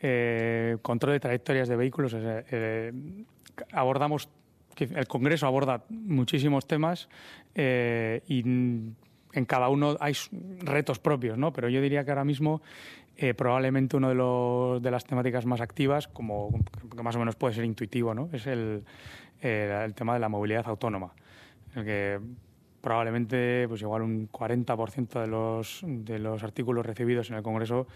eh, 0.00 0.76
control 0.82 1.12
de 1.14 1.20
trayectorias 1.20 1.68
de 1.68 1.76
vehículos. 1.76 2.16
abordamos. 3.72 4.28
El 4.76 5.06
Congreso 5.06 5.46
aborda 5.46 5.84
muchísimos 5.88 6.66
temas 6.66 7.08
y 7.54 8.42
en 9.34 9.44
cada 9.44 9.68
uno 9.68 9.96
hay 10.00 10.14
retos 10.60 10.98
propios, 10.98 11.36
¿no? 11.36 11.52
Pero 11.52 11.68
yo 11.68 11.80
diría 11.80 12.04
que 12.04 12.10
ahora 12.10 12.24
mismo 12.24 12.62
eh, 13.16 13.34
probablemente 13.34 13.96
uno 13.96 14.08
de, 14.08 14.14
los, 14.14 14.82
de 14.82 14.90
las 14.90 15.04
temáticas 15.04 15.44
más 15.46 15.60
activas, 15.60 16.08
como 16.08 16.50
que 16.94 17.02
más 17.02 17.16
o 17.16 17.18
menos 17.18 17.36
puede 17.36 17.54
ser 17.54 17.64
intuitivo, 17.64 18.14
¿no? 18.14 18.28
Es 18.32 18.46
el, 18.46 18.84
el 19.40 19.94
tema 19.94 20.14
de 20.14 20.20
la 20.20 20.28
movilidad 20.28 20.66
autónoma, 20.66 21.12
el 21.74 21.84
que 21.84 22.20
probablemente 22.84 23.66
pues 23.66 23.80
igual 23.80 24.02
un 24.02 24.30
40% 24.30 25.20
de 25.20 25.26
los, 25.26 25.80
de 25.82 26.18
los 26.18 26.42
artículos 26.42 26.84
recibidos 26.84 27.30
en 27.30 27.36
el 27.36 27.42
Congreso 27.42 27.86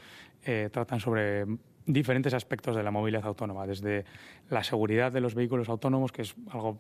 eh, 0.44 0.70
tratan 0.72 0.98
sobre 0.98 1.44
diferentes 1.85 2.33
aspectos 2.33 2.74
de 2.74 2.83
la 2.83 2.90
movilidad 2.90 3.27
autónoma, 3.27 3.66
desde 3.66 4.07
la 4.48 4.64
seguridad 4.64 5.12
de 5.12 5.20
los 5.20 5.35
vehículos 5.35 5.68
autónomos, 5.68 6.11
que 6.11 6.22
es 6.22 6.35
algo 6.51 6.79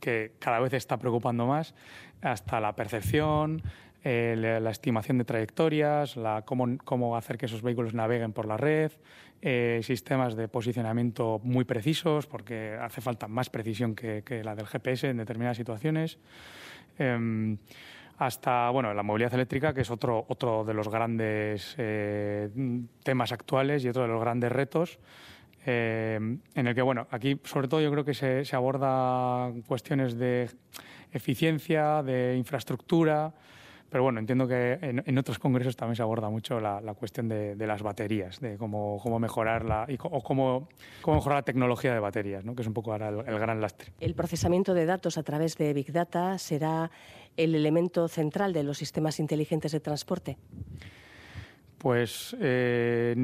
que 0.00 0.32
cada 0.40 0.58
vez 0.58 0.72
está 0.72 0.96
preocupando 0.98 1.46
más, 1.46 1.74
hasta 2.22 2.60
la 2.60 2.74
percepción, 2.74 3.62
eh, 4.06 4.58
la, 4.60 4.70
estimación 4.70 5.16
de 5.16 5.24
trayectorias, 5.24 6.18
la, 6.18 6.42
cómo, 6.44 7.16
hacer 7.16 7.38
que 7.38 7.46
esos 7.46 7.62
vehículos 7.62 7.94
naveguen 7.94 8.34
por 8.34 8.44
la 8.44 8.58
red, 8.58 8.92
eh, 9.40 9.80
sistemas 9.82 10.36
de 10.36 10.46
posicionamiento 10.46 11.40
muy 11.42 11.64
precisos, 11.64 12.26
porque 12.26 12.76
hace 12.78 13.00
falta 13.00 13.28
más 13.28 13.48
precisión 13.48 13.94
que, 13.94 14.42
la 14.44 14.54
del 14.54 14.66
GPS 14.66 15.08
en 15.08 15.16
determinadas 15.16 15.56
situaciones. 15.56 16.18
Em, 16.98 17.56
hasta 18.18 18.68
bueno, 18.68 18.92
la 18.92 19.02
movilidad 19.02 19.32
eléctrica, 19.32 19.72
que 19.72 19.80
es 19.80 19.90
otro, 19.90 20.26
otro 20.28 20.64
de 20.64 20.74
los 20.74 20.90
grandes 20.90 21.74
eh, 21.78 22.50
temas 23.02 23.32
actuales 23.32 23.86
y 23.86 23.88
otro 23.88 24.02
de 24.02 24.08
los 24.08 24.20
grandes 24.20 24.52
retos. 24.52 24.98
en 25.64 26.42
el 26.54 26.74
que, 26.74 26.82
bueno, 26.82 27.06
aquí 27.10 27.40
sobre 27.44 27.68
todo 27.68 27.80
yo 27.80 27.90
creo 27.90 28.04
que 28.04 28.12
se, 28.12 28.44
se 28.44 28.54
aborda 28.54 29.50
cuestiones 29.66 30.18
de 30.18 30.50
eficiencia, 31.10 32.02
de 32.02 32.36
infraestructura, 32.36 33.32
pero 33.94 34.02
bueno, 34.02 34.18
entiendo 34.18 34.48
que 34.48 34.76
en, 34.82 35.18
otros 35.18 35.38
congresos 35.38 35.76
también 35.76 35.94
se 35.94 36.02
aborda 36.02 36.28
mucho 36.28 36.58
la, 36.58 36.80
cuestión 36.98 37.28
de, 37.28 37.54
las 37.64 37.80
baterías, 37.80 38.40
de 38.40 38.56
cómo, 38.56 38.98
cómo 39.00 39.20
mejorarla 39.20 39.86
y, 39.88 39.94
o 40.02 40.20
cómo, 40.20 40.68
cómo 41.00 41.18
mejorar 41.18 41.38
la 41.38 41.42
tecnología 41.44 41.94
de 41.94 42.00
baterías, 42.00 42.44
¿no? 42.44 42.56
que 42.56 42.62
es 42.62 42.66
un 42.66 42.74
poco 42.74 42.90
ahora 42.90 43.10
el, 43.10 43.38
gran 43.38 43.60
lastre. 43.60 43.92
El 44.00 44.16
procesamiento 44.16 44.74
de 44.74 44.84
datos 44.84 45.16
a 45.16 45.22
través 45.22 45.56
de 45.58 45.72
Big 45.72 45.92
Data 45.92 46.36
será 46.38 46.90
el 47.36 47.54
elemento 47.54 48.08
central 48.08 48.52
de 48.52 48.64
los 48.64 48.78
sistemas 48.78 49.20
inteligentes 49.20 49.70
de 49.70 49.78
transporte. 49.78 50.38
Pues 51.78 52.36
eh, 52.40 53.14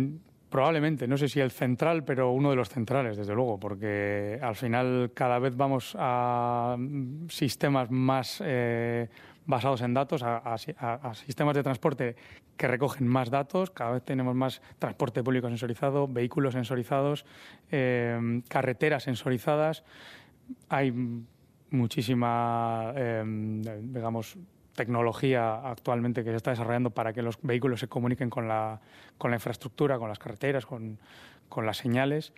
Probablemente, 0.51 1.07
no 1.07 1.17
sé 1.17 1.29
si 1.29 1.39
el 1.39 1.53
central, 1.53 2.03
pero 2.03 2.33
uno 2.33 2.51
de 2.51 2.57
los 2.57 2.69
centrales, 2.69 3.17
desde 3.17 3.37
luego, 3.37 3.61
porque 3.61 4.37
al 4.43 4.57
final 4.57 5.13
cada 5.15 5.39
vez 5.39 5.57
vamos 5.57 5.95
a 5.97 6.77
sistemas 7.29 7.89
más 7.93 8.43
eh, 8.45 9.09
basados 9.51 9.83
en 9.83 9.95
datos, 9.95 10.23
a, 10.23 10.57
sistemas 11.15 11.55
de 11.55 11.63
transporte 11.63 12.17
que 12.57 12.69
recogen 12.69 13.07
más 13.07 13.31
datos, 13.31 13.71
cada 13.71 13.93
vez 13.93 14.03
tenemos 14.05 14.35
más 14.35 14.63
transporte 14.79 15.23
público 15.23 15.49
sensorizado, 15.49 16.09
vehículos 16.09 16.55
sensorizados, 16.55 17.27
eh, 17.71 18.43
carreteras 18.49 19.03
sensorizadas. 19.03 19.85
Hay 20.69 20.93
muchísima, 21.71 22.93
eh, 22.97 23.23
digamos, 23.83 24.37
tecnología 24.75 25.69
actualmente 25.69 26.25
que 26.25 26.31
se 26.31 26.37
está 26.37 26.51
desarrollando 26.51 26.91
para 26.91 27.13
que 27.13 27.23
los 27.23 27.39
vehículos 27.43 27.81
se 27.81 27.89
comuniquen 27.89 28.31
con 28.31 28.49
la, 28.49 28.81
con 29.19 29.31
la 29.31 29.37
infraestructura, 29.37 29.99
con 29.99 30.09
las 30.09 30.19
carreteras, 30.19 30.65
con, 30.65 30.99
con 31.49 31.67
las 31.67 31.77
señales. 31.77 32.33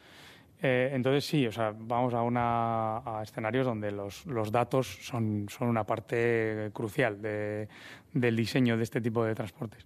Eh, 0.62 0.90
entonces 0.92 1.24
sí, 1.24 1.44
o 1.46 1.52
sea, 1.52 1.74
vamos 1.76 2.14
a, 2.14 2.22
una, 2.22 2.98
a 2.98 3.22
escenarios 3.22 3.66
donde 3.66 3.90
los, 3.90 4.24
los 4.26 4.52
datos 4.52 4.86
son, 5.02 5.48
una 5.60 5.84
parte 5.84 6.70
crucial 6.72 7.20
de, 7.20 7.68
del 8.12 8.36
diseño 8.36 8.76
de 8.76 8.84
este 8.84 9.00
tipo 9.00 9.24
de 9.24 9.34
transportes. 9.34 9.84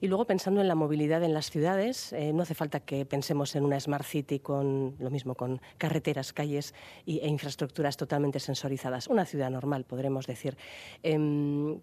Y 0.00 0.08
luego 0.08 0.26
pensando 0.26 0.60
en 0.60 0.68
la 0.68 0.74
movilidad 0.74 1.22
en 1.24 1.32
las 1.32 1.50
ciudades, 1.50 2.12
eh, 2.12 2.32
no 2.32 2.42
hace 2.42 2.54
falta 2.54 2.80
que 2.80 3.06
pensemos 3.06 3.56
en 3.56 3.64
una 3.64 3.80
Smart 3.80 4.04
City 4.04 4.40
con 4.40 4.94
lo 4.98 5.10
mismo, 5.10 5.34
con 5.34 5.60
carreteras, 5.78 6.32
calles 6.34 6.74
e 7.06 7.26
infraestructuras 7.26 7.96
totalmente 7.96 8.40
sensorizadas. 8.40 9.08
Una 9.08 9.24
ciudad 9.24 9.50
normal, 9.50 9.84
podremos 9.84 10.26
decir. 10.26 10.56
Em, 11.02 11.80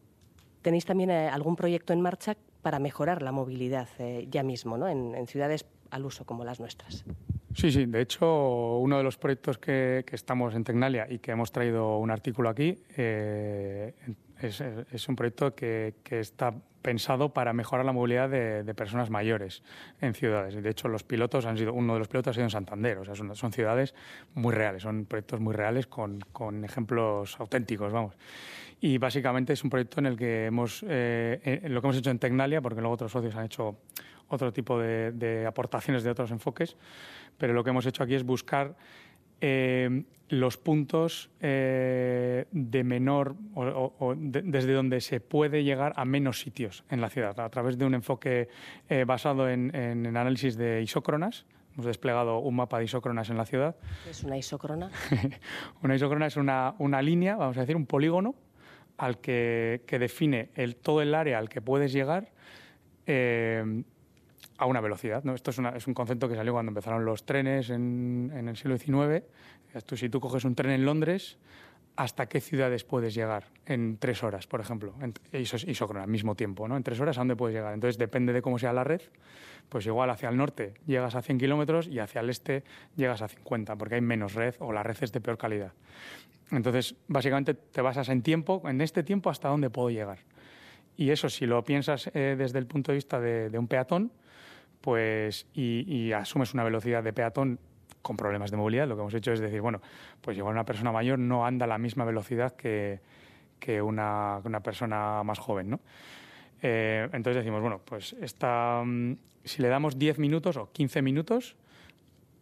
¿Tenéis 0.61 0.85
también 0.85 1.09
eh, 1.09 1.27
algún 1.27 1.55
proyecto 1.55 1.93
en 1.93 2.01
marcha 2.01 2.37
para 2.61 2.79
mejorar 2.79 3.21
la 3.21 3.31
movilidad 3.31 3.87
ya 4.31 4.41
mismo 4.41 4.77
¿no? 4.77 4.87
en, 4.87 5.27
ciudades 5.27 5.65
al 5.91 6.05
uso 6.05 6.25
como 6.25 6.43
las 6.43 6.59
nuestras? 6.59 7.05
Sí, 7.55 7.71
sí. 7.71 7.85
De 7.85 8.01
hecho, 8.01 8.79
uno 8.79 8.97
de 8.97 9.03
los 9.03 9.17
proyectos 9.17 9.57
que, 9.57 10.03
estamos 10.11 10.55
en 10.55 10.65
Tecnalia 10.65 11.07
y 11.09 11.19
que 11.19 11.31
hemos 11.31 11.53
traído 11.53 11.99
un 11.99 12.11
artículo 12.11 12.49
aquí 12.49 12.83
es, 12.97 15.07
un 15.07 15.15
proyecto 15.15 15.55
que, 15.55 15.93
está 16.09 16.53
pensado 16.81 17.33
para 17.33 17.53
mejorar 17.53 17.85
la 17.85 17.93
movilidad 17.93 18.29
de, 18.29 18.73
personas 18.75 19.09
mayores 19.09 19.63
en 20.01 20.13
ciudades. 20.13 20.61
De 20.61 20.69
hecho, 20.69 20.89
los 20.89 21.03
pilotos 21.03 21.45
han 21.45 21.57
sido, 21.57 21.73
uno 21.73 21.93
de 21.93 21.99
los 21.99 22.09
pilotos 22.09 22.31
ha 22.31 22.33
sido 22.33 22.43
en 22.43 22.49
Santander. 22.49 22.97
O 22.97 23.05
sea, 23.05 23.15
son, 23.15 23.53
ciudades 23.53 23.95
muy 24.33 24.53
reales, 24.53 24.83
son 24.83 25.05
proyectos 25.05 25.39
muy 25.39 25.53
reales 25.53 25.87
con, 25.87 26.19
ejemplos 26.65 27.39
auténticos, 27.39 27.93
vamos. 27.93 28.15
Y 28.81 28.97
básicamente 28.97 29.53
es 29.53 29.63
un 29.63 29.69
proyecto 29.69 29.99
en 29.99 30.05
el 30.05 30.17
que 30.17 30.45
hemos, 30.45 30.83
eh, 30.87 31.61
lo 31.63 31.81
que 31.81 31.87
hemos 31.87 31.97
hecho 31.97 32.11
en 32.11 32.19
Tecnalia, 32.19 32.61
porque 32.61 32.81
luego 32.81 32.93
otros 32.93 33.11
socios 33.11 33.35
han 33.35 33.45
hecho 33.45 33.77
otro 34.27 34.51
tipo 34.51 34.79
de, 34.79 35.11
de 35.11 35.45
aportaciones 35.45 36.03
de 36.03 36.09
otros 36.09 36.31
enfoques, 36.31 36.75
pero 37.37 37.53
lo 37.53 37.63
que 37.63 37.69
hemos 37.69 37.85
hecho 37.85 38.03
aquí 38.03 38.15
es 38.15 38.23
buscar 38.23 38.75
eh, 39.41 40.03
los 40.29 40.57
puntos 40.57 41.29
eh, 41.39 42.45
de 42.51 42.83
menor 42.83 43.35
o, 43.53 44.15
desde 44.17 44.73
donde 44.73 44.99
se 44.99 45.19
puede 45.19 45.63
llegar 45.63 45.93
a 45.97 46.03
menos 46.03 46.39
sitios 46.39 46.83
en 46.89 46.99
la 46.99 47.11
ciudad 47.11 47.39
a 47.39 47.49
través 47.49 47.77
de 47.77 47.85
un 47.85 47.93
enfoque 47.93 48.49
eh, 48.89 49.03
basado 49.05 49.47
en, 49.47 49.75
en, 49.75 50.07
análisis 50.07 50.57
de 50.57 50.81
isócronas. 50.81 51.45
Hemos 51.73 51.85
desplegado 51.85 52.39
un 52.39 52.55
mapa 52.55 52.79
de 52.79 52.85
isócronas 52.85 53.29
en 53.29 53.37
la 53.37 53.45
ciudad. 53.45 53.75
¿Qué 54.03 54.09
es 54.09 54.23
una 54.23 54.35
isócrona? 54.35 54.89
una 55.83 55.95
isócrona 55.95 56.25
es 56.25 56.37
una, 56.37 56.73
una, 56.79 57.03
línea, 57.03 57.35
vamos 57.35 57.57
a 57.57 57.59
decir, 57.59 57.75
un 57.75 57.85
polígono 57.85 58.33
al 58.97 59.19
que, 59.19 59.81
define 59.87 60.49
todo 60.81 61.01
el 61.01 61.15
área 61.15 61.39
al 61.39 61.49
que 61.49 61.61
puedes 61.61 61.93
llegar 61.93 62.31
a 64.57 64.65
una 64.65 64.81
velocidad. 64.81 65.23
¿no? 65.23 65.33
Esto 65.33 65.51
es, 65.51 65.87
un 65.87 65.93
concepto 65.93 66.27
que 66.29 66.35
salió 66.35 66.53
cuando 66.53 66.69
empezaron 66.69 67.05
los 67.05 67.25
trenes 67.25 67.69
en, 67.69 68.31
en 68.35 68.47
el 68.47 68.57
siglo 68.57 68.77
XIX. 68.77 69.23
Tú, 69.85 69.97
si 69.97 70.09
tú 70.09 70.19
coges 70.19 70.45
un 70.45 70.55
tren 70.55 70.71
en 70.71 70.85
Londres, 70.85 71.37
¿hasta 71.95 72.27
qué 72.27 72.41
ciudades 72.41 72.83
puedes 72.83 73.13
llegar 73.13 73.45
en 73.65 73.97
tres 73.97 74.23
horas, 74.23 74.47
por 74.47 74.59
ejemplo? 74.59 74.93
eso 75.31 75.55
es 75.55 75.81
al 75.81 76.07
mismo 76.07 76.35
tiempo, 76.35 76.67
¿no? 76.67 76.77
En 76.77 76.83
tres 76.83 76.99
horas, 76.99 77.17
¿a 77.17 77.21
dónde 77.21 77.35
puedes 77.35 77.55
llegar? 77.55 77.73
Entonces, 77.73 77.97
depende 77.97 78.33
de 78.33 78.41
cómo 78.41 78.59
sea 78.59 78.73
la 78.73 78.83
red, 78.83 79.01
pues 79.69 79.85
igual 79.85 80.09
hacia 80.09 80.29
el 80.29 80.37
norte 80.37 80.73
llegas 80.85 81.15
a 81.15 81.21
100 81.21 81.39
kilómetros 81.39 81.87
y 81.87 81.99
hacia 81.99 82.21
el 82.21 82.29
este 82.29 82.63
llegas 82.95 83.21
a 83.21 83.27
50, 83.27 83.75
porque 83.75 83.95
hay 83.95 84.01
menos 84.01 84.33
red 84.33 84.55
o 84.59 84.71
la 84.71 84.83
red 84.83 84.97
es 85.01 85.11
de 85.11 85.21
peor 85.21 85.37
calidad. 85.37 85.73
Entonces, 86.51 86.95
básicamente 87.07 87.53
te 87.53 87.81
basas 87.81 88.09
en 88.09 88.21
tiempo, 88.21 88.61
en 88.65 88.81
este 88.81 89.03
tiempo, 89.03 89.29
hasta 89.29 89.49
dónde 89.49 89.69
puedo 89.69 89.89
llegar. 89.89 90.19
Y 90.97 91.09
eso, 91.09 91.29
si 91.29 91.45
lo 91.45 91.63
piensas 91.63 92.09
eh, 92.13 92.35
desde 92.37 92.59
el 92.59 92.67
punto 92.67 92.91
de 92.91 92.95
vista 92.95 93.19
de 93.19 93.57
un 93.57 93.67
peatón, 93.67 94.11
pues 94.85 95.47
y, 95.55 96.11
asumes 96.11 96.53
una 96.53 96.63
velocidad 96.63 97.01
de 97.01 97.11
peatón 97.11 97.59
con 98.03 98.15
problemas 98.15 98.51
de 98.51 98.57
movilidad, 98.57 98.87
lo 98.87 98.95
que 98.95 99.01
hemos 99.01 99.15
hecho 99.15 99.33
es 99.33 99.39
decir, 99.39 99.59
bueno, 99.59 99.81
pues 100.21 100.37
igual 100.37 100.53
una 100.53 100.63
persona 100.63 100.91
mayor 100.91 101.17
no 101.17 101.43
anda 101.43 101.65
a 101.65 101.67
la 101.67 101.79
misma 101.79 102.05
velocidad 102.05 102.55
que, 102.55 102.99
que 103.59 103.81
una, 103.81 104.41
una, 104.43 104.59
persona 104.59 105.23
más 105.23 105.39
joven, 105.39 105.71
¿no? 105.71 105.79
Eh, 106.61 107.09
entonces 107.13 107.37
decimos, 107.37 107.61
bueno, 107.61 107.81
pues 107.83 108.15
esta, 108.21 108.83
mm, 108.85 109.17
si 109.43 109.63
le 109.63 109.69
damos 109.69 109.97
10 109.97 110.19
minutos 110.19 110.55
o 110.55 110.71
15 110.71 111.01
minutos, 111.01 111.55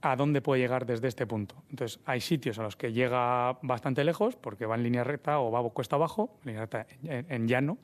¿a 0.04 0.16
dónde 0.18 0.42
puede 0.42 0.62
llegar 0.62 0.86
desde 0.86 1.08
este 1.08 1.26
punto? 1.26 1.64
Entonces, 1.70 2.00
hay 2.06 2.20
sitios 2.20 2.60
a 2.60 2.64
los 2.64 2.76
que 2.76 2.92
llega 2.92 3.58
bastante 3.62 4.04
lejos, 4.04 4.36
porque 4.36 4.66
va 4.66 4.76
en 4.76 4.84
línea 4.84 5.04
recta 5.04 5.40
o 5.40 5.50
va 5.50 5.68
cuesta 5.70 5.96
abajo, 5.96 6.38
en 6.46 7.48
llano, 7.48 7.78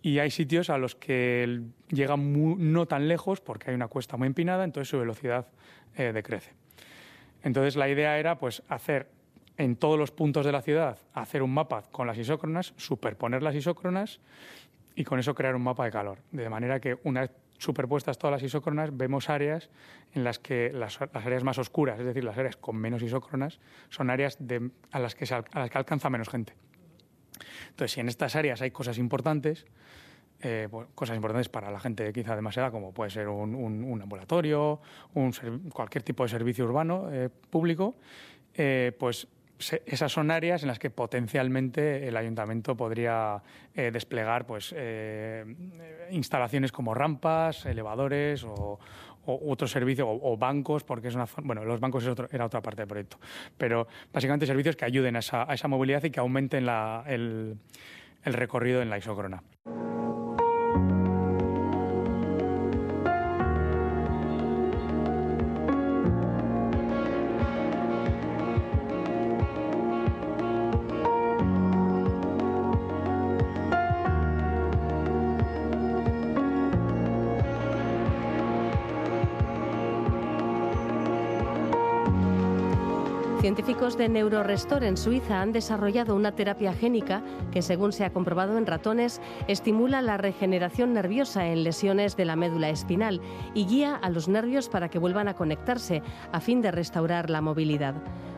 y 0.00 0.18
hay 0.18 0.30
sitios 0.30 0.70
a 0.70 0.78
los 0.78 0.94
que 0.94 1.62
llega 1.88 2.16
no 2.16 2.86
tan 2.86 3.08
lejos 3.08 3.40
porque 3.40 3.70
hay 3.70 3.74
una 3.74 3.88
cuesta 3.88 4.16
muy 4.16 4.26
empinada, 4.26 4.64
entonces 4.64 4.88
su 4.88 4.98
velocidad 4.98 5.46
eh, 5.96 6.12
decrece. 6.12 6.52
Entonces 7.42 7.76
la 7.76 7.88
idea 7.88 8.18
era 8.18 8.38
pues 8.38 8.62
hacer 8.68 9.10
en 9.58 9.76
todos 9.76 9.98
los 9.98 10.12
puntos 10.12 10.46
de 10.46 10.52
la 10.52 10.62
ciudad, 10.62 10.98
hacer 11.12 11.42
un 11.42 11.52
mapa 11.52 11.82
con 11.90 12.06
las 12.06 12.18
isócronas, 12.18 12.72
superponer 12.76 13.42
las 13.42 13.54
isócronas 13.54 14.20
y 14.94 15.04
con 15.04 15.18
eso 15.18 15.34
crear 15.34 15.54
un 15.54 15.62
mapa 15.62 15.84
de 15.84 15.90
calor. 15.90 16.18
De 16.30 16.48
manera 16.48 16.80
que 16.80 16.98
una 17.04 17.22
vez 17.22 17.32
superpuestas 17.58 18.18
todas 18.18 18.32
las 18.32 18.42
isócronas, 18.42 18.96
vemos 18.96 19.30
áreas 19.30 19.70
en 20.12 20.24
las 20.24 20.38
que 20.38 20.70
las, 20.72 21.00
áreas 21.00 21.44
más 21.44 21.58
oscuras, 21.58 21.98
es 21.98 22.06
decir, 22.06 22.24
las 22.24 22.38
áreas 22.38 22.56
con 22.56 22.76
menos 22.76 23.02
isócronas, 23.02 23.60
son 23.90 24.10
áreas 24.10 24.38
a, 24.90 24.98
las 24.98 25.14
que 25.14 25.32
a 25.34 25.58
las 25.58 25.70
que 25.70 25.78
alcanza 25.78 26.10
menos 26.10 26.28
gente. 26.28 26.54
Entonces, 27.70 27.92
si 27.92 28.00
en 28.00 28.08
estas 28.08 28.36
áreas 28.36 28.62
hay 28.62 28.70
cosas 28.70 28.98
importantes, 28.98 29.66
eh, 30.42 30.68
pues, 30.70 30.88
cosas 30.94 31.16
importantes 31.16 31.48
para 31.48 31.70
la 31.70 31.80
gente 31.80 32.12
quizá 32.12 32.36
demasiada, 32.36 32.70
como 32.70 32.92
puede 32.92 33.10
ser 33.10 33.28
un, 33.28 33.54
un, 33.54 34.02
ambulatorio, 34.02 34.80
un, 35.14 35.32
cualquier 35.72 36.02
tipo 36.02 36.24
de 36.24 36.28
servicio 36.28 36.64
urbano 36.64 37.08
eh, 37.10 37.28
público, 37.28 37.96
eh, 38.54 38.92
pues 38.98 39.28
esas 39.58 40.12
son 40.12 40.30
áreas 40.30 40.62
en 40.62 40.68
las 40.68 40.78
que 40.78 40.90
potencialmente 40.90 42.08
el 42.08 42.16
ayuntamiento 42.16 42.76
podría 42.76 43.42
desplegar 43.74 44.46
pues, 44.46 44.74
instalaciones 46.10 46.72
como 46.72 46.94
rampas, 46.94 47.64
elevadores 47.66 48.44
o, 48.44 48.78
otros 49.26 49.70
servicios, 49.70 50.06
o, 50.08 50.36
bancos, 50.36 50.84
porque 50.84 51.08
es 51.08 51.14
una 51.14 51.26
bueno, 51.42 51.64
los 51.64 51.80
bancos 51.80 52.06
era 52.30 52.44
otra 52.44 52.60
parte 52.60 52.82
del 52.82 52.88
proyecto, 52.88 53.18
pero 53.56 53.86
básicamente 54.12 54.46
servicios 54.46 54.76
que 54.76 54.84
ayuden 54.84 55.16
a 55.16 55.20
esa, 55.20 55.68
movilidad 55.68 56.04
y 56.04 56.10
que 56.10 56.20
aumenten 56.20 56.68
el, 56.68 57.56
el 58.24 58.32
recorrido 58.34 58.82
en 58.82 58.90
la 58.90 58.98
isócrona. 58.98 59.42
Científicos 83.76 83.98
de 83.98 84.08
Neurorestore 84.08 84.88
en 84.88 84.96
Suiza 84.96 85.42
han 85.42 85.52
desarrollado 85.52 86.16
una 86.16 86.32
terapia 86.32 86.72
génica 86.72 87.22
que, 87.52 87.60
según 87.60 87.92
se 87.92 88.06
ha 88.06 88.12
comprobado 88.12 88.56
en 88.56 88.64
ratones, 88.64 89.20
estimula 89.48 90.00
la 90.00 90.16
regeneración 90.16 90.94
nerviosa 90.94 91.48
en 91.48 91.62
lesiones 91.62 92.16
de 92.16 92.24
la 92.24 92.36
médula 92.36 92.70
espinal 92.70 93.20
y 93.52 93.66
guía 93.66 93.94
a 93.94 94.08
los 94.08 94.28
nervios 94.28 94.70
para 94.70 94.88
que 94.88 94.98
vuelvan 94.98 95.28
a 95.28 95.34
conectarse 95.34 96.02
a 96.32 96.40
fin 96.40 96.62
de 96.62 96.70
restaurar 96.70 97.28
la 97.28 97.42
movilidad. 97.42 97.96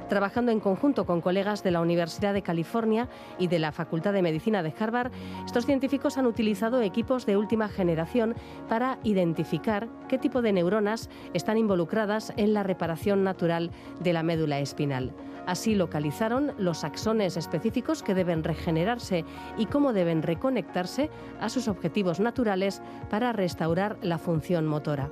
Trabajando 0.09 0.53
en 0.53 0.61
conjunto 0.61 1.05
con 1.05 1.21
colegas 1.21 1.63
de 1.63 1.71
la 1.71 1.83
Universidad 1.83 2.33
de 2.33 2.43
California 2.43 3.09
y 3.39 3.49
de 3.49 3.59
la 3.59 3.73
Facultad 3.73 4.15
de 4.15 4.23
Medicina 4.23 4.63
de 4.63 4.73
Harvard, 4.79 5.13
estos 5.45 5.67
científicos 5.67 6.17
han 6.17 6.27
utilizado 6.27 6.81
equipos 6.81 7.27
de 7.27 7.37
última 7.37 7.69
generación 7.69 8.35
para 8.69 8.99
identificar 9.05 9.87
qué 10.09 10.17
tipo 10.17 10.41
de 10.41 10.53
neuronas 10.53 11.11
están 11.35 11.59
involucradas 11.59 12.33
en 12.39 12.55
la 12.55 12.63
reparación 12.63 13.23
natural 13.23 13.71
de 14.01 14.15
la 14.15 14.23
médula 14.23 14.61
espinal. 14.61 15.13
Así 15.47 15.75
localizaron 15.75 16.53
los 16.57 16.85
axones 16.85 17.37
específicos 17.37 18.03
que 18.03 18.15
deben 18.15 18.45
regenerarse 18.45 19.27
y 19.59 19.67
cómo 19.67 19.93
deben 19.93 20.23
reconectarse 20.23 21.11
a 21.41 21.51
sus 21.51 21.69
objetivos 21.69 22.19
naturales 22.19 22.81
para 23.11 23.33
restaurar 23.33 23.99
la 24.03 24.19
función 24.19 24.67
motora. 24.67 25.11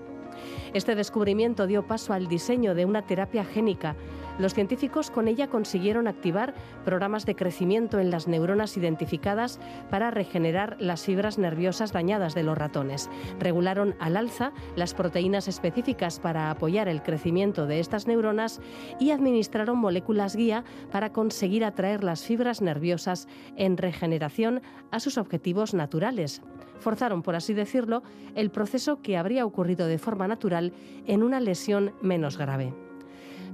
Este 0.75 0.95
descubrimiento 0.95 1.67
dio 1.67 1.87
paso 1.87 2.13
al 2.13 2.29
diseño 2.29 2.75
de 2.75 2.85
una 2.85 3.03
terapia 3.03 3.45
génica 3.45 3.97
los 4.39 4.53
científicos 4.53 5.11
con 5.11 5.29
ella 5.29 5.49
consiguieron 5.49 6.09
activar 6.09 6.55
programas 6.85 7.25
de 7.25 7.35
crecimiento 7.35 7.99
en 7.99 8.11
las 8.11 8.29
neuronas 8.29 8.77
identificadas 8.77 9.59
para 9.91 10.11
regenerar 10.11 10.77
las 10.79 11.05
fibras 11.05 11.39
nerviosas 11.39 11.93
dañadas 11.93 12.35
de 12.35 12.43
los 12.43 12.59
ratones. 12.59 13.09
Regularon 13.39 13.95
al 13.99 14.17
alza 14.17 14.53
las 14.75 14.93
proteínas 14.93 15.49
específicas 15.49 16.21
para 16.21 16.51
apoyar 16.51 16.89
el 16.89 17.03
crecimiento 17.03 17.67
de 17.67 17.81
estas 17.81 18.07
neuronas 18.07 18.61
y 19.01 19.11
administraron 19.11 19.79
moléculas 19.79 20.37
guía 20.37 20.65
para 20.93 21.13
conseguir 21.13 21.65
atraer 21.65 22.05
las 22.05 22.23
fibras 22.23 22.61
nerviosas 22.61 23.29
en 23.57 23.79
regeneración 23.79 24.61
a 24.91 25.01
sus 25.01 25.17
objetivos 25.17 25.73
naturales. 25.73 26.43
Forzaron, 26.81 27.23
por 27.23 27.35
así 27.35 27.55
decirlo, 27.55 28.03
el 28.35 28.51
proceso 28.51 29.01
que 29.03 29.17
habría 29.17 29.45
ocurrido 29.45 29.87
de 29.87 29.99
forma 29.99 30.29
natural 30.29 30.73
en 31.07 31.23
una 31.23 31.41
lesión 31.41 31.93
menos 32.03 32.37
grave. 32.39 32.86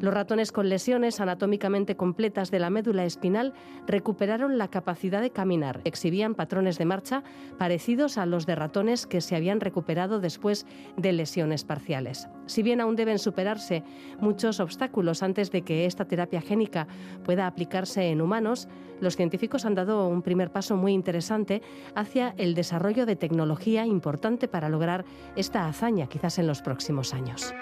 Los 0.00 0.14
ratones 0.14 0.52
con 0.52 0.68
lesiones 0.68 1.20
anatómicamente 1.20 1.96
completas 1.96 2.50
de 2.50 2.58
la 2.58 2.70
médula 2.70 3.04
espinal 3.04 3.52
recuperaron 3.86 4.58
la 4.58 4.68
capacidad 4.68 5.20
de 5.20 5.30
caminar. 5.30 5.80
Exhibían 5.84 6.34
patrones 6.34 6.78
de 6.78 6.84
marcha 6.84 7.22
parecidos 7.58 8.18
a 8.18 8.26
los 8.26 8.46
de 8.46 8.54
ratones 8.54 9.06
que 9.06 9.20
se 9.20 9.36
habían 9.36 9.60
recuperado 9.60 10.20
después 10.20 10.66
de 10.96 11.12
lesiones 11.12 11.64
parciales. 11.64 12.28
Si 12.46 12.62
bien 12.62 12.80
aún 12.80 12.96
deben 12.96 13.18
superarse 13.18 13.82
muchos 14.20 14.60
obstáculos 14.60 15.22
antes 15.22 15.50
de 15.50 15.62
que 15.62 15.86
esta 15.86 16.06
terapia 16.06 16.40
génica 16.40 16.86
pueda 17.24 17.46
aplicarse 17.46 18.08
en 18.08 18.20
humanos, 18.20 18.68
los 19.00 19.16
científicos 19.16 19.64
han 19.64 19.74
dado 19.74 20.08
un 20.08 20.22
primer 20.22 20.50
paso 20.50 20.76
muy 20.76 20.92
interesante 20.92 21.62
hacia 21.94 22.34
el 22.38 22.54
desarrollo 22.54 23.06
de 23.06 23.16
tecnología 23.16 23.84
importante 23.86 24.48
para 24.48 24.68
lograr 24.68 25.04
esta 25.36 25.66
hazaña 25.66 26.06
quizás 26.06 26.38
en 26.38 26.46
los 26.46 26.62
próximos 26.62 27.12
años. 27.12 27.52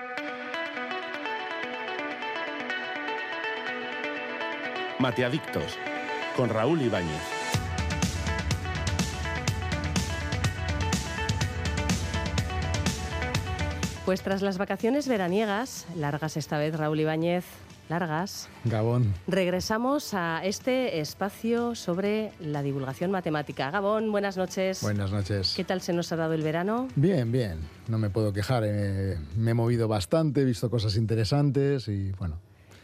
Mateadictos, 5.01 5.79
con 6.37 6.51
Raúl 6.51 6.83
Ibáñez. 6.83 7.23
Pues 14.05 14.23
tras 14.23 14.43
las 14.43 14.59
vacaciones 14.59 15.09
veraniegas, 15.09 15.87
largas 15.97 16.37
esta 16.37 16.59
vez, 16.59 16.77
Raúl 16.77 17.01
Ibáñez, 17.01 17.45
largas. 17.89 18.49
Gabón. 18.65 19.15
Regresamos 19.27 20.13
a 20.13 20.45
este 20.45 21.01
espacio 21.01 21.75
sobre 21.75 22.33
la 22.39 22.63
divulgación 22.63 23.11
matemática. 23.11 23.71
Gabón, 23.71 24.13
buenas 24.13 24.37
noches. 24.37 24.83
Buenas 24.83 25.13
noches. 25.13 25.55
¿Qué 25.57 25.65
tal 25.65 25.81
se 25.81 25.95
nos 25.95 26.13
ha 26.13 26.17
dado 26.17 26.35
el 26.35 26.43
verano? 26.43 26.89
Bien, 26.97 27.33
bien. 27.33 27.61
No 27.89 27.97
me 27.99 28.11
puedo 28.11 28.33
quejar. 28.35 28.65
eh, 28.67 29.17
me 29.37 29.53
he 29.53 29.55
movido 29.55 29.89
bastante, 29.89 30.43
he 30.43 30.45
visto 30.45 30.69
cosas 30.69 30.97
interesantes 30.97 31.89
y 31.89 32.11
bueno. 32.13 32.39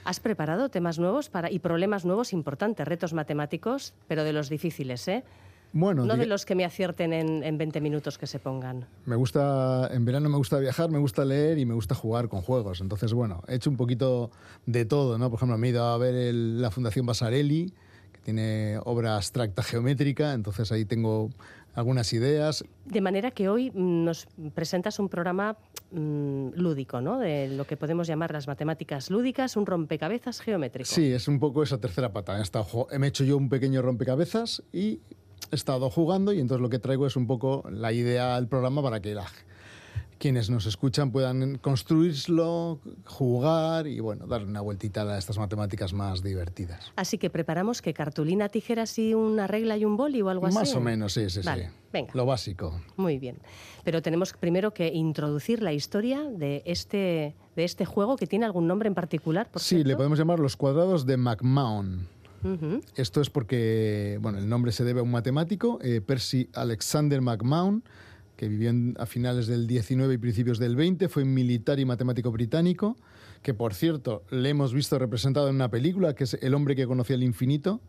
¿Has 0.06 0.20
preparado 0.20 0.68
temas 0.68 0.98
nuevos 0.98 1.28
para, 1.28 1.50
y 1.50 1.58
problemas 1.58 2.04
nuevos 2.04 2.32
importantes, 2.32 2.86
retos 2.86 3.12
matemáticos, 3.12 3.94
pero 4.08 4.24
de 4.24 4.32
los 4.32 4.48
difíciles, 4.48 5.06
¿eh? 5.08 5.24
Bueno, 5.72 6.06
No 6.06 6.16
de 6.16 6.26
los 6.26 6.46
que 6.46 6.54
me 6.54 6.64
acierten 6.64 7.12
en, 7.12 7.42
en 7.42 7.58
20 7.58 7.80
minutos 7.82 8.16
que 8.16 8.26
se 8.26 8.38
pongan. 8.38 8.86
me 9.04 9.16
gusta, 9.16 9.90
en 9.92 10.04
verano 10.06 10.28
me 10.30 10.36
gusta 10.38 10.58
viajar, 10.58 10.90
me 10.90 10.98
gusta 10.98 11.24
leer 11.24 11.58
y 11.58 11.66
me 11.66 11.74
gusta 11.74 11.94
jugar 11.94 12.28
con 12.28 12.40
juegos. 12.40 12.80
Entonces, 12.80 13.12
bueno, 13.12 13.42
he 13.48 13.56
hecho 13.56 13.68
un 13.68 13.76
poquito 13.76 14.30
de 14.64 14.84
todo, 14.86 15.18
¿no? 15.18 15.28
Por 15.28 15.38
ejemplo, 15.38 15.58
me 15.58 15.66
he 15.66 15.70
ido 15.70 15.84
a 15.84 15.98
ver 15.98 16.14
el- 16.14 16.62
la 16.62 16.70
Fundación 16.70 17.04
Basarelli, 17.04 17.74
que 18.12 18.20
tiene 18.20 18.78
obra 18.84 19.16
abstracta 19.16 19.62
geométrica, 19.62 20.32
entonces 20.32 20.72
ahí 20.72 20.84
tengo 20.86 21.30
algunas 21.74 22.10
ideas. 22.14 22.64
De 22.86 23.02
manera 23.02 23.30
que 23.32 23.50
hoy 23.50 23.70
nos 23.74 24.28
presentas 24.54 24.98
un 24.98 25.10
programa 25.10 25.58
mm, 25.90 26.48
lúdico, 26.54 27.00
¿no? 27.00 27.18
De 27.18 27.48
lo 27.48 27.64
que 27.66 27.76
podemos 27.76 28.06
llamar 28.06 28.32
las 28.32 28.46
matemáticas 28.46 29.10
lúdicas, 29.10 29.56
un 29.56 29.66
rompecabezas 29.66 30.40
geométrico. 30.40 30.88
Sí, 30.88 31.12
es 31.12 31.28
un 31.28 31.38
poco 31.38 31.62
esa 31.62 31.78
tercera 31.78 32.12
pata. 32.12 32.40
He, 32.40 33.06
hecho 33.06 33.24
yo 33.24 33.36
un 33.36 33.48
pequeño 33.48 33.82
rompecabezas 33.82 34.62
y 34.72 35.00
he 35.50 35.54
estado 35.54 35.90
jugando 35.90 36.32
y 36.32 36.40
entonces 36.40 36.62
lo 36.62 36.68
que 36.68 36.78
traigo 36.78 37.06
es 37.06 37.16
un 37.16 37.26
poco 37.26 37.64
la 37.70 37.92
idea 37.92 38.36
del 38.36 38.48
programa 38.48 38.82
para 38.82 39.00
que 39.00 39.14
la- 39.14 39.26
quienes 40.18 40.48
nos 40.50 40.66
escuchan 40.66 41.10
puedan 41.12 41.58
construirlo, 41.58 42.80
jugar 43.04 43.86
y 43.86 44.00
bueno, 44.00 44.26
darle 44.26 44.46
una 44.48 44.60
vueltita 44.60 45.02
a 45.02 45.18
estas 45.18 45.38
matemáticas 45.38 45.92
más 45.92 46.22
divertidas. 46.22 46.92
Así 46.96 47.18
que 47.18 47.30
preparamos 47.30 47.82
que 47.82 47.92
cartulina, 47.94 48.48
tijeras 48.48 48.98
y 48.98 49.14
una 49.14 49.46
regla 49.46 49.76
y 49.76 49.84
un 49.84 49.96
boli 49.96 50.22
o 50.22 50.28
algo 50.28 50.46
así. 50.46 50.54
Más 50.56 50.74
o 50.74 50.80
menos, 50.80 51.12
sí, 51.12 51.28
sí, 51.30 51.40
Vale, 51.44 51.68
sí. 51.68 51.74
venga. 51.92 52.10
Lo 52.14 52.26
básico. 52.26 52.80
Muy 52.96 53.18
bien. 53.18 53.38
Pero 53.84 54.02
tenemos 54.02 54.32
primero 54.32 54.72
que 54.72 54.88
introducir 54.88 55.62
la 55.62 55.72
historia 55.72 56.22
de 56.22 56.62
este, 56.66 57.34
de 57.54 57.64
este 57.64 57.84
juego 57.84 58.16
que 58.16 58.26
tiene 58.26 58.46
algún 58.46 58.66
nombre 58.66 58.88
en 58.88 58.94
particular. 58.94 59.50
Por 59.50 59.60
Sí, 59.62 59.76
cierto. 59.76 59.88
le 59.88 59.96
podemos 59.96 60.18
llamar 60.18 60.40
los 60.40 60.56
cuadrados 60.56 61.06
de 61.06 61.16
McMahon. 61.16 62.08
Esto 62.94 63.20
es 63.20 63.28
porque, 63.28 64.18
bueno, 64.22 64.38
el 64.38 64.48
nombre 64.48 64.70
se 64.70 64.84
debe 64.84 65.00
a 65.00 65.02
un 65.02 65.10
matemático, 65.10 65.80
eh, 65.82 66.00
Percy 66.00 66.48
Alexander 66.54 67.20
McMahon, 67.20 67.82
que 68.36 68.48
vivió 68.48 68.70
en- 68.70 68.94
a 68.98 69.06
finales 69.06 69.46
del 69.46 69.66
19 69.66 70.14
y 70.14 70.18
principios 70.18 70.58
del 70.58 70.76
20, 70.76 71.08
fue 71.08 71.22
un 71.22 71.32
militar 71.34 71.78
y 71.80 71.84
matemático 71.84 72.30
británico, 72.30 72.96
que 73.42 73.54
por 73.54 73.74
cierto 73.74 74.22
le 74.30 74.48
hemos 74.50 74.74
visto 74.74 74.98
representado 74.98 75.48
en 75.48 75.54
una 75.54 75.70
película, 75.70 76.14
que 76.14 76.24
es 76.24 76.34
El 76.42 76.54
hombre 76.54 76.76
que 76.76 76.86
conocía 76.86 77.16
el 77.16 77.22
infinito, 77.22 77.80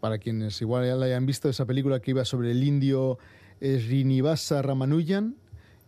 para 0.00 0.18
quienes 0.18 0.60
igual 0.60 0.84
ya 0.86 0.94
la 0.96 1.06
hayan 1.06 1.26
visto, 1.26 1.48
esa 1.48 1.64
película 1.64 2.00
que 2.00 2.10
iba 2.12 2.24
sobre 2.24 2.50
el 2.52 2.62
indio 2.64 3.18
Srinivasa 3.60 4.62
Ramanujan 4.62 5.36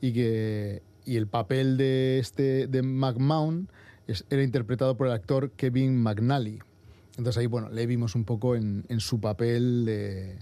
y 0.00 0.12
que 0.12 0.82
y 1.06 1.16
el 1.16 1.26
papel 1.26 1.76
de 1.76 2.18
este 2.18 2.66
de 2.66 2.82
McMahon 2.82 3.68
es- 4.06 4.24
era 4.30 4.42
interpretado 4.42 4.96
por 4.96 5.06
el 5.06 5.12
actor 5.12 5.50
Kevin 5.50 6.00
McNally. 6.00 6.60
Entonces 7.18 7.36
ahí 7.38 7.46
bueno 7.46 7.68
le 7.68 7.86
vimos 7.86 8.14
un 8.14 8.24
poco 8.24 8.56
en, 8.56 8.84
en 8.88 9.00
su 9.00 9.20
papel 9.20 9.84
de, 9.84 10.38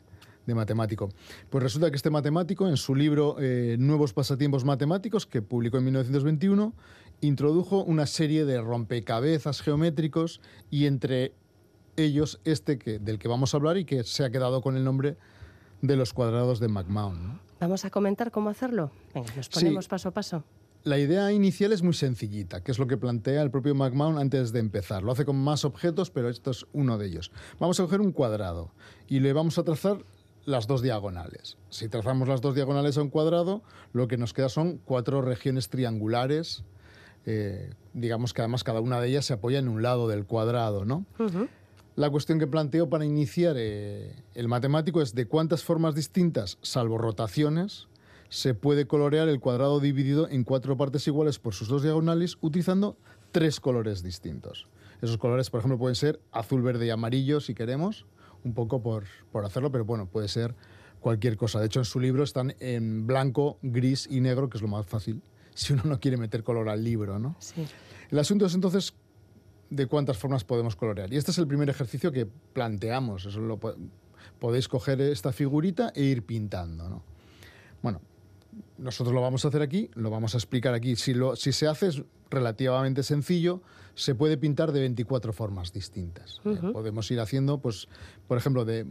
de 0.47 0.55
matemático. 0.55 1.09
Pues 1.51 1.63
resulta 1.63 1.91
que 1.91 1.97
este 1.97 2.11
matemático 2.11 2.69
en 2.69 2.77
su 2.77 2.95
libro 2.95 3.37
eh, 3.39 3.77
Nuevos 3.79 4.13
pasatiempos 4.13 4.65
matemáticos 4.65 5.27
que 5.27 5.43
publicó 5.43 5.79
en 5.79 5.85
1921 5.85 6.73
introdujo 7.21 7.85
una 7.85 8.07
serie 8.07 8.45
de 8.45 8.61
rompecabezas 8.61 9.61
geométricos 9.63 10.41
y 10.71 10.87
entre 10.87 11.33
ellos 11.97 12.41
este 12.45 12.79
que, 12.79 12.99
del 12.99 13.19
que 13.19 13.29
vamos 13.29 13.55
a 13.55 13.59
hablar 13.59 13.77
y 13.77 13.85
que 13.85 14.03
se 14.05 14.25
ha 14.25 14.31
quedado 14.31 14.61
con 14.63 14.77
el 14.77 14.85
nombre 14.85 15.17
de 15.83 15.97
los 15.97 16.13
cuadrados 16.13 16.59
de 16.59 16.69
McMahon. 16.69 17.29
¿no? 17.29 17.41
Vamos 17.61 17.85
a 17.85 17.91
comentar 17.91 18.31
cómo 18.31 18.49
hacerlo. 18.51 18.91
Venga, 19.15 19.33
nos 19.37 19.47
Sí. 19.47 19.53
ponemos 19.53 19.89
paso 19.89 20.09
a 20.09 20.13
paso. 20.13 20.45
La 20.85 20.99
idea 20.99 21.31
inicial 21.31 21.73
es 21.73 21.83
muy 21.83 21.93
sencillita, 21.95 22.61
que 22.65 22.73
es 22.73 22.79
lo 22.81 22.89
que 22.89 22.97
plantea 22.97 23.41
el 23.43 23.53
propio 23.53 23.73
McMahon 23.77 24.19
antes 24.19 24.51
de 24.51 24.59
empezar. 24.59 25.05
Lo 25.05 25.13
hace 25.13 25.25
con 25.25 25.37
más 25.37 25.65
objetos, 25.65 26.11
pero 26.11 26.29
esto 26.29 26.51
es 26.51 26.67
uno 26.73 26.99
de 26.99 27.07
ellos. 27.07 27.31
Vamos 27.61 27.79
a 27.79 27.85
coger 27.85 28.01
un 28.01 28.11
cuadrado 28.11 28.73
y 29.07 29.21
le 29.21 29.33
vamos 29.33 29.59
a 29.59 29.63
trazar 29.63 29.99
las 30.45 30.67
dos 30.67 30.83
diagonales. 30.83 31.57
Si 31.71 31.89
trazamos 31.89 32.29
las 32.29 32.41
dos 32.41 32.55
diagonales 32.55 32.99
a 32.99 33.03
un 33.03 33.11
cuadrado, 33.11 33.63
lo 33.93 34.09
que 34.09 34.17
nos 34.17 34.33
queda 34.33 34.49
son 34.49 34.79
cuatro 34.85 35.23
regiones 35.23 35.69
triangulares. 35.69 36.65
eh, 37.25 37.71
digamos 37.93 38.33
que 38.33 38.43
además 38.43 38.65
cada 38.65 38.81
una 38.81 39.01
de 39.01 39.09
ellas 39.09 39.27
se 39.27 39.35
apoya 39.35 39.59
en 39.59 39.69
un 39.69 39.83
lado 39.83 40.09
del 40.09 40.25
cuadrado, 40.25 40.85
¿no? 40.85 41.07
La 41.95 42.09
cuestión 42.11 42.39
que 42.39 42.47
planteo 42.47 42.89
para 42.89 43.05
iniciar 43.05 43.55
eh, 43.59 44.17
el 44.35 44.49
matemático 44.49 45.03
es 45.03 45.15
de 45.15 45.27
cuántas 45.27 45.63
formas 45.63 45.95
distintas, 45.95 46.59
salvo 46.63 46.97
rotaciones, 46.99 47.87
se 48.31 48.55
puede 48.55 48.87
colorear 48.87 49.29
el 49.29 49.41
cuadrado 49.41 49.79
dividido 49.79 50.27
en 50.29 50.43
cuatro 50.45 50.77
partes 50.79 51.07
iguales 51.07 51.39
por 51.39 51.53
sus 51.53 51.69
dos 51.69 51.83
diagonales 51.83 52.39
utilizando 52.41 52.97
tres 53.31 53.61
colores 53.61 54.03
distintos. 54.03 54.67
Esos 55.03 55.19
colores, 55.19 55.51
por 55.51 55.61
ejemplo, 55.61 55.79
pueden 55.79 55.95
ser 55.95 56.19
azul, 56.33 56.63
verde 56.63 56.87
y 56.87 56.91
amarillo 56.91 57.41
si 57.41 57.55
queremos, 57.55 58.07
un 58.45 58.55
poco 58.55 58.83
por, 58.83 59.05
por 59.31 59.45
hacerlo, 59.45 59.71
pero 59.71 59.85
bueno, 59.85 60.07
puede 60.07 60.29
ser 60.29 60.55
cualquier 61.01 61.37
cosa. 61.37 61.61
De 61.61 61.67
hecho, 61.67 61.81
en 61.81 61.85
su 61.85 61.99
libro 62.01 62.23
están 62.25 62.55
en 62.61 63.07
blanco, 63.07 63.59
gris 63.63 64.07
y 64.11 64.21
negro, 64.21 64.49
que 64.49 64.59
es 64.59 64.63
lo 64.63 64.69
más 64.69 64.87
fácil 64.87 65.21
si 65.55 65.73
uno 65.73 65.83
no 65.85 66.01
quiere 66.01 66.17
meter 66.17 66.43
color 66.43 66.69
al 66.69 66.83
libro, 66.83 67.19
¿no? 67.19 67.37
Sí. 67.39 67.67
El 68.11 68.19
asunto 68.19 68.47
es 68.47 68.55
entonces 68.55 68.95
de 69.71 69.87
cuántas 69.87 70.19
formas 70.19 70.45
podemos 70.45 70.77
colorear. 70.77 71.13
Y 71.13 71.17
este 71.17 71.31
es 71.31 71.39
el 71.39 71.47
primer 71.47 71.69
ejercicio 71.71 72.13
que 72.13 72.27
planteamos. 72.27 73.25
Eso 73.25 73.41
lo 73.41 73.59
po- 73.59 73.75
podéis 74.39 74.69
coger 74.69 75.01
esta 75.01 75.33
figurita 75.33 75.93
e 75.95 76.03
ir 76.03 76.23
pintando. 76.25 76.89
¿no? 76.91 77.03
Bueno, 77.81 78.01
nosotros 78.79 79.15
lo 79.15 79.21
vamos 79.21 79.45
a 79.45 79.49
hacer 79.49 79.63
aquí, 79.63 79.91
lo 79.95 80.11
vamos 80.11 80.35
a 80.35 80.39
explicar 80.39 80.75
aquí. 80.75 80.97
Si, 80.97 81.15
lo, 81.15 81.37
si 81.37 81.53
se 81.53 81.69
hace 81.69 81.89
es 81.89 82.03
relativamente 82.31 83.03
sencillo, 83.03 83.63
se 83.95 84.15
puede 84.15 84.37
pintar 84.37 84.73
de 84.73 84.81
24 84.81 85.33
formas 85.33 85.73
distintas. 85.73 86.41
Eh, 86.45 86.59
podemos 86.73 87.11
ir 87.11 87.21
haciendo, 87.21 87.59
pues, 87.59 87.89
por 88.27 88.39
ejemplo, 88.39 88.65
de 88.65 88.87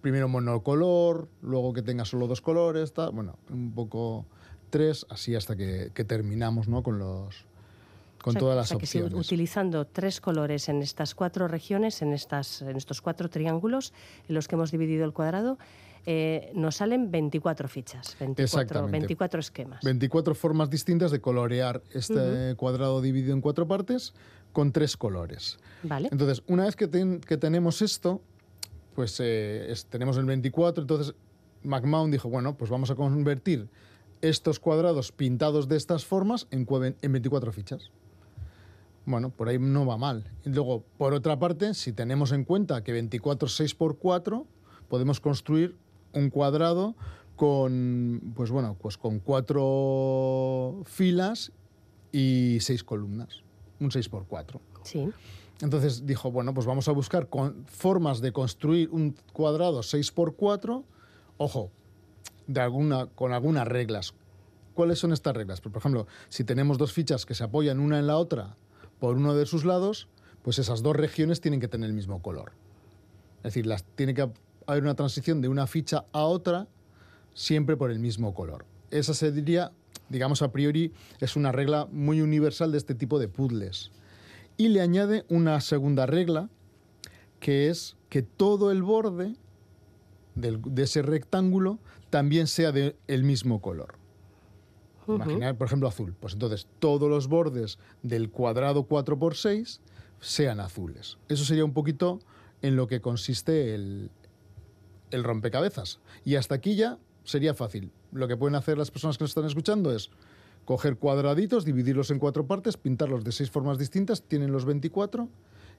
primero 0.00 0.28
monocolor, 0.28 1.28
luego 1.42 1.72
que 1.72 1.82
tenga 1.82 2.04
solo 2.04 2.26
dos 2.26 2.40
colores, 2.40 2.92
tal, 2.92 3.12
bueno, 3.12 3.38
un 3.50 3.72
poco 3.72 4.26
tres, 4.70 5.06
así 5.10 5.34
hasta 5.34 5.56
que, 5.56 5.90
que 5.94 6.04
terminamos 6.04 6.68
¿no? 6.68 6.82
con 6.82 6.98
los 6.98 7.46
con 8.22 8.30
O 8.30 8.32
sea, 8.32 8.40
todas 8.40 8.54
o 8.54 8.58
las 8.60 8.68
sea 8.68 8.78
que 8.78 8.86
si 8.86 9.00
opciones. 9.00 9.26
utilizando 9.26 9.86
tres 9.86 10.20
colores 10.20 10.68
en 10.68 10.82
estas 10.82 11.14
cuatro 11.14 11.48
regiones, 11.48 12.02
en, 12.02 12.12
estas, 12.12 12.62
en 12.62 12.76
estos 12.76 13.00
cuatro 13.00 13.30
triángulos 13.30 13.92
en 14.28 14.34
los 14.34 14.46
que 14.48 14.54
hemos 14.56 14.70
dividido 14.70 15.04
el 15.04 15.12
cuadrado, 15.12 15.58
eh, 16.06 16.50
nos 16.54 16.76
salen 16.76 17.10
24 17.10 17.68
fichas, 17.68 18.16
24, 18.18 18.42
Exactamente. 18.44 18.98
24 18.98 19.40
esquemas. 19.40 19.84
24 19.84 20.34
formas 20.34 20.70
distintas 20.70 21.10
de 21.10 21.20
colorear 21.20 21.82
este 21.92 22.54
cuadrado 22.56 23.00
dividido 23.02 23.34
en 23.34 23.40
cuatro 23.40 23.66
partes 23.68 24.14
con 24.52 24.72
tres 24.72 24.96
colores. 24.96 25.58
¿Vale? 25.82 26.08
Entonces, 26.10 26.42
una 26.46 26.64
vez 26.64 26.74
que, 26.76 26.88
ten- 26.88 27.20
que 27.20 27.36
tenemos 27.36 27.82
esto, 27.82 28.20
pues 28.94 29.18
eh, 29.20 29.70
es- 29.70 29.86
tenemos 29.86 30.16
el 30.16 30.24
24, 30.24 30.82
entonces 30.82 31.14
McMahon 31.62 32.10
dijo, 32.10 32.28
bueno, 32.30 32.56
pues 32.56 32.70
vamos 32.70 32.90
a 32.90 32.94
convertir 32.94 33.68
estos 34.22 34.58
cuadrados 34.58 35.12
pintados 35.12 35.68
de 35.68 35.76
estas 35.76 36.04
formas 36.04 36.46
en, 36.50 36.66
en 37.02 37.12
24 37.12 37.52
fichas. 37.52 37.90
Bueno, 39.06 39.30
por 39.30 39.48
ahí 39.48 39.58
no 39.58 39.86
va 39.86 39.96
mal. 39.96 40.30
Y 40.44 40.50
luego, 40.50 40.84
por 40.98 41.14
otra 41.14 41.38
parte, 41.38 41.74
si 41.74 41.92
tenemos 41.92 42.32
en 42.32 42.44
cuenta 42.44 42.82
que 42.84 42.92
24 42.92 43.46
es 43.46 43.56
6 43.56 43.74
por 43.74 43.98
4, 43.98 44.46
podemos 44.88 45.20
construir 45.20 45.76
un 46.12 46.30
cuadrado 46.30 46.94
con, 47.36 48.34
pues 48.36 48.50
bueno, 48.50 48.76
pues 48.78 48.98
con 48.98 49.18
cuatro 49.18 50.82
filas 50.84 51.52
y 52.12 52.58
seis 52.60 52.84
columnas. 52.84 53.42
un 53.78 53.90
6x4. 53.90 54.60
Sí. 54.82 55.08
Entonces 55.62 56.04
dijo, 56.04 56.30
bueno, 56.30 56.52
pues 56.52 56.66
vamos 56.66 56.88
a 56.88 56.92
buscar 56.92 57.28
con 57.28 57.64
formas 57.66 58.20
de 58.20 58.32
construir 58.32 58.90
un 58.90 59.16
cuadrado 59.32 59.80
6x4, 59.80 60.84
ojo, 61.38 61.70
de 62.46 62.60
alguna, 62.60 63.06
con 63.06 63.32
algunas 63.32 63.66
reglas. 63.66 64.12
¿Cuáles 64.74 64.98
son 64.98 65.12
estas 65.12 65.34
reglas? 65.34 65.62
Pues, 65.62 65.72
por 65.72 65.80
ejemplo, 65.80 66.06
si 66.28 66.44
tenemos 66.44 66.76
dos 66.76 66.92
fichas 66.92 67.24
que 67.24 67.34
se 67.34 67.44
apoyan 67.44 67.80
una 67.80 67.98
en 67.98 68.06
la 68.06 68.18
otra 68.18 68.56
por 69.00 69.16
uno 69.16 69.34
de 69.34 69.46
sus 69.46 69.64
lados, 69.64 70.08
pues 70.42 70.58
esas 70.58 70.82
dos 70.82 70.94
regiones 70.94 71.40
tienen 71.40 71.60
que 71.60 71.68
tener 71.68 71.88
el 71.88 71.94
mismo 71.94 72.22
color. 72.22 72.52
Es 73.38 73.54
decir, 73.54 73.66
las, 73.66 73.84
tiene 73.96 74.14
que 74.14 74.30
haber 74.66 74.82
una 74.82 74.94
transición 74.94 75.40
de 75.40 75.48
una 75.48 75.66
ficha 75.66 76.04
a 76.12 76.24
otra 76.24 76.68
siempre 77.34 77.76
por 77.76 77.90
el 77.90 77.98
mismo 77.98 78.34
color. 78.34 78.64
Esa 78.90 79.14
se 79.14 79.32
diría, 79.32 79.72
digamos 80.08 80.42
a 80.42 80.52
priori, 80.52 80.92
es 81.20 81.36
una 81.36 81.52
regla 81.52 81.88
muy 81.90 82.20
universal 82.20 82.72
de 82.72 82.78
este 82.78 82.94
tipo 82.94 83.18
de 83.18 83.28
puzzles. 83.28 83.90
Y 84.56 84.68
le 84.68 84.80
añade 84.82 85.24
una 85.28 85.60
segunda 85.60 86.06
regla, 86.06 86.50
que 87.38 87.68
es 87.68 87.96
que 88.10 88.22
todo 88.22 88.70
el 88.70 88.82
borde 88.82 89.34
de 90.34 90.82
ese 90.82 91.02
rectángulo 91.02 91.78
también 92.10 92.46
sea 92.46 92.72
del 92.72 93.24
mismo 93.24 93.60
color. 93.60 93.99
Imaginar, 95.06 95.56
por 95.56 95.66
ejemplo, 95.66 95.88
azul. 95.88 96.14
Pues 96.18 96.34
entonces 96.34 96.66
todos 96.78 97.08
los 97.08 97.28
bordes 97.28 97.78
del 98.02 98.30
cuadrado 98.30 98.86
4x6 98.86 99.80
sean 100.20 100.60
azules. 100.60 101.18
Eso 101.28 101.44
sería 101.44 101.64
un 101.64 101.72
poquito 101.72 102.20
en 102.62 102.76
lo 102.76 102.86
que 102.86 103.00
consiste 103.00 103.74
el, 103.74 104.10
rompecabezas. 105.12 106.00
Y 106.24 106.36
hasta 106.36 106.54
aquí 106.54 106.76
ya 106.76 106.98
sería 107.24 107.54
fácil. 107.54 107.90
Lo 108.12 108.28
que 108.28 108.36
pueden 108.36 108.54
hacer 108.54 108.78
las 108.78 108.90
personas 108.90 109.18
que 109.18 109.24
nos 109.24 109.30
están 109.30 109.46
escuchando 109.46 109.92
es 109.94 110.10
coger 110.64 110.96
cuadraditos, 110.96 111.64
dividirlos 111.64 112.10
en 112.10 112.18
cuatro 112.18 112.46
partes, 112.46 112.76
pintarlos 112.76 113.24
de 113.24 113.32
seis 113.32 113.50
formas 113.50 113.78
distintas, 113.78 114.22
tienen 114.22 114.52
los 114.52 114.64
24 114.64 115.28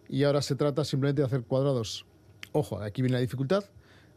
y 0.09 0.23
ahora 0.23 0.41
se 0.41 0.55
trata 0.55 0.83
simplemente 0.83 1.21
de 1.21 1.27
hacer 1.27 1.43
cuadrados. 1.43 2.05
Ojo, 2.51 2.81
aquí 2.81 3.01
viene 3.01 3.13
la 3.13 3.21
dificultad. 3.21 3.63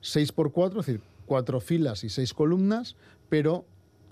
6 0.00 0.32
por 0.32 0.52
4, 0.52 0.80
es 0.80 0.86
decir, 0.86 1.00
cuatro 1.26 1.60
filas 1.60 2.04
y 2.04 2.08
seis 2.08 2.34
columnas, 2.34 2.96
pero 3.28 3.64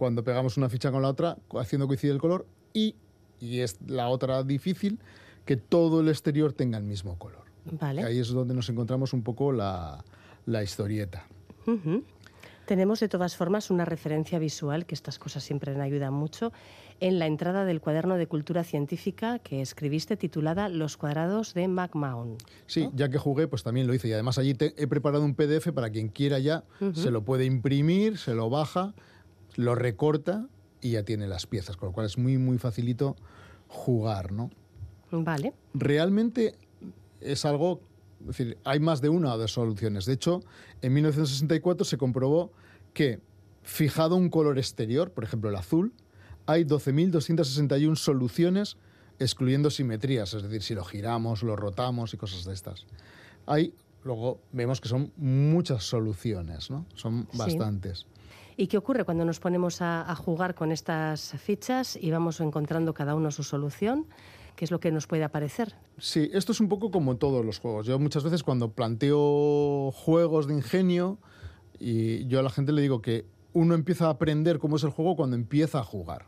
cuando 0.03 0.25
pegamos 0.25 0.57
una 0.57 0.69
ficha 0.69 0.91
con 0.91 1.01
la 1.03 1.09
otra, 1.09 1.39
haciendo 1.61 1.87
coincidir 1.87 2.13
el 2.15 2.21
color 2.21 2.45
y, 2.73 2.97
y 3.39 3.61
es 3.61 3.77
la 3.87 4.09
otra 4.09 4.43
difícil, 4.43 4.99
que 5.45 5.57
todo 5.57 6.01
el 6.01 6.09
exterior 6.09 6.53
tenga 6.53 6.77
el 6.77 6.83
mismo 6.83 7.17
color. 7.21 7.45
Vale. 7.81 8.03
Ahí 8.03 8.19
es 8.19 8.27
donde 8.31 8.53
nos 8.53 8.69
encontramos 8.69 9.13
un 9.13 9.23
poco 9.23 9.53
la, 9.53 10.05
la 10.45 10.61
historieta. 10.65 11.25
Ujú. 11.69 12.03
Tenemos 12.67 12.99
de 12.99 13.09
todas 13.09 13.37
formas 13.37 13.71
una 13.71 13.85
referencia 13.85 14.41
visual, 14.41 14.87
que 14.87 14.97
estas 14.97 15.21
cosas 15.21 15.45
siempre 15.45 15.73
me 15.73 15.85
ayudan 15.85 16.13
mucho, 16.15 16.53
en 16.99 17.21
la 17.21 17.27
entrada 17.27 17.65
del 17.65 17.81
cuaderno 17.81 18.17
de 18.17 18.27
cultura 18.27 18.65
científica 18.65 19.39
que 19.39 19.61
escribiste 19.61 20.17
titulada 20.17 20.69
Los 20.69 20.97
cuadrados 20.97 21.55
de 21.55 21.69
McMahon. 21.69 22.39
Sí, 22.67 22.89
ya 22.95 23.09
que 23.09 23.19
jugué, 23.19 23.47
pues 23.47 23.63
también 23.63 23.87
lo 23.87 23.95
hice. 23.95 24.09
Y 24.09 24.13
además 24.15 24.37
allí 24.39 24.55
te- 24.55 24.75
he 24.83 24.89
preparado 24.89 25.25
un 25.25 25.37
PDF 25.37 25.71
para 25.73 25.91
quien 25.91 26.09
quiera 26.09 26.41
ya, 26.41 26.65
se 26.93 27.13
lo 27.13 27.23
puede 27.25 27.45
imprimir, 27.45 28.19
se 28.19 28.35
lo 28.35 28.51
baja, 28.51 28.95
lo 29.57 29.75
recorta 29.75 30.49
y 30.81 30.93
ya 30.93 31.05
tiene 31.05 31.27
las 31.27 31.47
piezas, 31.47 31.77
con 31.77 31.89
lo 31.89 31.93
cual 31.93 32.07
es 32.07 32.19
muy, 32.19 32.39
muy 32.39 32.59
facilito 32.59 33.17
jugar, 33.69 34.33
¿no? 34.33 34.51
Vale. 35.11 35.53
realmente 35.75 36.55
es 37.21 37.45
algo, 37.45 37.81
es 38.21 38.27
decir, 38.29 38.59
hay 38.65 38.81
más 38.81 39.03
de 39.03 39.11
una 39.11 39.37
de 39.37 39.47
soluciones. 39.47 40.07
De 40.07 40.15
hecho, 40.15 40.41
en 40.81 40.95
1964 40.95 41.85
se 41.85 41.99
comprobó 41.99 42.51
que 42.95 43.21
fijado 43.63 44.17
un 44.17 44.31
color 44.31 44.59
exterior, 44.59 45.13
por 45.13 45.25
ejemplo 45.25 45.51
el 45.51 45.57
azul, 45.57 45.93
hay 46.47 46.65
12.261 46.65 47.97
soluciones 47.97 48.77
excluyendo 49.19 49.71
simetrías, 49.71 50.35
es 50.35 50.43
decir, 50.43 50.63
si 50.63 50.75
lo 50.75 50.85
giramos, 50.85 51.43
lo 51.43 51.57
rotamos 51.57 52.13
y 52.15 52.17
cosas 52.17 52.45
de 52.45 52.55
estas. 52.55 52.87
Hay, 53.47 53.75
luego 54.05 54.41
vemos 54.53 54.81
que 54.81 54.89
son 54.89 55.13
muchas 55.17 55.85
soluciones, 55.85 56.71
¿no? 56.71 56.87
Son 56.95 57.29
Sí. 57.33 58.07
¿Y 58.57 58.67
qué 58.67 58.77
ocurre 58.77 59.05
cuando 59.05 59.25
nos 59.25 59.41
ponemos 59.41 59.81
a, 59.81 60.11
a 60.11 60.15
jugar 60.15 60.55
con 60.55 60.73
estas 60.73 61.33
fichas 61.39 61.97
y 62.01 62.11
vamos 62.11 62.41
encontrando 62.41 62.95
cada 62.95 63.15
uno 63.15 63.31
su 63.31 63.43
solución? 63.43 64.07
¿Qué 64.57 64.65
es 64.65 64.71
lo 64.71 64.81
que 64.81 64.93
nos 64.93 65.07
puede 65.07 65.25
aparecer? 65.25 65.75
Sí, 65.99 66.31
esto 66.33 66.53
es 66.53 66.61
un 66.61 66.69
poco 66.69 66.91
como 66.91 67.17
todos 67.17 67.45
los 67.45 67.59
juegos. 67.59 67.87
Yo 67.87 67.99
muchas 67.99 68.23
veces 68.25 68.43
cuando 68.43 68.73
planteo 68.73 69.91
juegos 69.93 70.47
de 70.47 70.55
ingenio, 70.55 71.19
y 71.79 72.27
yo 72.27 72.39
a 72.39 72.43
la 72.43 72.51
gente 72.51 72.73
le 72.73 72.83
digo 72.83 73.03
que 73.03 73.25
uno 73.55 73.75
empieza 73.75 74.07
a 74.07 74.11
aprender 74.11 74.59
cómo 74.59 74.77
es 74.77 74.85
el 74.85 74.91
juego 74.91 75.17
cuando 75.17 75.37
empieza 75.37 75.81
a 75.81 75.85
jugar. 75.85 76.27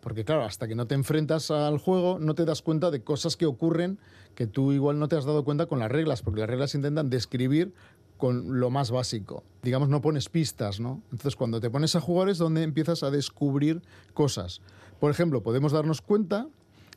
Porque 0.00 0.24
claro, 0.24 0.44
hasta 0.44 0.68
que 0.68 0.76
no 0.76 0.86
te 0.86 0.94
enfrentas 0.94 1.50
al 1.50 1.78
juego, 1.78 2.18
no 2.20 2.34
te 2.34 2.44
das 2.44 2.62
cuenta 2.62 2.90
de 2.90 3.02
cosas 3.02 3.36
que 3.36 3.46
ocurren 3.46 3.98
que 4.36 4.46
tú 4.46 4.72
igual 4.72 4.98
no 4.98 5.08
te 5.08 5.16
has 5.16 5.24
dado 5.24 5.44
cuenta 5.44 5.66
con 5.66 5.80
las 5.80 5.90
reglas, 5.90 6.22
porque 6.22 6.40
las 6.40 6.48
reglas 6.50 6.74
intentan 6.74 7.10
describir 7.10 7.74
con 8.16 8.60
lo 8.60 8.70
más 8.70 8.90
básico. 8.90 9.44
Digamos, 9.62 9.88
no 9.88 10.00
pones 10.00 10.28
pistas, 10.28 10.80
¿no? 10.80 11.02
Entonces, 11.12 11.36
cuando 11.36 11.60
te 11.60 11.70
pones 11.70 11.96
a 11.96 12.00
jugar 12.00 12.28
es 12.28 12.38
donde 12.38 12.62
empiezas 12.62 13.02
a 13.02 13.10
descubrir 13.10 13.82
cosas. 14.14 14.60
Por 15.00 15.10
ejemplo, 15.10 15.42
podemos 15.42 15.72
darnos 15.72 16.00
cuenta 16.00 16.48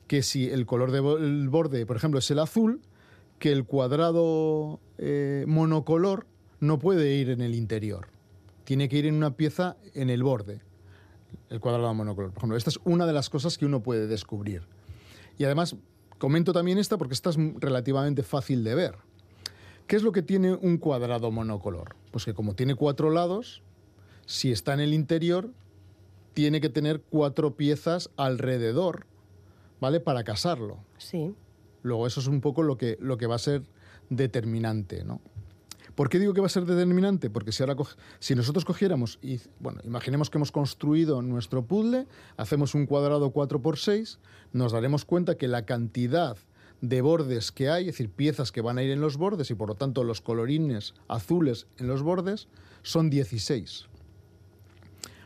que 0.08 0.24
si 0.24 0.50
el 0.50 0.66
color 0.66 0.92
del 0.92 1.50
borde, 1.50 1.86
por 1.86 1.98
ejemplo, 1.98 2.20
es 2.20 2.32
el 2.32 2.40
azul, 2.40 2.82
que 3.38 3.52
el 3.52 3.66
cuadrado 3.66 4.80
eh, 4.98 5.46
monocolor 5.48 6.26
no 6.60 6.80
puede 6.80 7.16
ir 7.16 7.30
en 7.30 7.42
el 7.42 7.56
interior. 7.56 8.08
Tiene 8.64 8.90
que 8.90 8.98
ir 8.98 9.06
en 9.06 9.16
una 9.16 9.36
pieza 9.36 9.78
en 9.94 10.10
el 10.10 10.24
borde, 10.24 10.62
el 11.50 11.60
cuadrado 11.60 11.94
monocolor. 11.94 12.32
Por 12.32 12.40
ejemplo, 12.40 12.58
esta 12.58 12.70
es 12.70 12.80
una 12.84 13.06
de 13.06 13.14
las 13.14 13.30
cosas 13.30 13.58
que 13.58 13.66
uno 13.66 13.82
puede 13.82 14.08
descubrir. 14.08 14.64
Y 15.38 15.46
además, 15.46 15.76
comento 16.18 16.54
también 16.54 16.78
esta 16.78 16.98
porque 16.98 17.14
esta 17.14 17.30
es 17.32 17.38
relativamente 17.60 18.24
fácil 18.24 18.64
de 18.64 18.76
ver. 18.76 18.96
¿Qué 19.90 19.96
es 19.96 20.04
lo 20.04 20.12
que 20.12 20.22
tiene 20.22 20.54
un 20.54 20.78
cuadrado 20.78 21.32
monocolor? 21.32 21.96
Pues 22.12 22.24
que 22.24 22.36
como 22.36 22.54
tiene 22.54 22.76
cuatro 22.76 23.10
lados, 23.10 23.64
si 24.28 24.52
está 24.52 24.76
en 24.76 24.82
el 24.82 24.94
interior, 24.94 25.50
tiene 26.36 26.62
que 26.62 26.70
tener 26.70 27.02
cuatro 27.02 27.56
piezas 27.58 28.12
alrededor, 28.16 29.08
¿vale? 29.82 30.00
Para 30.00 30.24
casarlo. 30.24 30.78
Sí. 31.00 31.34
Luego 31.82 32.06
eso 32.06 32.20
es 32.20 32.28
un 32.28 32.40
poco 32.40 32.62
lo 32.62 32.78
que, 32.78 33.00
lo 33.02 33.18
que 33.18 33.26
va 33.26 33.34
a 33.34 33.40
ser 33.40 33.64
determinante, 34.12 35.04
¿no? 35.04 35.22
¿Por 35.96 36.08
qué 36.08 36.20
digo 36.20 36.36
que 36.36 36.42
va 36.42 36.46
a 36.46 36.52
ser 36.52 36.66
determinante? 36.66 37.32
Porque 37.32 37.52
si 37.52 37.64
ahora 37.64 37.76
coge- 37.76 37.96
si 38.20 38.36
nosotros 38.36 38.66
cogiéramos 38.66 39.18
y 39.24 39.40
bueno, 39.60 39.82
imaginemos 39.84 40.30
que 40.30 40.38
hemos 40.38 40.52
construido 40.52 41.24
nuestro 41.24 41.66
puzzle, 41.66 42.06
hacemos 42.38 42.76
un 42.76 42.86
cuadrado 42.86 43.34
4x6, 43.34 44.20
nos 44.54 44.72
daremos 44.72 45.04
cuenta 45.04 45.36
que 45.36 45.48
la 45.48 45.66
cantidad 45.66 46.38
de 46.82 47.02
bordes 47.02 47.52
que 47.52 47.70
hay, 47.70 47.84
es 47.84 47.96
decir, 47.96 48.10
piezas 48.10 48.52
que 48.52 48.62
van 48.62 48.78
a 48.78 48.84
ir 48.84 48.92
en 48.92 49.02
los 49.02 49.18
bordes 49.18 49.52
y 49.52 49.56
por 49.56 49.70
lo 49.70 49.76
tanto 49.76 50.04
los 50.04 50.22
colorines 50.22 50.94
azules 51.08 51.68
en 51.78 51.88
los 51.88 52.02
bordes 52.02 52.48
son 52.84 53.10
16. 53.10 53.88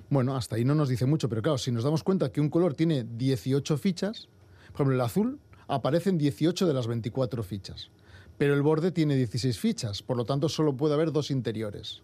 Bueno, 0.10 0.36
hasta 0.36 0.56
ahí 0.56 0.66
no 0.66 0.76
nos 0.76 0.90
dice 0.90 1.06
mucho, 1.06 1.30
pero 1.30 1.42
claro, 1.42 1.58
si 1.58 1.72
nos 1.72 1.84
damos 1.84 2.04
cuenta 2.04 2.32
que 2.32 2.42
un 2.42 2.50
color 2.50 2.74
tiene 2.74 3.04
18 3.04 3.78
fichas, 3.78 4.28
por 4.68 4.82
ejemplo, 4.82 4.96
el 4.96 5.02
azul 5.02 5.40
aparece 5.68 6.10
en 6.10 6.18
18 6.18 6.68
de 6.68 6.74
las 6.74 6.88
24 6.88 7.44
fichas, 7.44 7.90
pero 8.38 8.54
el 8.54 8.62
borde 8.62 8.92
tiene 8.92 9.16
16 9.16 9.60
fichas, 9.60 10.02
por 10.02 10.18
lo 10.18 10.26
tanto 10.26 10.50
solo 10.50 10.76
puede 10.76 10.96
haber 10.96 11.12
dos 11.12 11.32
interiores. 11.32 12.02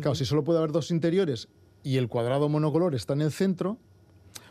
Claro, 0.00 0.14
si 0.14 0.24
solo 0.24 0.42
puede 0.42 0.58
haber 0.58 0.72
dos 0.72 0.90
interiores 0.90 1.48
y 1.82 1.98
el 1.98 2.08
cuadrado 2.08 2.48
monocolor 2.48 2.94
está 2.94 3.12
en 3.12 3.20
el 3.20 3.30
centro, 3.30 3.76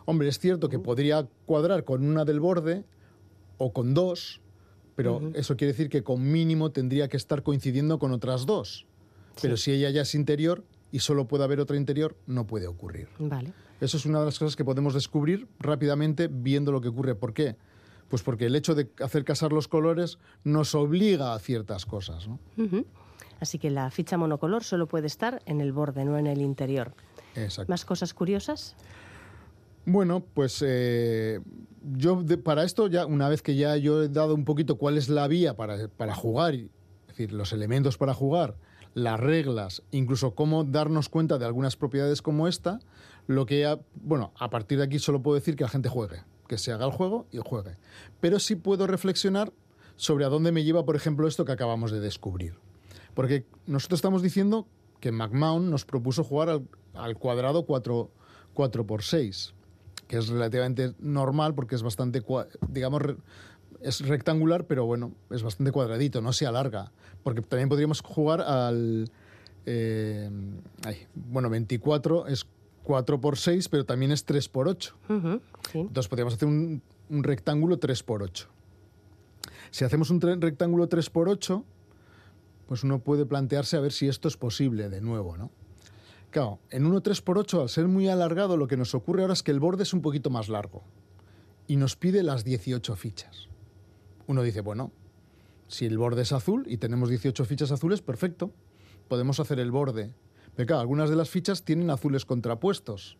hombre, 0.05 0.27
es 0.27 0.37
cierto 0.37 0.69
que 0.69 0.77
podría 0.77 1.27
cuadrar 1.45 1.83
con 1.83 2.05
una 2.05 2.25
del 2.25 2.39
borde 2.39 2.83
o 3.61 3.73
con 3.73 3.93
dos, 3.93 4.41
pero 4.95 5.21
eso 5.35 5.55
quiere 5.55 5.73
decir 5.73 5.89
que 5.89 6.03
con 6.03 6.31
mínimo 6.31 6.71
tendría 6.71 7.07
que 7.07 7.17
estar 7.17 7.43
coincidiendo 7.43 7.99
con 7.99 8.11
otras 8.11 8.45
dos. 8.45 8.87
Pero 9.41 9.55
si 9.55 9.71
ella 9.71 9.89
ya 9.91 10.01
es 10.01 10.15
interior 10.15 10.63
y 10.91 10.99
solo 10.99 11.27
puede 11.27 11.43
haber 11.43 11.59
otra 11.59 11.77
interior, 11.77 12.17
no 12.25 12.47
puede 12.47 12.67
ocurrir. 12.67 13.07
Vale. 13.19 13.53
Eso 13.79 13.97
es 13.97 14.05
una 14.05 14.19
de 14.19 14.25
las 14.25 14.39
cosas 14.39 14.55
que 14.55 14.65
podemos 14.65 14.93
descubrir 14.93 15.47
rápidamente 15.59 16.27
viendo 16.27 16.71
lo 16.71 16.81
que 16.81 16.89
ocurre. 16.89 17.15
¿Por 17.15 17.33
qué? 17.33 17.55
Pues 18.09 18.23
porque 18.23 18.47
el 18.47 18.55
hecho 18.55 18.75
de 18.75 18.89
hacer 18.99 19.23
casar 19.23 19.53
los 19.53 19.67
colores 19.67 20.17
nos 20.43 20.75
obliga 20.75 21.33
a 21.33 21.39
ciertas 21.39 21.85
cosas. 21.85 22.27
¿no? 22.27 22.39
Así 23.39 23.57
que 23.57 23.69
la 23.69 23.89
ficha 23.91 24.17
monocolor 24.17 24.63
solo 24.63 24.87
puede 24.87 25.07
estar 25.07 25.41
en 25.45 25.61
el 25.61 25.71
borde, 25.71 26.03
no 26.03 26.17
en 26.17 26.27
el 26.27 26.41
interior. 26.41 26.93
Exacto. 27.35 27.71
¿Más 27.71 27.85
cosas 27.85 28.13
curiosas? 28.13 28.75
Bueno, 29.85 30.23
pues 30.33 30.63
eh, 30.65 31.39
yo 31.97 32.23
para 32.43 32.63
esto 32.63 32.87
ya, 32.87 33.07
una 33.07 33.29
vez 33.29 33.41
que 33.41 33.55
ya 33.55 33.75
yo 33.77 34.03
he 34.03 34.09
dado 34.09 34.35
un 34.35 34.45
poquito 34.45 34.77
cuál 34.77 34.97
es 34.97 35.09
la 35.09 35.27
vía 35.27 35.55
para, 35.55 35.87
para 35.87 36.13
jugar, 36.13 36.53
es 36.53 36.67
decir, 37.07 37.33
los 37.33 37.51
elementos 37.51 37.97
para 37.97 38.13
jugar, 38.13 38.55
las 38.93 39.19
reglas, 39.19 39.81
incluso 39.89 40.35
cómo 40.35 40.63
darnos 40.65 41.09
cuenta 41.09 41.39
de 41.39 41.45
algunas 41.45 41.77
propiedades 41.77 42.21
como 42.21 42.47
esta, 42.47 42.79
lo 43.25 43.47
que 43.47 43.61
ya, 43.61 43.79
bueno, 43.95 44.33
a 44.37 44.51
partir 44.51 44.77
de 44.77 44.83
aquí 44.83 44.99
solo 44.99 45.23
puedo 45.23 45.35
decir 45.35 45.55
que 45.55 45.63
la 45.63 45.69
gente 45.69 45.89
juegue, 45.89 46.23
que 46.47 46.59
se 46.59 46.71
haga 46.71 46.85
el 46.85 46.91
juego 46.91 47.25
y 47.31 47.39
juegue. 47.39 47.77
Pero 48.19 48.39
sí 48.39 48.55
puedo 48.55 48.85
reflexionar 48.85 49.51
sobre 49.95 50.25
a 50.25 50.29
dónde 50.29 50.51
me 50.51 50.63
lleva, 50.63 50.85
por 50.85 50.95
ejemplo, 50.95 51.27
esto 51.27 51.43
que 51.43 51.53
acabamos 51.53 51.91
de 51.91 52.01
descubrir. 52.01 52.53
Porque 53.15 53.45
nosotros 53.65 53.97
estamos 53.97 54.21
diciendo 54.21 54.67
que 54.99 55.11
McMahon 55.11 55.71
nos 55.71 55.85
propuso 55.85 56.23
jugar 56.23 56.49
al, 56.49 56.67
al 56.93 57.17
cuadrado 57.17 57.65
4, 57.65 58.11
4 58.53 58.85
por 58.85 59.01
6 59.01 59.55
que 60.11 60.17
es 60.17 60.27
relativamente 60.27 60.93
normal 60.99 61.55
porque 61.55 61.73
es 61.73 61.83
bastante, 61.83 62.21
digamos, 62.67 63.01
es 63.79 64.05
rectangular, 64.05 64.65
pero 64.65 64.85
bueno, 64.85 65.13
es 65.29 65.41
bastante 65.41 65.71
cuadradito, 65.71 66.21
no 66.21 66.33
se 66.33 66.45
alarga. 66.45 66.91
Porque 67.23 67.41
también 67.41 67.69
podríamos 67.69 68.01
jugar 68.01 68.41
al... 68.41 69.09
Eh, 69.65 70.29
bueno, 71.15 71.49
24 71.49 72.27
es 72.27 72.45
4 72.83 73.21
por 73.21 73.37
6, 73.37 73.69
pero 73.69 73.85
también 73.85 74.11
es 74.11 74.25
3 74.25 74.49
por 74.49 74.67
8. 74.67 74.97
Entonces 75.73 76.09
podríamos 76.09 76.33
hacer 76.33 76.49
un, 76.49 76.81
un 77.09 77.23
rectángulo 77.23 77.79
3 77.79 78.03
por 78.03 78.21
8. 78.21 78.49
Si 79.69 79.85
hacemos 79.85 80.09
un 80.09 80.19
rectángulo 80.19 80.89
3 80.89 81.09
por 81.09 81.29
8, 81.29 81.63
pues 82.67 82.83
uno 82.83 82.99
puede 82.99 83.25
plantearse 83.25 83.77
a 83.77 83.79
ver 83.79 83.93
si 83.93 84.09
esto 84.09 84.27
es 84.27 84.35
posible 84.35 84.89
de 84.89 84.99
nuevo, 84.99 85.37
¿no? 85.37 85.51
Claro, 86.31 86.59
en 86.69 86.85
uno 86.85 87.01
3 87.01 87.21
por 87.21 87.37
8 87.37 87.61
al 87.61 87.69
ser 87.69 87.87
muy 87.87 88.07
alargado, 88.07 88.55
lo 88.55 88.67
que 88.67 88.77
nos 88.77 88.95
ocurre 88.95 89.21
ahora 89.21 89.33
es 89.33 89.43
que 89.43 89.51
el 89.51 89.59
borde 89.59 89.83
es 89.83 89.93
un 89.93 90.01
poquito 90.01 90.29
más 90.29 90.47
largo 90.47 90.83
y 91.67 91.75
nos 91.75 91.97
pide 91.97 92.23
las 92.23 92.45
18 92.45 92.95
fichas. 92.95 93.49
Uno 94.27 94.41
dice, 94.41 94.61
bueno, 94.61 94.91
si 95.67 95.85
el 95.85 95.97
borde 95.97 96.21
es 96.21 96.31
azul 96.31 96.63
y 96.67 96.77
tenemos 96.77 97.09
18 97.09 97.43
fichas 97.45 97.71
azules, 97.71 98.01
perfecto, 98.01 98.51
podemos 99.09 99.41
hacer 99.41 99.59
el 99.59 99.71
borde. 99.71 100.13
Pero 100.55 100.67
claro, 100.67 100.81
algunas 100.81 101.09
de 101.09 101.17
las 101.17 101.29
fichas 101.29 101.63
tienen 101.63 101.89
azules 101.89 102.25
contrapuestos. 102.25 103.17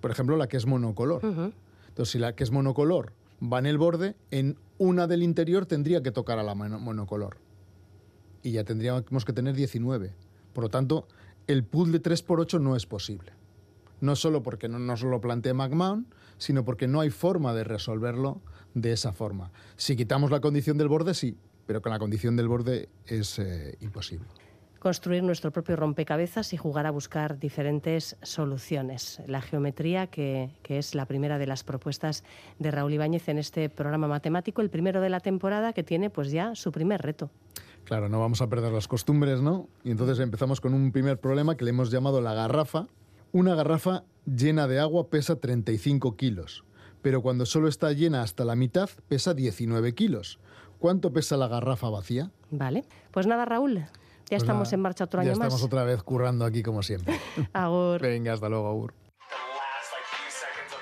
Por 0.00 0.10
ejemplo, 0.10 0.36
la 0.36 0.46
que 0.46 0.58
es 0.58 0.66
monocolor. 0.66 1.22
Entonces, 1.22 2.12
si 2.12 2.18
la 2.18 2.34
que 2.34 2.44
es 2.44 2.50
monocolor 2.50 3.14
va 3.42 3.58
en 3.58 3.66
el 3.66 3.78
borde, 3.78 4.14
en 4.30 4.58
una 4.78 5.06
del 5.06 5.22
interior 5.22 5.64
tendría 5.64 6.02
que 6.02 6.10
tocar 6.12 6.38
a 6.38 6.42
la 6.42 6.54
monocolor. 6.54 7.38
Y 8.42 8.52
ya 8.52 8.64
tendríamos 8.64 9.24
que 9.24 9.32
tener 9.32 9.54
19. 9.54 10.12
Por 10.52 10.64
lo 10.64 10.70
tanto, 10.70 11.06
el 11.50 11.62
de 11.62 12.02
3x8 12.02 12.60
no 12.60 12.76
es 12.76 12.86
posible. 12.86 13.32
No 14.00 14.16
solo 14.16 14.42
porque 14.42 14.68
no 14.68 14.78
nos 14.78 15.02
lo 15.02 15.20
plantea 15.20 15.52
McMahon, 15.52 16.06
sino 16.38 16.64
porque 16.64 16.86
no 16.86 17.00
hay 17.00 17.10
forma 17.10 17.52
de 17.54 17.64
resolverlo 17.64 18.40
de 18.74 18.92
esa 18.92 19.12
forma. 19.12 19.50
Si 19.76 19.96
quitamos 19.96 20.30
la 20.30 20.40
condición 20.40 20.78
del 20.78 20.88
borde, 20.88 21.12
sí, 21.12 21.36
pero 21.66 21.82
con 21.82 21.92
la 21.92 21.98
condición 21.98 22.36
del 22.36 22.48
borde 22.48 22.88
es 23.06 23.38
eh, 23.38 23.76
imposible 23.80 24.26
construir 24.80 25.22
nuestro 25.22 25.52
propio 25.52 25.76
rompecabezas 25.76 26.52
y 26.54 26.56
jugar 26.56 26.86
a 26.86 26.90
buscar 26.90 27.38
diferentes 27.38 28.16
soluciones. 28.22 29.20
La 29.26 29.42
geometría, 29.42 30.06
que, 30.08 30.50
es 30.64 30.94
la 30.94 31.04
primera 31.04 31.38
de 31.38 31.46
las 31.46 31.62
propuestas 31.62 32.24
de 32.58 32.70
Raúl 32.70 32.94
Ibáñez 32.94 33.28
en 33.28 33.38
este 33.38 33.68
programa 33.68 34.08
matemático, 34.08 34.62
el 34.62 34.70
primero 34.70 35.00
de 35.02 35.10
la 35.10 35.20
temporada 35.20 35.74
que 35.74 35.84
tiene 35.84 36.08
pues 36.08 36.32
ya 36.32 36.54
su 36.54 36.72
primer 36.72 37.02
reto. 37.02 37.30
Claro, 37.84 38.08
no 38.08 38.20
vamos 38.20 38.40
a 38.40 38.48
perder 38.48 38.72
las 38.72 38.88
costumbres, 38.88 39.40
¿no? 39.40 39.68
Y 39.82 39.90
entonces 39.90 40.18
empezamos 40.20 40.60
con 40.60 40.74
un 40.74 40.92
primer 40.92 41.18
problema 41.18 41.56
que 41.56 41.64
le 41.64 41.70
hemos 41.70 41.90
llamado 41.90 42.20
la 42.20 42.34
garrafa. 42.34 42.86
Una 43.32 43.54
garrafa 43.54 44.04
llena 44.26 44.68
de 44.68 44.80
agua 44.80 45.08
pesa 45.08 45.36
35 45.36 46.16
kilos, 46.16 46.64
pero 47.02 47.22
cuando 47.22 47.46
solo 47.46 47.68
está 47.68 47.92
llena 47.92 48.22
hasta 48.22 48.44
la 48.44 48.56
mitad 48.56 48.90
pesa 49.08 49.34
19 49.34 49.94
kilos. 49.94 50.38
¿Cuánto 50.78 51.12
pesa 51.12 51.36
la 51.36 51.46
garrafa 51.46 51.90
vacía? 51.90 52.30
Vale, 52.50 52.84
pues 53.10 53.26
nada, 53.26 53.44
Raúl, 53.44 53.74
ya 53.74 53.86
pues 54.28 54.42
estamos 54.42 54.72
en 54.72 54.80
marcha 54.80 55.04
otro 55.04 55.20
año 55.20 55.30
más. 55.30 55.38
Ya 55.38 55.44
estamos 55.44 55.62
otra 55.64 55.84
vez 55.84 56.02
currando 56.02 56.44
aquí 56.44 56.62
como 56.62 56.82
siempre. 56.82 57.18
Agur. 57.52 58.00
Venga, 58.00 58.32
hasta 58.32 58.48
luego, 58.48 58.68
Agur. 58.68 58.94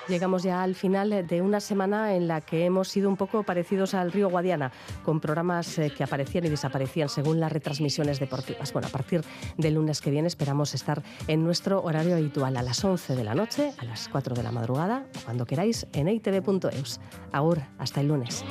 Llegamos 0.09 0.41
ya 0.41 0.63
al 0.63 0.73
final 0.73 1.27
de 1.27 1.41
una 1.43 1.59
semana 1.59 2.15
en 2.15 2.27
la 2.27 2.41
que 2.41 2.65
hemos 2.65 2.87
sido 2.87 3.09
un 3.09 3.15
poco 3.15 3.43
parecidos 3.43 3.93
al 3.93 4.11
río 4.11 4.27
Guadiana, 4.27 4.71
con 5.05 5.19
programas 5.19 5.77
eh, 5.77 5.93
que 5.95 6.03
aparecían 6.03 6.45
y 6.45 6.49
desaparecían 6.49 7.09
según 7.09 7.39
las 7.39 7.51
retransmisiones 7.51 8.19
deportivas. 8.19 8.73
Bueno, 8.73 8.87
a 8.87 8.91
partir 8.91 9.21
del 9.57 9.75
lunes 9.75 10.01
que 10.01 10.09
viene 10.09 10.27
esperamos 10.27 10.73
estar 10.73 11.03
en 11.27 11.43
nuestro 11.43 11.83
horario 11.83 12.15
habitual 12.15 12.57
a 12.57 12.63
las 12.63 12.83
11 12.83 13.15
de 13.15 13.23
la 13.23 13.35
noche, 13.35 13.71
a 13.77 13.85
las 13.85 14.09
4 14.09 14.33
de 14.33 14.41
la 14.41 14.51
madrugada, 14.51 15.05
cuando 15.25 15.45
queráis, 15.45 15.85
en 15.93 16.07
itv.eus. 16.07 16.99
Agur, 17.31 17.61
hasta 17.77 18.01
el 18.01 18.07
lunes. 18.07 18.43